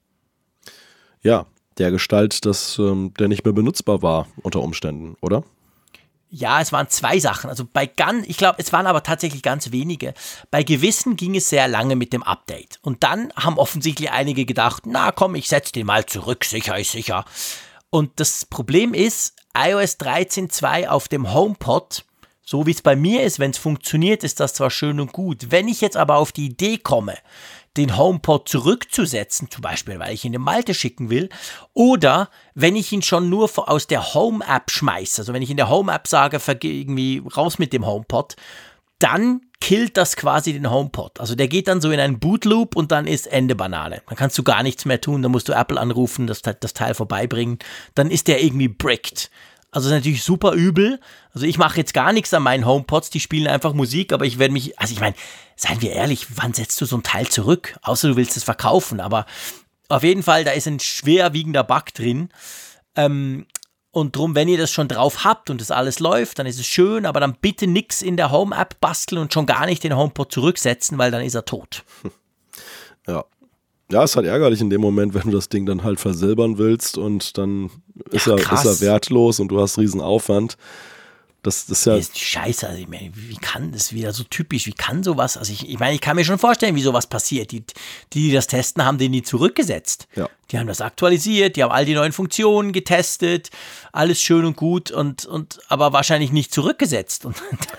[1.22, 1.46] Ja,
[1.78, 5.44] der Gestalt, dass ähm, der nicht mehr benutzbar war unter Umständen, oder?
[6.34, 7.50] Ja, es waren zwei Sachen.
[7.50, 10.14] Also bei ganz, ich glaube, es waren aber tatsächlich ganz wenige.
[10.50, 12.78] Bei gewissen ging es sehr lange mit dem Update.
[12.80, 16.92] Und dann haben offensichtlich einige gedacht, na komm, ich setze den mal zurück, sicher ist
[16.92, 17.26] sicher.
[17.90, 22.06] Und das Problem ist, iOS 13.2 auf dem HomePod,
[22.42, 25.50] so wie es bei mir ist, wenn es funktioniert, ist das zwar schön und gut.
[25.50, 27.18] Wenn ich jetzt aber auf die Idee komme,
[27.76, 31.28] den HomePod zurückzusetzen, zum Beispiel, weil ich ihn in Malte schicken will,
[31.72, 35.70] oder wenn ich ihn schon nur aus der Home-App schmeiße, also wenn ich in der
[35.70, 38.36] Home-App sage, irgendwie raus mit dem HomePod,
[38.98, 41.20] dann killt das quasi den HomePod.
[41.20, 44.02] Also der geht dann so in einen Bootloop und dann ist Ende Banane.
[44.06, 46.94] Dann kannst du gar nichts mehr tun, dann musst du Apple anrufen, das, das Teil
[46.94, 47.58] vorbeibringen.
[47.94, 49.30] Dann ist der irgendwie bricked.
[49.72, 51.00] Also ist natürlich super übel.
[51.32, 54.38] Also ich mache jetzt gar nichts an meinen HomePods, die spielen einfach Musik, aber ich
[54.38, 55.16] werde mich, also ich meine,
[55.56, 57.78] seien wir ehrlich, wann setzt du so ein Teil zurück?
[57.82, 59.24] Außer du willst es verkaufen, aber
[59.88, 62.28] auf jeden Fall, da ist ein schwerwiegender Bug drin.
[62.96, 63.46] Ähm,
[63.90, 66.66] und drum, wenn ihr das schon drauf habt und das alles läuft, dann ist es
[66.66, 70.32] schön, aber dann bitte nichts in der Home-App basteln und schon gar nicht den HomePod
[70.32, 71.84] zurücksetzen, weil dann ist er tot.
[73.08, 73.24] Ja,
[73.90, 76.98] ja, ist halt ärgerlich in dem Moment, wenn du das Ding dann halt versilbern willst
[76.98, 77.70] und dann
[78.10, 80.56] ist, ja, er, ist er wertlos und du hast riesen Aufwand.
[81.42, 81.96] Das, das ist ja.
[81.96, 82.68] Das ist scheiße.
[82.68, 84.66] Also ich meine, wie kann das wieder so typisch?
[84.66, 85.36] Wie kann sowas?
[85.36, 87.50] Also ich, ich meine, ich kann mir schon vorstellen, wie sowas passiert.
[87.50, 87.74] Die, die,
[88.12, 90.06] die das testen, haben den nie zurückgesetzt.
[90.14, 90.28] Ja.
[90.52, 93.48] Die haben das aktualisiert, die haben all die neuen Funktionen getestet,
[93.90, 97.24] alles schön und gut und, und aber wahrscheinlich nicht zurückgesetzt.
[97.24, 97.36] Und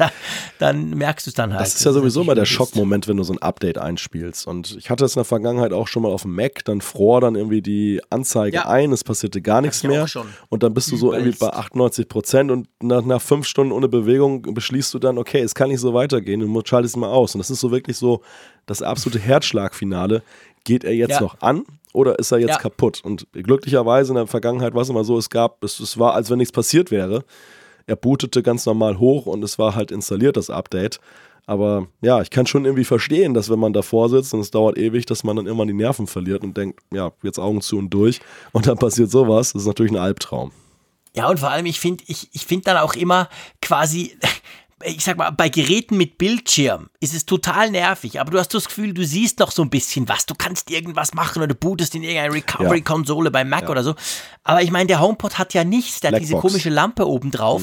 [0.59, 1.61] dann merkst du es dann halt.
[1.61, 4.47] Das ist ja sowieso mal der Schockmoment, wenn du so ein Update einspielst.
[4.47, 7.21] Und ich hatte es in der Vergangenheit auch schon mal auf dem Mac, dann fror
[7.21, 8.67] dann irgendwie die Anzeige ja.
[8.67, 10.07] ein, es passierte gar nichts mehr.
[10.49, 13.87] Und dann bist du so irgendwie bei 98 Prozent und nach, nach fünf Stunden ohne
[13.87, 17.35] Bewegung beschließt du dann, okay, es kann nicht so weitergehen, du schaltest mal aus.
[17.35, 18.21] Und das ist so wirklich so
[18.65, 20.23] das absolute Herzschlagfinale.
[20.63, 21.21] Geht er jetzt ja.
[21.21, 22.57] noch an oder ist er jetzt Ja.
[22.57, 23.01] kaputt?
[23.03, 26.29] Und glücklicherweise in der Vergangenheit war es immer so, es gab, es, es war, als
[26.29, 27.23] wenn nichts passiert wäre.
[27.85, 30.99] Er bootete ganz normal hoch und es war halt installiert, das Update.
[31.45, 34.77] Aber ja, ich kann schon irgendwie verstehen, dass wenn man davor sitzt und es dauert
[34.77, 37.89] ewig, dass man dann immer die Nerven verliert und denkt, ja, jetzt Augen zu und
[37.89, 38.21] durch
[38.53, 39.51] und dann passiert sowas.
[39.53, 40.51] Das ist natürlich ein Albtraum.
[41.15, 43.29] Ja, und vor allem, ich finde ich, ich find dann auch immer
[43.61, 44.17] quasi,
[44.85, 48.67] ich sag mal, bei Geräten mit Bildschirm ist es total nervig, aber du hast das
[48.67, 51.95] Gefühl, du siehst noch so ein bisschen was, du kannst irgendwas machen oder du bootest
[51.95, 53.95] in irgendeine Recovery-Konsole beim Mac oder so.
[54.43, 56.53] Aber ich meine, der HomePod hat ja nichts, der hat diese Blackbox.
[56.53, 57.61] komische Lampe oben drauf.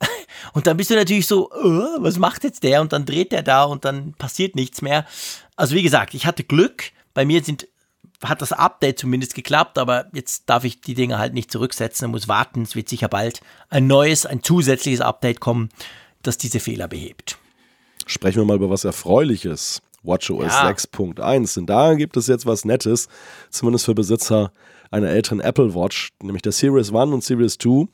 [0.52, 2.80] Und dann bist du natürlich so, äh, was macht jetzt der?
[2.80, 5.04] Und dann dreht der da und dann passiert nichts mehr.
[5.56, 6.84] Also wie gesagt, ich hatte Glück.
[7.12, 7.68] Bei mir sind,
[8.24, 12.12] hat das Update zumindest geklappt, aber jetzt darf ich die Dinge halt nicht zurücksetzen und
[12.12, 12.62] muss warten.
[12.62, 15.68] Es wird sicher bald ein neues, ein zusätzliches Update kommen,
[16.22, 17.38] das diese Fehler behebt.
[18.06, 19.82] Sprechen wir mal über was Erfreuliches.
[20.02, 20.68] WatchOS Ja.
[20.68, 21.54] 6.1.
[21.56, 23.08] Denn da gibt es jetzt was Nettes,
[23.50, 24.50] zumindest für Besitzer
[24.90, 27.86] einer älteren Apple Watch, nämlich der Series 1 und Series 2.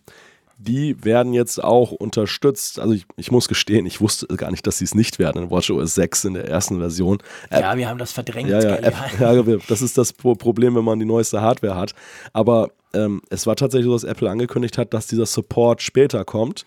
[0.58, 2.78] Die werden jetzt auch unterstützt.
[2.78, 5.50] Also ich, ich muss gestehen, ich wusste gar nicht, dass sie es nicht werden in
[5.50, 7.18] WatchOS 6 in der ersten Version.
[7.50, 8.48] App- Ja, wir haben das verdrängt.
[8.48, 8.76] ja, ja?
[8.76, 11.92] App, ja, das ist das Pro- Problem, wenn man die neueste Hardware hat.
[12.32, 16.64] Aber ähm, es war tatsächlich so, dass Apple angekündigt hat, dass dieser Support später kommt.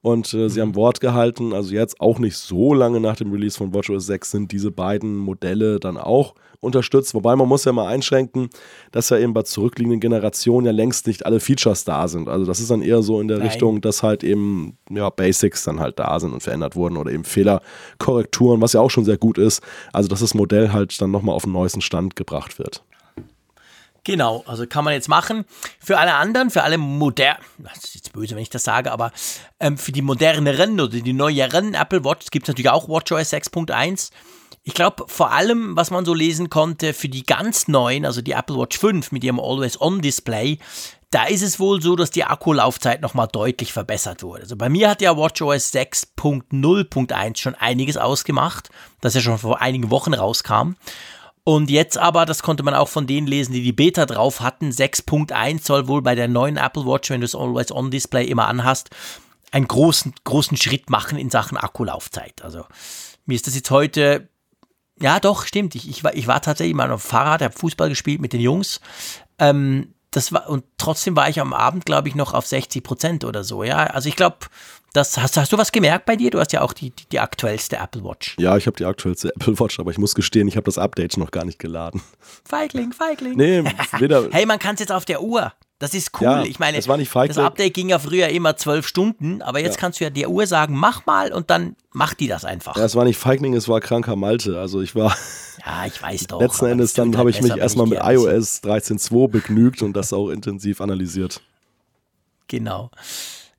[0.00, 3.58] Und äh, sie haben Wort gehalten, also jetzt auch nicht so lange nach dem Release
[3.58, 7.14] von WatchOS 6 sind diese beiden Modelle dann auch unterstützt.
[7.14, 8.48] Wobei man muss ja mal einschränken,
[8.92, 12.28] dass ja eben bei zurückliegenden Generationen ja längst nicht alle Features da sind.
[12.28, 13.48] Also das ist dann eher so in der Nein.
[13.48, 17.24] Richtung, dass halt eben ja, Basics dann halt da sind und verändert wurden oder eben
[17.24, 19.62] Fehlerkorrekturen, was ja auch schon sehr gut ist.
[19.92, 22.84] Also dass das Modell halt dann nochmal auf den neuesten Stand gebracht wird.
[24.08, 25.44] Genau, also kann man jetzt machen.
[25.78, 29.12] Für alle anderen, für alle modernen, das ist jetzt böse, wenn ich das sage, aber
[29.60, 34.08] ähm, für die moderneren oder die neueren Apple Watch gibt es natürlich auch WatchOS 6.1.
[34.62, 38.32] Ich glaube, vor allem, was man so lesen konnte, für die ganz neuen, also die
[38.32, 40.58] Apple Watch 5 mit ihrem Always-On-Display,
[41.10, 44.44] da ist es wohl so, dass die Akkulaufzeit nochmal deutlich verbessert wurde.
[44.44, 48.70] Also bei mir hat ja WatchOS 6.0.1 schon einiges ausgemacht,
[49.02, 50.76] das ja schon vor einigen Wochen rauskam.
[51.48, 54.68] Und jetzt aber, das konnte man auch von denen lesen, die die Beta drauf hatten,
[54.68, 58.90] 6.1 soll wohl bei der neuen Apple Watch, wenn du das Always-On-Display immer anhast,
[59.50, 62.42] einen großen, großen Schritt machen in Sachen Akkulaufzeit.
[62.42, 62.66] Also
[63.24, 64.28] mir ist das jetzt heute,
[65.00, 67.88] ja doch, stimmt, ich, ich, war, ich war tatsächlich mal auf dem Fahrrad, habe Fußball
[67.88, 68.82] gespielt mit den Jungs.
[69.38, 73.24] Ähm, das war, und trotzdem war ich am Abend, glaube ich, noch auf 60 Prozent
[73.24, 73.64] oder so.
[73.64, 74.36] Ja, also ich glaube,
[74.92, 76.30] das hast, hast du was gemerkt bei dir?
[76.30, 78.36] Du hast ja auch die, die, die aktuellste Apple Watch.
[78.38, 81.16] Ja, ich habe die aktuellste Apple Watch, aber ich muss gestehen, ich habe das Update
[81.16, 82.02] noch gar nicht geladen.
[82.44, 83.36] Feigling, Feigling.
[83.36, 83.64] Nee,
[83.98, 84.28] weder.
[84.32, 85.52] Hey, man kann es jetzt auf der Uhr.
[85.80, 86.24] Das ist cool.
[86.24, 87.36] Ja, ich meine, das war nicht Feigling.
[87.36, 89.80] das Update ging ja früher immer zwölf Stunden, aber jetzt Ja.
[89.80, 92.76] kannst du ja der Uhr sagen, mach mal und dann macht die das einfach.
[92.76, 94.58] Ja, es war nicht Feigling, es war kranker Malte.
[94.58, 95.16] Also ich war
[95.64, 96.40] Ja, ich weiß doch.
[96.40, 100.30] letzten Endes dann halt habe ich mich erstmal mit iOS 13.2 begnügt und das auch
[100.30, 101.42] intensiv analysiert.
[102.48, 102.90] Genau.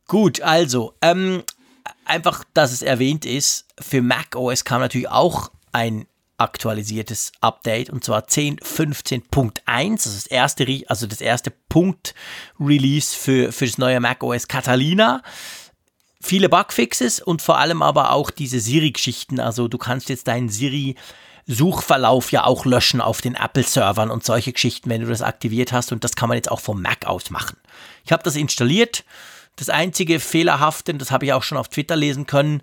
[0.09, 1.43] Gut, also, ähm,
[2.03, 6.07] einfach, dass es erwähnt ist, für macOS kam natürlich auch ein
[6.39, 13.67] aktualisiertes Update und zwar 10.15.1, das ist das erste, also das erste Punkt-Release für, für
[13.67, 15.21] das neue macOS Catalina.
[16.19, 19.39] Viele Bugfixes und vor allem aber auch diese Siri-Geschichten.
[19.39, 24.89] Also du kannst jetzt deinen Siri-Suchverlauf ja auch löschen auf den Apple-Servern und solche Geschichten,
[24.89, 25.91] wenn du das aktiviert hast.
[25.91, 27.57] Und das kann man jetzt auch vom Mac aus machen.
[28.05, 29.03] Ich habe das installiert.
[29.59, 32.61] Das einzige Fehlerhafte, das habe ich auch schon auf Twitter lesen können,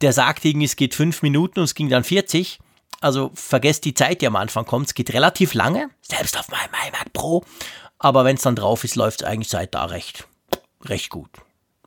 [0.00, 2.58] der sagt irgendwie, es geht fünf Minuten und es ging dann 40.
[3.00, 4.86] Also vergesst die Zeit, die am Anfang kommt.
[4.86, 7.44] Es geht relativ lange, selbst auf meinem iMac Pro.
[7.98, 10.26] Aber wenn es dann drauf ist, läuft es eigentlich seit da recht,
[10.84, 11.30] recht gut.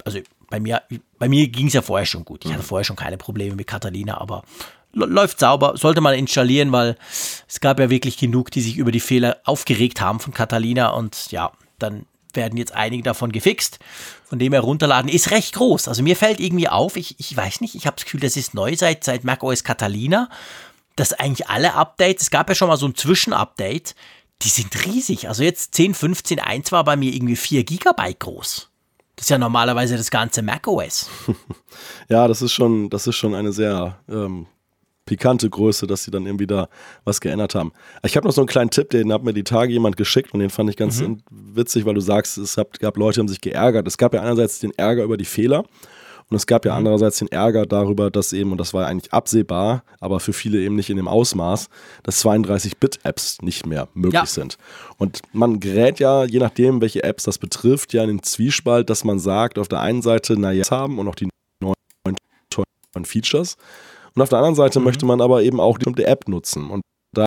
[0.05, 0.83] Also bei mir,
[1.17, 2.45] bei mir ging es ja vorher schon gut.
[2.45, 4.43] Ich hatte vorher schon keine Probleme mit Catalina, aber
[4.93, 5.75] läuft sauber.
[5.75, 6.97] Sollte man installieren, weil
[7.47, 11.31] es gab ja wirklich genug, die sich über die Fehler aufgeregt haben von Catalina und
[11.31, 12.05] ja, dann
[12.35, 13.79] werden jetzt einige davon gefixt.
[14.25, 15.87] Von dem her runterladen ist recht groß.
[15.87, 18.53] Also mir fällt irgendwie auf, ich, ich weiß nicht, ich habe das Gefühl, das ist
[18.53, 20.29] neu seit, seit macOS Catalina,
[20.95, 23.95] dass eigentlich alle Updates, es gab ja schon mal so ein Zwischenupdate,
[24.41, 25.27] die sind riesig.
[25.27, 28.69] Also jetzt 10, 15, 1 war bei mir irgendwie 4 Gigabyte groß.
[29.15, 31.09] Das ist ja normalerweise das ganze macOS.
[32.09, 34.45] Ja, das ist schon, das ist schon eine sehr ähm,
[35.05, 36.69] pikante Größe, dass sie dann irgendwie da
[37.05, 37.71] was geändert haben.
[38.03, 40.39] Ich habe noch so einen kleinen Tipp, den hat mir die Tage jemand geschickt und
[40.39, 43.41] den fand ich ganz in- witzig, weil du sagst, es gab, Leute, die haben sich
[43.41, 43.87] geärgert.
[43.87, 45.65] Es gab ja einerseits den Ärger über die Fehler
[46.29, 49.83] und es gab ja andererseits den Ärger darüber, dass eben, und das war eigentlich absehbar,
[49.99, 51.67] aber für viele eben nicht in dem Ausmaß,
[52.03, 54.25] dass 32-Bit-Apps nicht mehr möglich Ja.
[54.25, 54.57] sind.
[54.97, 59.03] Und man gerät ja, je nachdem, welche Apps das betrifft, ja in den Zwiespalt, dass
[59.03, 61.27] man sagt, auf der einen Seite, naja, haben und auch die
[61.61, 61.75] neuen
[62.49, 63.57] tollen Features.
[64.15, 66.69] Und auf der anderen Seite möchte man aber eben auch die bestimmte App nutzen.
[66.69, 66.81] Und
[67.13, 67.25] da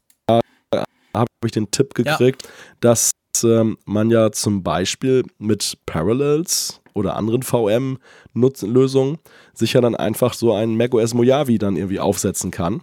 [1.14, 2.50] habe ich den Tipp gekriegt, ja.
[2.80, 3.12] dass
[3.42, 9.18] ähm, man ja zum Beispiel mit Parallels oder anderen VM-Lösungen
[9.52, 12.82] sich ja dann einfach so einen macOS Mojave dann irgendwie aufsetzen kann.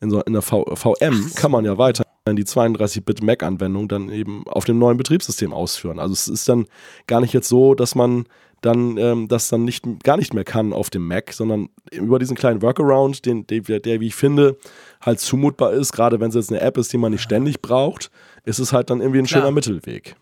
[0.00, 4.46] In, so, in der v VM kann man ja weiter die 32-Bit Mac-Anwendung dann eben
[4.46, 5.98] auf dem neuen Betriebssystem ausführen.
[5.98, 6.66] Also es ist dann
[7.06, 8.24] gar nicht jetzt so, dass man
[8.62, 12.36] dann ähm, das dann nicht, gar nicht mehr kann auf dem Mac, sondern über diesen
[12.36, 14.56] kleinen Workaround, den, der, der, wie ich finde,
[15.00, 18.10] halt zumutbar ist, gerade wenn es jetzt eine App ist, die man nicht ständig braucht,
[18.44, 19.50] ist es halt dann irgendwie ein schöner ja.
[19.50, 20.16] Mittelweg.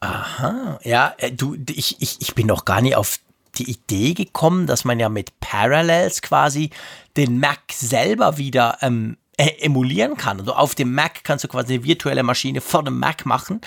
[0.00, 3.18] Aha, ja, äh, du, ich, ich, ich bin noch gar nicht auf
[3.58, 6.70] die Idee gekommen, dass man ja mit Parallels quasi
[7.16, 10.40] den Mac selber wieder ähm, äh, emulieren kann.
[10.40, 13.60] Also auf dem Mac kannst du quasi eine virtuelle Maschine vor dem Mac machen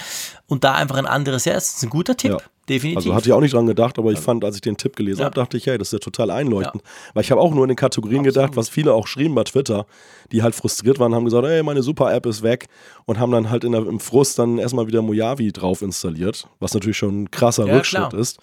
[0.47, 2.31] und da einfach ein anderes, ja, das ist ein guter Tipp.
[2.31, 2.37] Ja.
[2.69, 2.97] Definitiv.
[2.97, 5.21] Also hatte ich auch nicht dran gedacht, aber ich fand, als ich den Tipp gelesen
[5.21, 5.25] ja.
[5.25, 6.83] habe, dachte ich, hey, das ist ja total einleuchtend.
[6.83, 6.89] Ja.
[7.15, 8.35] Weil ich habe auch nur in den Kategorien Absolut.
[8.35, 9.87] gedacht, was viele auch schrieben bei Twitter,
[10.31, 12.67] die halt frustriert waren, haben gesagt, hey, meine Super-App ist weg
[13.05, 16.75] und haben dann halt in der, im Frust dann erstmal wieder Mojave drauf installiert, was
[16.75, 18.13] natürlich schon ein krasser ja, Rückschritt klar.
[18.13, 18.37] ist.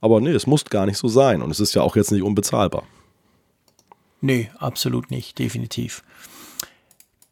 [0.00, 2.22] Aber nee, es muss gar nicht so sein und es ist ja auch jetzt nicht
[2.22, 2.84] unbezahlbar.
[4.22, 6.02] Nee, absolut nicht, definitiv.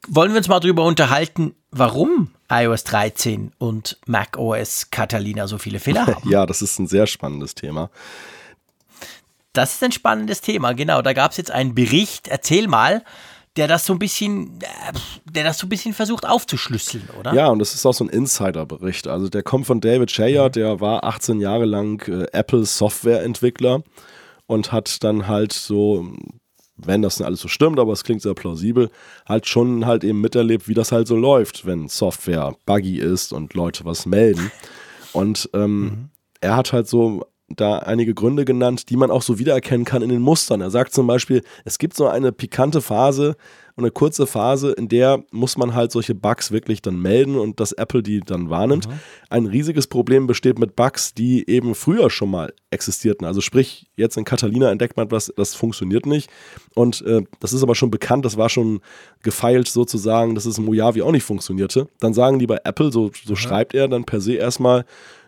[0.08, 6.06] Wollen wir uns mal darüber unterhalten, warum iOS 13 und macOS Catalina so viele Fehler
[6.06, 6.30] haben?
[6.30, 7.90] Ja, das ist ein sehr spannendes Thema.
[9.52, 11.02] Das ist ein spannendes Thema, genau.
[11.02, 13.02] Da gab es jetzt einen Bericht, erzähl mal,
[13.56, 14.58] der das so ein bisschen,
[15.24, 17.32] der das so ein bisschen versucht aufzuschlüsseln, oder?
[17.32, 19.08] Ja, und das ist auch so ein Insider-Bericht.
[19.08, 20.52] Also der kommt von David Shayer, mhm.
[20.52, 23.82] der war 18 Jahre lang äh, Apple Software-Entwickler
[24.46, 26.06] und hat dann halt so
[26.76, 28.90] wenn das alles so stimmt, aber es klingt sehr plausibel,
[29.26, 33.54] halt schon halt eben miterlebt, wie das halt so läuft, wenn Software buggy ist und
[33.54, 34.50] Leute was melden.
[35.12, 36.10] Und ähm, mhm.
[36.40, 40.08] er hat halt so da einige Gründe genannt, die man auch so wiedererkennen kann in
[40.08, 40.60] den Mustern.
[40.60, 43.36] Er sagt zum Beispiel, es gibt so eine pikante Phase,
[43.76, 47.72] eine kurze Phase, in der muss man halt solche Bugs wirklich dann melden und dass
[47.72, 48.88] Apple die dann wahrnimmt.
[48.88, 48.92] Mhm.
[49.28, 53.26] Ein riesiges Problem besteht mit Bugs, die eben früher schon mal existierten.
[53.26, 56.30] Also sprich, jetzt in Catalina entdeckt man was, das funktioniert nicht.
[56.74, 58.80] Und äh, das ist aber schon bekannt, das war schon
[59.22, 61.88] gefeilt sozusagen, dass es in Mojave auch nicht funktionierte.
[62.00, 63.36] Dann sagen die bei Apple, so, so mhm.
[63.36, 64.86] schreibt er dann per se erstmal,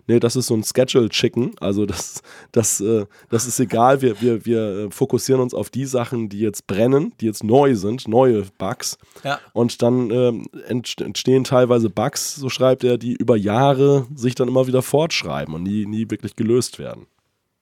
[0.09, 1.55] nee, das ist so ein Schedule Chicken.
[1.61, 2.23] Also das,
[2.53, 4.03] das, äh, das ist egal.
[4.03, 7.77] Wir, wir, wir äh, fokussieren uns auf die Sachen, die jetzt brennen, die jetzt neu
[7.77, 8.99] sind, neue Bugs.
[9.23, 9.39] Ja.
[9.53, 14.67] Und dann ähm, entstehen teilweise Bugs, so schreibt er, die über Jahre sich dann immer
[14.67, 17.07] wieder fortschreiben und nie, nie wirklich gelöst werden.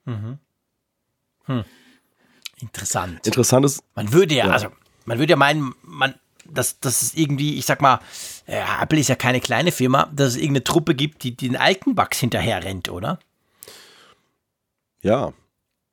[0.04, 0.38] Mhm.
[1.44, 1.64] Hm.
[2.60, 3.26] Interessant.
[3.26, 3.82] Interessant ist.
[3.94, 4.68] Man würde ja, ja, also
[5.04, 6.14] man würde ja meinen, man,
[6.52, 8.00] dass, dass es irgendwie, ich sag mal,
[8.46, 11.56] äh, Apple ist ja keine kleine Firma, dass es irgendeine Truppe gibt, die, die den
[11.56, 13.18] alten Bugs hinterher rennt, oder?
[15.02, 15.32] Ja.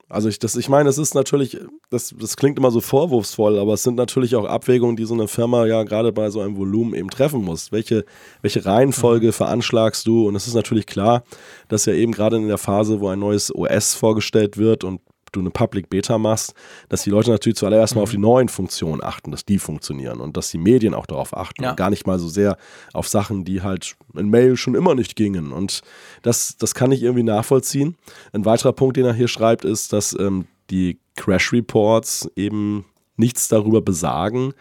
[0.10, 1.58] Also ich, das, ich meine, es ist natürlich,
[1.90, 5.28] das, das klingt immer so vorwurfsvoll, aber es sind natürlich auch Abwägungen, die so eine
[5.28, 7.72] Firma ja gerade bei so einem Volumen eben treffen muss.
[7.72, 8.06] Welche,
[8.42, 9.34] welche Reihenfolge mhm.
[9.34, 10.28] veranschlagst du?
[10.28, 11.24] Und es ist natürlich klar,
[11.68, 15.02] dass ja eben gerade in der Phase, wo ein neues OS vorgestellt wird und
[15.34, 16.54] du eine Public Beta machst,
[16.90, 18.04] dass die Leute natürlich zuallererst mal mhm.
[18.04, 21.64] auf die neuen Funktionen achten, dass die funktionieren und dass die Medien auch darauf achten
[21.64, 21.72] ja.
[21.72, 22.58] und gar nicht mal so sehr
[22.94, 25.52] auf Sachen, die halt in Mail schon immer nicht gingen.
[25.52, 25.82] Und
[26.22, 27.96] das, das kann ich irgendwie nachvollziehen.
[28.32, 32.86] Ein weiterer Punkt, den er hier schreibt, ist, dass ähm, die Crash Reports eben
[33.18, 34.54] nichts darüber besagen,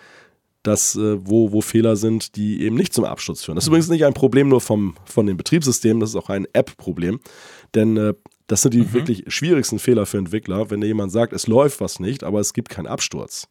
[0.62, 3.56] dass, äh, wo, wo Fehler sind, die eben nicht zum Absturz führen.
[3.56, 3.74] Das ist mhm.
[3.74, 7.20] übrigens nicht ein Problem nur vom, von den Betriebssystemen, das ist auch ein App-Problem.
[7.74, 8.14] Denn äh,
[8.46, 8.92] das sind die mhm.
[8.92, 12.52] wirklich schwierigsten Fehler für Entwickler, wenn dir jemand sagt, es läuft was nicht, aber es
[12.52, 13.48] gibt keinen Absturz.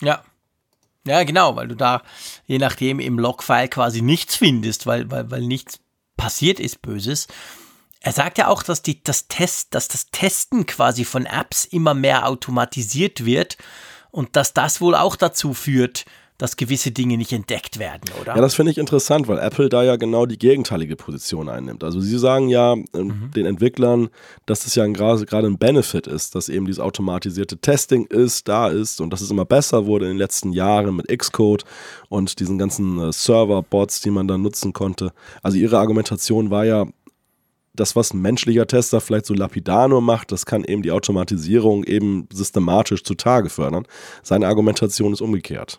[0.00, 0.22] Ja.
[1.06, 2.02] Ja, genau, weil du da
[2.46, 5.80] je nachdem im Logfile quasi nichts findest, weil, weil, weil nichts
[6.16, 7.28] passiert ist Böses.
[8.00, 11.94] Er sagt ja auch, dass, die, das Test, dass das Testen quasi von Apps immer
[11.94, 13.56] mehr automatisiert wird
[14.10, 16.04] und dass das wohl auch dazu führt,
[16.38, 18.36] dass gewisse Dinge nicht entdeckt werden, oder?
[18.36, 21.82] Ja, das finde ich interessant, weil Apple da ja genau die gegenteilige Position einnimmt.
[21.82, 23.32] Also sie sagen ja äh, mhm.
[23.34, 24.08] den Entwicklern,
[24.46, 29.00] dass das ja gerade ein Benefit ist, dass eben dieses automatisierte Testing ist, da ist
[29.00, 31.64] und dass es immer besser wurde in den letzten Jahren mit Xcode
[32.08, 35.12] und diesen ganzen äh, Server-Bots, die man da nutzen konnte.
[35.42, 36.86] Also ihre Argumentation war ja,
[37.74, 41.84] das, was ein menschlicher Tester vielleicht so lapidar nur macht, das kann eben die Automatisierung
[41.84, 43.86] eben systematisch zutage fördern.
[44.22, 45.78] Seine Argumentation ist umgekehrt.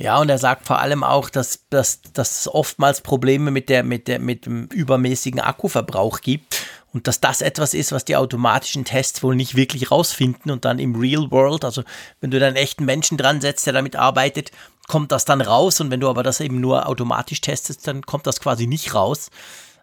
[0.00, 3.82] Ja, und er sagt vor allem auch, dass, dass, dass es oftmals Probleme mit, der,
[3.82, 6.62] mit, der, mit dem übermäßigen Akkuverbrauch gibt
[6.92, 10.78] und dass das etwas ist, was die automatischen Tests wohl nicht wirklich rausfinden und dann
[10.78, 11.82] im Real World, also
[12.20, 14.52] wenn du dann echten Menschen dran setzt, der damit arbeitet,
[14.86, 18.28] kommt das dann raus und wenn du aber das eben nur automatisch testest, dann kommt
[18.28, 19.30] das quasi nicht raus.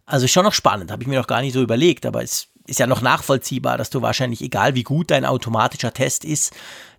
[0.05, 2.79] Also schon noch spannend, habe ich mir noch gar nicht so überlegt, aber es ist
[2.79, 6.53] ja noch nachvollziehbar, dass du wahrscheinlich, egal wie gut dein automatischer Test ist,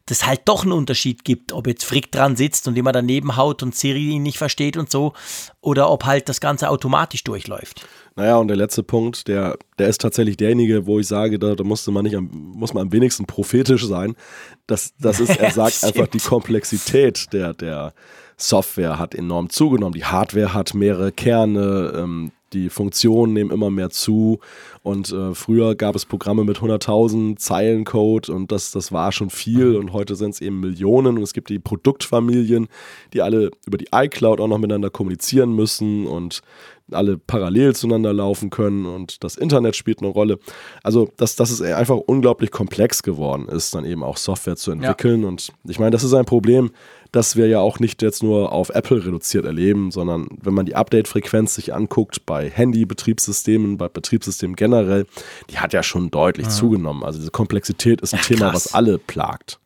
[0.07, 3.62] das halt doch einen Unterschied gibt, ob jetzt Frick dran sitzt und immer daneben haut
[3.62, 5.12] und Siri ihn nicht versteht und so,
[5.61, 7.87] oder ob halt das Ganze automatisch durchläuft.
[8.15, 11.65] Naja, und der letzte Punkt, der, der ist tatsächlich derjenige, wo ich sage, da, da
[11.65, 14.15] musste man nicht am, muss man am wenigsten prophetisch sein.
[14.66, 17.93] Das, das ist, er sagt einfach, die Komplexität der, der
[18.37, 19.93] Software hat enorm zugenommen.
[19.93, 24.39] Die Hardware hat mehrere Kerne, ähm, die Funktionen nehmen immer mehr zu
[24.83, 29.31] und äh, früher gab es Programme mit 100.000 Zeilen Code und das, das war schon
[29.31, 32.69] viel und heute sind es eben Millionen und es gibt die Produktfamilien,
[33.12, 36.43] die alle über die iCloud auch noch miteinander kommunizieren müssen und
[36.93, 40.39] alle parallel zueinander laufen können und das Internet spielt eine Rolle.
[40.83, 45.23] Also, dass, dass es einfach unglaublich komplex geworden ist, dann eben auch Software zu entwickeln.
[45.23, 45.28] Ja.
[45.28, 46.70] Und ich meine, das ist ein Problem,
[47.17, 50.77] das wir ja auch nicht jetzt nur auf Apple reduziert erleben, sondern wenn man die
[50.77, 55.07] Update-Frequenz sich anguckt bei Handy-Betriebssystemen, bei Betriebssystemen generell,
[55.51, 56.53] die hat ja schon deutlich ja.
[56.53, 57.03] zugenommen.
[57.03, 59.59] Also diese Komplexität ist ein ja, Thema, was alle plagt.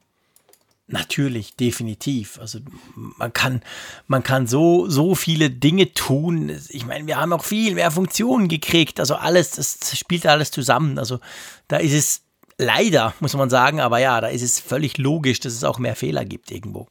[0.86, 2.38] Natürlich, definitiv.
[2.40, 2.58] Also
[2.94, 3.62] man kann,
[4.06, 6.50] man kann so, so viele Dinge tun.
[6.68, 8.98] Ich meine, wir haben auch viel mehr Funktionen gekriegt.
[8.98, 10.98] Also alles, das spielt alles zusammen.
[10.98, 11.20] Also
[11.68, 12.22] da ist es
[12.58, 15.96] leider, muss man sagen, aber ja, da ist es völlig logisch, dass es auch mehr
[15.96, 16.88] Fehler gibt irgendwo.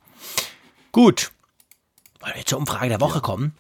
[0.92, 1.32] Gut.
[2.20, 3.22] Wollen wir zur Umfrage der Woche ja.
[3.22, 3.56] kommen?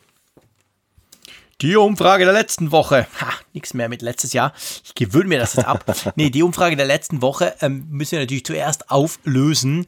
[1.61, 3.07] Die Umfrage der letzten Woche.
[3.19, 4.53] Ha, nichts mehr mit letztes Jahr.
[4.83, 5.83] Ich gewöhne mir das jetzt ab.
[6.15, 9.85] nee, die Umfrage der letzten Woche ähm, müssen wir natürlich zuerst auflösen.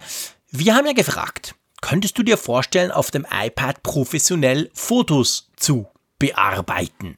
[0.50, 5.88] Wir haben ja gefragt, könntest du dir vorstellen, auf dem iPad professionell Fotos zu
[6.20, 7.16] bearbeiten?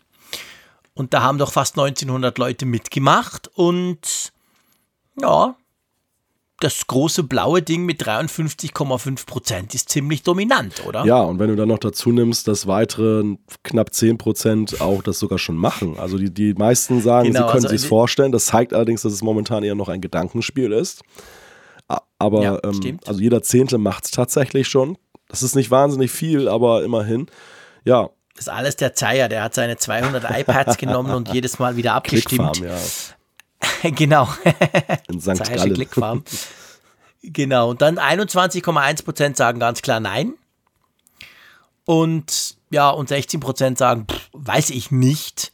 [0.93, 4.31] Und da haben doch fast 1900 Leute mitgemacht und
[5.19, 5.55] ja,
[6.63, 11.05] das große blaue Ding mit 53,5 Prozent ist ziemlich dominant, oder?
[11.05, 15.19] Ja, und wenn du dann noch dazu nimmst, dass weitere knapp 10 Prozent auch das
[15.19, 15.97] sogar schon machen.
[15.99, 18.31] Also die, die meisten sagen, genau, sie können also sich vorstellen.
[18.31, 21.03] Das zeigt allerdings, dass es momentan eher noch ein Gedankenspiel ist.
[22.17, 24.97] Aber ja, ähm, also jeder Zehnte macht es tatsächlich schon.
[25.27, 27.27] Das ist nicht wahnsinnig viel, aber immerhin.
[27.83, 31.75] Ja, das ist alles der Zeier, der hat seine 200 iPads genommen und jedes Mal
[31.75, 32.59] wieder abgestimmt.
[32.59, 32.77] Ja.
[33.95, 34.27] genau.
[35.09, 35.43] In St.
[35.43, 35.73] Gallen.
[35.73, 36.23] Clickfarm.
[37.21, 37.69] Genau.
[37.69, 40.33] Und dann 21,1% sagen ganz klar nein.
[41.85, 45.51] Und ja, und 16% sagen, pff, weiß ich nicht.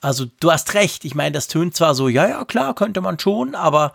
[0.00, 1.04] Also du hast recht.
[1.04, 3.92] Ich meine, das tönt zwar so, ja, ja, klar, könnte man schon, aber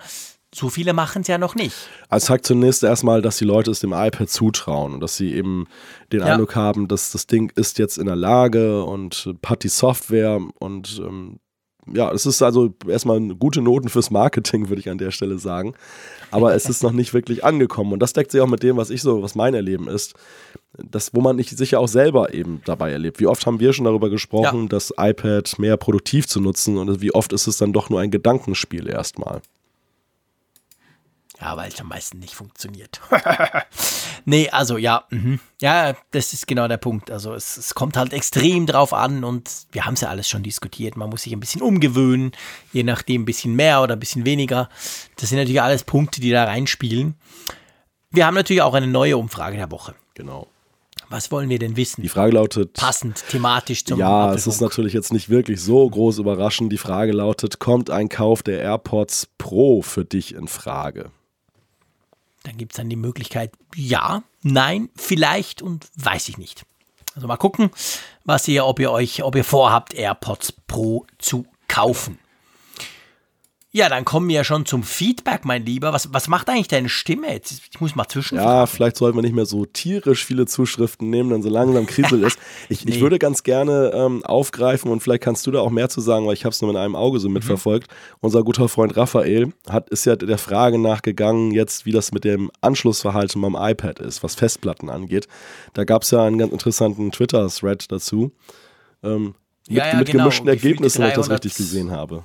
[0.54, 1.76] so viele machen es ja noch nicht.
[2.10, 5.68] Also zeigt zunächst erstmal, dass die Leute es dem iPad zutrauen und dass sie eben
[6.12, 6.26] den ja.
[6.26, 11.00] Eindruck haben, dass das Ding ist jetzt in der Lage und hat die Software und
[11.06, 11.40] ähm,
[11.94, 15.74] ja, es ist also erstmal gute Noten fürs Marketing, würde ich an der Stelle sagen.
[16.32, 17.94] Aber es ist noch nicht wirklich angekommen.
[17.94, 20.14] Und das deckt sich auch mit dem, was ich so, was mein Erleben ist.
[20.78, 23.20] Das, wo man nicht sicher auch selber eben dabei erlebt.
[23.20, 24.68] Wie oft haben wir schon darüber gesprochen, ja.
[24.68, 28.12] das iPad mehr produktiv zu nutzen und wie oft ist es dann doch nur ein
[28.12, 29.42] Gedankenspiel erstmal.
[31.42, 33.00] Ja, weil es am meisten nicht funktioniert.
[34.26, 35.40] nee, also ja, mh.
[35.62, 37.10] ja, das ist genau der Punkt.
[37.12, 40.44] Also es, es kommt halt extrem drauf an und wir haben es ja alles schon
[40.44, 40.98] diskutiert.
[40.98, 42.32] Man muss sich ein bisschen umgewöhnen,
[42.74, 44.68] je nachdem ein bisschen mehr oder ein bisschen weniger.
[45.16, 47.16] Das sind natürlich alles Punkte, die da reinspielen.
[48.12, 49.96] Wir haben natürlich auch eine neue Umfrage der Woche.
[50.16, 50.48] Genau.
[51.08, 52.02] Was wollen wir denn wissen?
[52.04, 52.74] Die Frage lautet.
[52.74, 54.38] Passend, thematisch zum Ja, Apfelfunk.
[54.40, 56.72] es ist natürlich jetzt nicht wirklich so groß überraschend.
[56.72, 61.12] Die Frage lautet: Kommt ein Kauf der AirPods Pro für dich in Frage?
[62.44, 66.66] Dann gibt es dann die Möglichkeit, ja, nein, vielleicht und weiß ich nicht.
[67.16, 67.72] Also mal gucken,
[68.24, 72.20] was ihr, ob ihr euch, ob ihr vorhabt, AirPods Pro zu kaufen.
[73.72, 75.94] Ja, dann kommen wir ja schon zum Feedback, mein Lieber.
[75.94, 77.62] Was, was macht eigentlich deine Stimme jetzt?
[77.72, 78.36] Ich muss mal zwischen.
[78.36, 82.24] Ja, vielleicht sollten wir nicht mehr so tierisch viele Zuschriften nehmen, dann so langsam kriselt
[82.24, 82.38] es.
[82.70, 82.92] Ich, nee.
[82.92, 86.26] ich würde ganz gerne ähm, aufgreifen und vielleicht kannst du da auch mehr zu sagen,
[86.26, 87.90] weil ich habe es nur mit einem Auge so mitverfolgt.
[87.90, 88.18] Mhm.
[88.22, 92.52] Unser guter Freund Raphael hat, ist ja der Frage nachgegangen, jetzt wie das mit dem
[92.62, 95.28] Anschlussverhalten beim iPad ist, was Festplatten angeht.
[95.74, 98.32] Da gab es ja einen ganz interessanten Twitter-Thread dazu.
[99.04, 99.36] Ähm,
[99.68, 100.24] mit, ja, ja, mit genau.
[100.24, 102.24] gemischten Ergebnissen, wenn ich das richtig gesehen habe.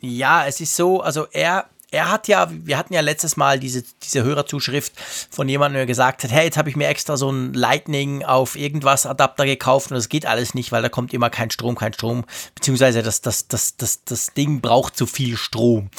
[0.00, 3.82] Ja, es ist so, also er, er hat ja, wir hatten ja letztes Mal diese,
[4.02, 4.92] diese Hörerzuschrift
[5.30, 8.56] von jemandem, der gesagt hat, hey, jetzt habe ich mir extra so ein Lightning auf
[8.56, 11.94] irgendwas Adapter gekauft und das geht alles nicht, weil da kommt immer kein Strom, kein
[11.94, 12.24] Strom,
[12.54, 15.90] beziehungsweise das, das, das, das, das Ding braucht zu viel Strom.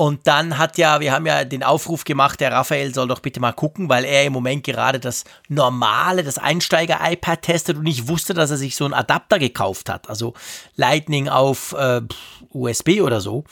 [0.00, 3.40] Und dann hat ja, wir haben ja den Aufruf gemacht, der Raphael soll doch bitte
[3.40, 8.32] mal gucken, weil er im Moment gerade das normale, das Einsteiger-iPad testet und ich wusste,
[8.32, 10.08] dass er sich so einen Adapter gekauft hat.
[10.08, 10.34] Also
[10.76, 12.00] Lightning auf äh,
[12.50, 13.42] USB oder so.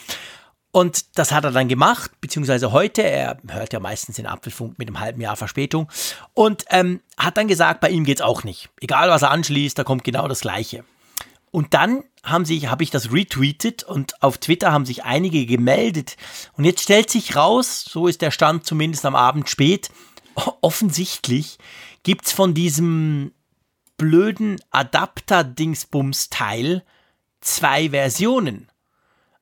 [0.70, 4.86] Und das hat er dann gemacht, beziehungsweise heute, er hört ja meistens den Apfelfunk mit
[4.86, 5.90] einem halben Jahr Verspätung,
[6.32, 8.70] und ähm, hat dann gesagt, bei ihm geht es auch nicht.
[8.80, 10.84] Egal was er anschließt, da kommt genau das Gleiche.
[11.56, 16.18] Und dann haben sich, habe ich das retweetet und auf Twitter haben sich einige gemeldet.
[16.52, 19.88] Und jetzt stellt sich raus, so ist der Stand zumindest am Abend spät,
[20.60, 21.56] offensichtlich
[22.02, 23.32] gibt es von diesem
[23.96, 26.84] blöden Adapter-Dingsbums-Teil
[27.40, 28.68] zwei Versionen.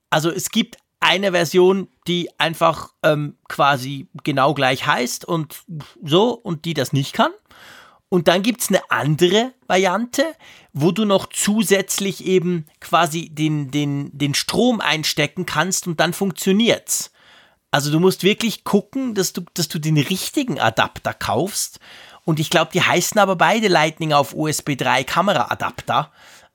[0.08, 5.64] Also es gibt eine Version, die einfach ähm, quasi genau gleich heißt und
[6.00, 7.32] so und die das nicht kann.
[8.08, 10.24] Und dann gibt es eine andere Variante,
[10.74, 17.12] wo du noch zusätzlich eben quasi den, den, den Strom einstecken kannst und dann funktioniert's.
[17.70, 21.78] Also du musst wirklich gucken, dass du, dass du den richtigen Adapter kaufst.
[22.24, 26.10] Und ich glaube, die heißen aber beide Lightning auf USB 3 Kameraadapter.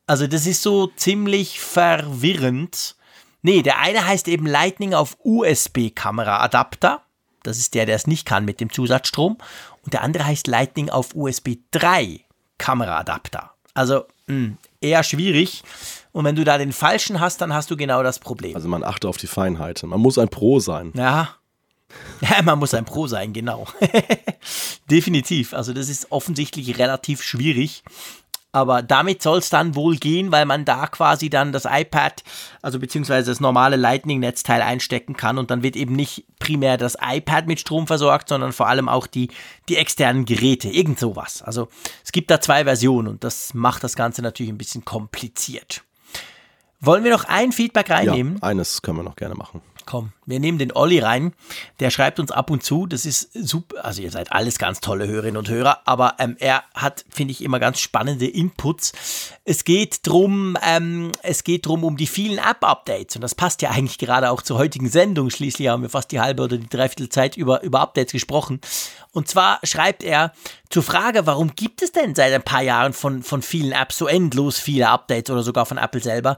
[0.06, 2.96] Also das ist so ziemlich verwirrend.
[3.42, 7.04] Nee, der eine heißt eben Lightning auf USB Kameraadapter.
[7.44, 9.38] Das ist der, der es nicht kann mit dem Zusatzstrom.
[9.84, 12.22] Und der andere heißt Lightning auf USB 3
[12.58, 13.54] Kameraadapter.
[13.74, 15.64] Also mh, hm, eher schwierig.
[16.12, 18.56] Und wenn du da den falschen hast, dann hast du genau das Problem.
[18.56, 19.90] Also man achte auf die Feinheiten.
[19.90, 20.92] Man muss ein Pro sein.
[20.96, 21.36] Ja.
[22.22, 23.66] Ja, man muss ein Pro sein, genau.
[24.92, 25.56] Definitiv.
[25.56, 27.84] Also das ist offensichtlich relativ schwierig.
[28.52, 32.24] Aber damit soll es dann wohl gehen, weil man da quasi dann das iPad,
[32.64, 37.46] also beziehungsweise das normale Lightning-Netzteil einstecken kann und dann wird eben nicht primär das iPad
[37.46, 39.30] mit Strom versorgt, sondern vor allem auch die,
[39.68, 41.44] die externen Geräte, irgend sowas.
[41.44, 41.68] Also
[42.04, 45.84] es gibt da zwei Versionen und das macht das Ganze natürlich ein bisschen kompliziert.
[46.80, 48.38] Wollen wir noch ein Feedback reinnehmen?
[48.42, 49.62] Ja, eines können wir noch gerne machen.
[49.90, 51.34] Komm, wir nehmen den Olli rein.
[51.80, 52.86] Der schreibt uns ab und zu.
[52.86, 53.84] Das ist super.
[53.84, 57.44] Also, ihr seid alles ganz tolle Hörerinnen und Hörer, aber ähm, er hat, finde ich,
[57.44, 58.92] immer ganz spannende Inputs.
[59.46, 63.16] Es geht drum, ähm, es geht drum um die vielen App-Updates.
[63.16, 65.32] Und das passt ja eigentlich gerade auch zur heutigen Sendung.
[65.32, 68.62] Schließlich haben wir fast die halbe oder die dreiviertel Zeit über, über Updates gesprochen.
[69.12, 70.34] Und zwar schreibt er
[70.70, 74.06] zur Frage, warum gibt es denn seit ein paar Jahren von, von vielen Apps so
[74.06, 76.38] endlos viele Updates oder sogar von Apple selber?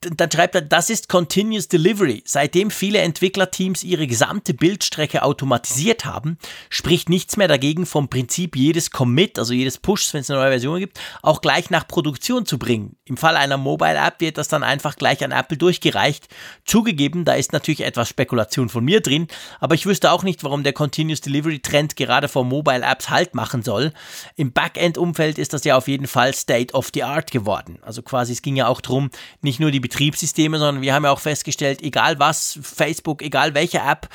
[0.00, 2.22] Dann schreibt er, das ist Continuous Delivery.
[2.26, 8.90] Seitdem viele Entwicklerteams ihre gesamte Bildstrecke automatisiert haben, spricht nichts mehr dagegen, vom Prinzip jedes
[8.90, 12.58] Commit, also jedes Push, wenn es eine neue Version gibt, auch gleich nach Produktion zu
[12.58, 12.96] bringen.
[13.04, 16.28] Im Fall einer Mobile App wird das dann einfach gleich an Apple durchgereicht.
[16.66, 19.28] Zugegeben, da ist natürlich etwas Spekulation von mir drin,
[19.60, 23.34] aber ich wüsste auch nicht, warum der Continuous Delivery Trend gerade vor Mobile Apps Halt
[23.34, 23.92] machen soll.
[24.36, 27.78] Im Backend-Umfeld ist das ja auf jeden Fall State of the Art geworden.
[27.82, 29.10] Also quasi, es ging ja auch darum,
[29.40, 33.78] nicht nur die Betriebssysteme, sondern wir haben ja auch festgestellt, egal was, Facebook, egal welche
[33.78, 34.08] App,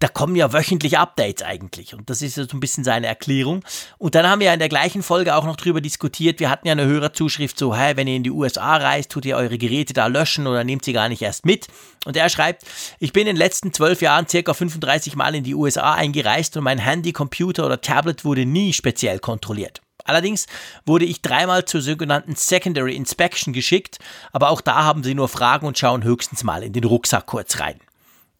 [0.00, 1.94] da kommen ja wöchentlich Updates eigentlich.
[1.94, 3.62] Und das ist so ein bisschen seine Erklärung.
[3.98, 6.40] Und dann haben wir ja in der gleichen Folge auch noch drüber diskutiert.
[6.40, 9.36] Wir hatten ja eine Hörerzuschrift so, hey, wenn ihr in die USA reist, tut ihr
[9.36, 11.68] eure Geräte da löschen oder nehmt sie gar nicht erst mit.
[12.04, 12.64] Und er schreibt,
[12.98, 16.64] ich bin in den letzten zwölf Jahren circa 35 Mal in die USA eingereist und
[16.64, 19.82] mein Handy, Computer oder Tablet wurde nie speziell kontrolliert.
[20.04, 20.46] Allerdings
[20.84, 23.98] wurde ich dreimal zur sogenannten Secondary Inspection geschickt,
[24.32, 27.60] aber auch da haben sie nur Fragen und schauen höchstens mal in den Rucksack kurz
[27.60, 27.80] rein.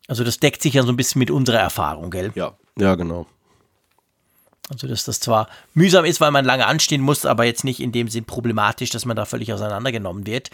[0.09, 2.32] Also das deckt sich ja so ein bisschen mit unserer Erfahrung, gell?
[2.34, 3.26] Ja, ja, genau.
[4.68, 7.93] Also dass das zwar mühsam ist, weil man lange anstehen muss, aber jetzt nicht in
[7.93, 10.51] dem Sinn problematisch, dass man da völlig auseinandergenommen wird.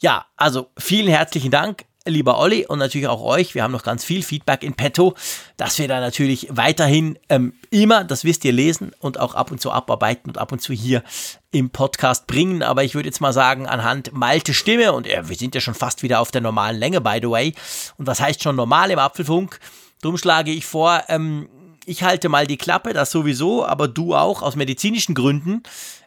[0.00, 3.54] Ja, also vielen herzlichen Dank lieber Olli und natürlich auch euch.
[3.54, 5.14] Wir haben noch ganz viel Feedback in petto,
[5.56, 9.60] dass wir da natürlich weiterhin ähm, immer, das wisst ihr, lesen und auch ab und
[9.60, 11.02] zu abarbeiten und ab und zu hier
[11.50, 12.62] im Podcast bringen.
[12.62, 15.74] Aber ich würde jetzt mal sagen, anhand Malte Stimme und äh, wir sind ja schon
[15.74, 17.54] fast wieder auf der normalen Länge, by the way.
[17.98, 19.58] Und was heißt schon normal im Apfelfunk?
[20.00, 21.48] Drum schlage ich vor, ähm,
[21.84, 25.62] ich halte mal die Klappe, das sowieso, aber du auch aus medizinischen Gründen.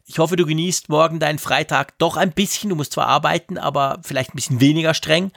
[0.05, 2.69] Ich hoffe, du genießt morgen deinen Freitag doch ein bisschen.
[2.69, 5.31] Du musst zwar arbeiten, aber vielleicht ein bisschen weniger streng.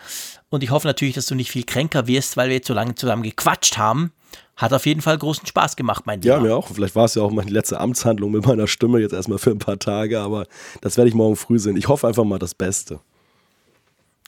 [0.48, 2.94] Und ich hoffe natürlich, dass du nicht viel kränker wirst, weil wir jetzt so lange
[2.94, 4.12] zusammen gequatscht haben.
[4.56, 6.34] Hat auf jeden Fall großen Spaß gemacht, mein Lieber.
[6.34, 6.68] Ja, mir auch.
[6.68, 9.58] Vielleicht war es ja auch meine letzte Amtshandlung mit meiner Stimme jetzt erstmal für ein
[9.58, 10.46] paar Tage, aber
[10.80, 11.76] das werde ich morgen früh sehen.
[11.76, 13.00] Ich hoffe einfach mal das Beste.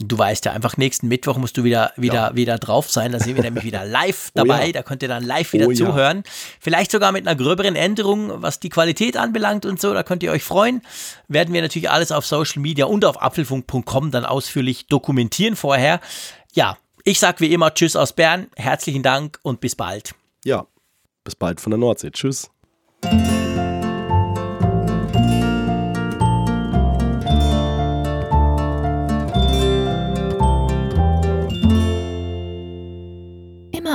[0.00, 2.36] Du weißt ja, einfach nächsten Mittwoch musst du wieder, wieder, ja.
[2.36, 3.10] wieder drauf sein.
[3.10, 4.62] Da sind wir nämlich wieder live dabei.
[4.62, 4.72] Oh ja.
[4.72, 6.18] Da könnt ihr dann live wieder oh zuhören.
[6.18, 6.32] Ja.
[6.60, 9.92] Vielleicht sogar mit einer gröberen Änderung, was die Qualität anbelangt und so.
[9.92, 10.82] Da könnt ihr euch freuen.
[11.26, 16.00] Werden wir natürlich alles auf Social Media und auf apfelfunk.com dann ausführlich dokumentieren vorher.
[16.52, 18.46] Ja, ich sag wie immer Tschüss aus Bern.
[18.54, 20.14] Herzlichen Dank und bis bald.
[20.44, 20.66] Ja,
[21.24, 22.10] bis bald von der Nordsee.
[22.12, 22.50] Tschüss.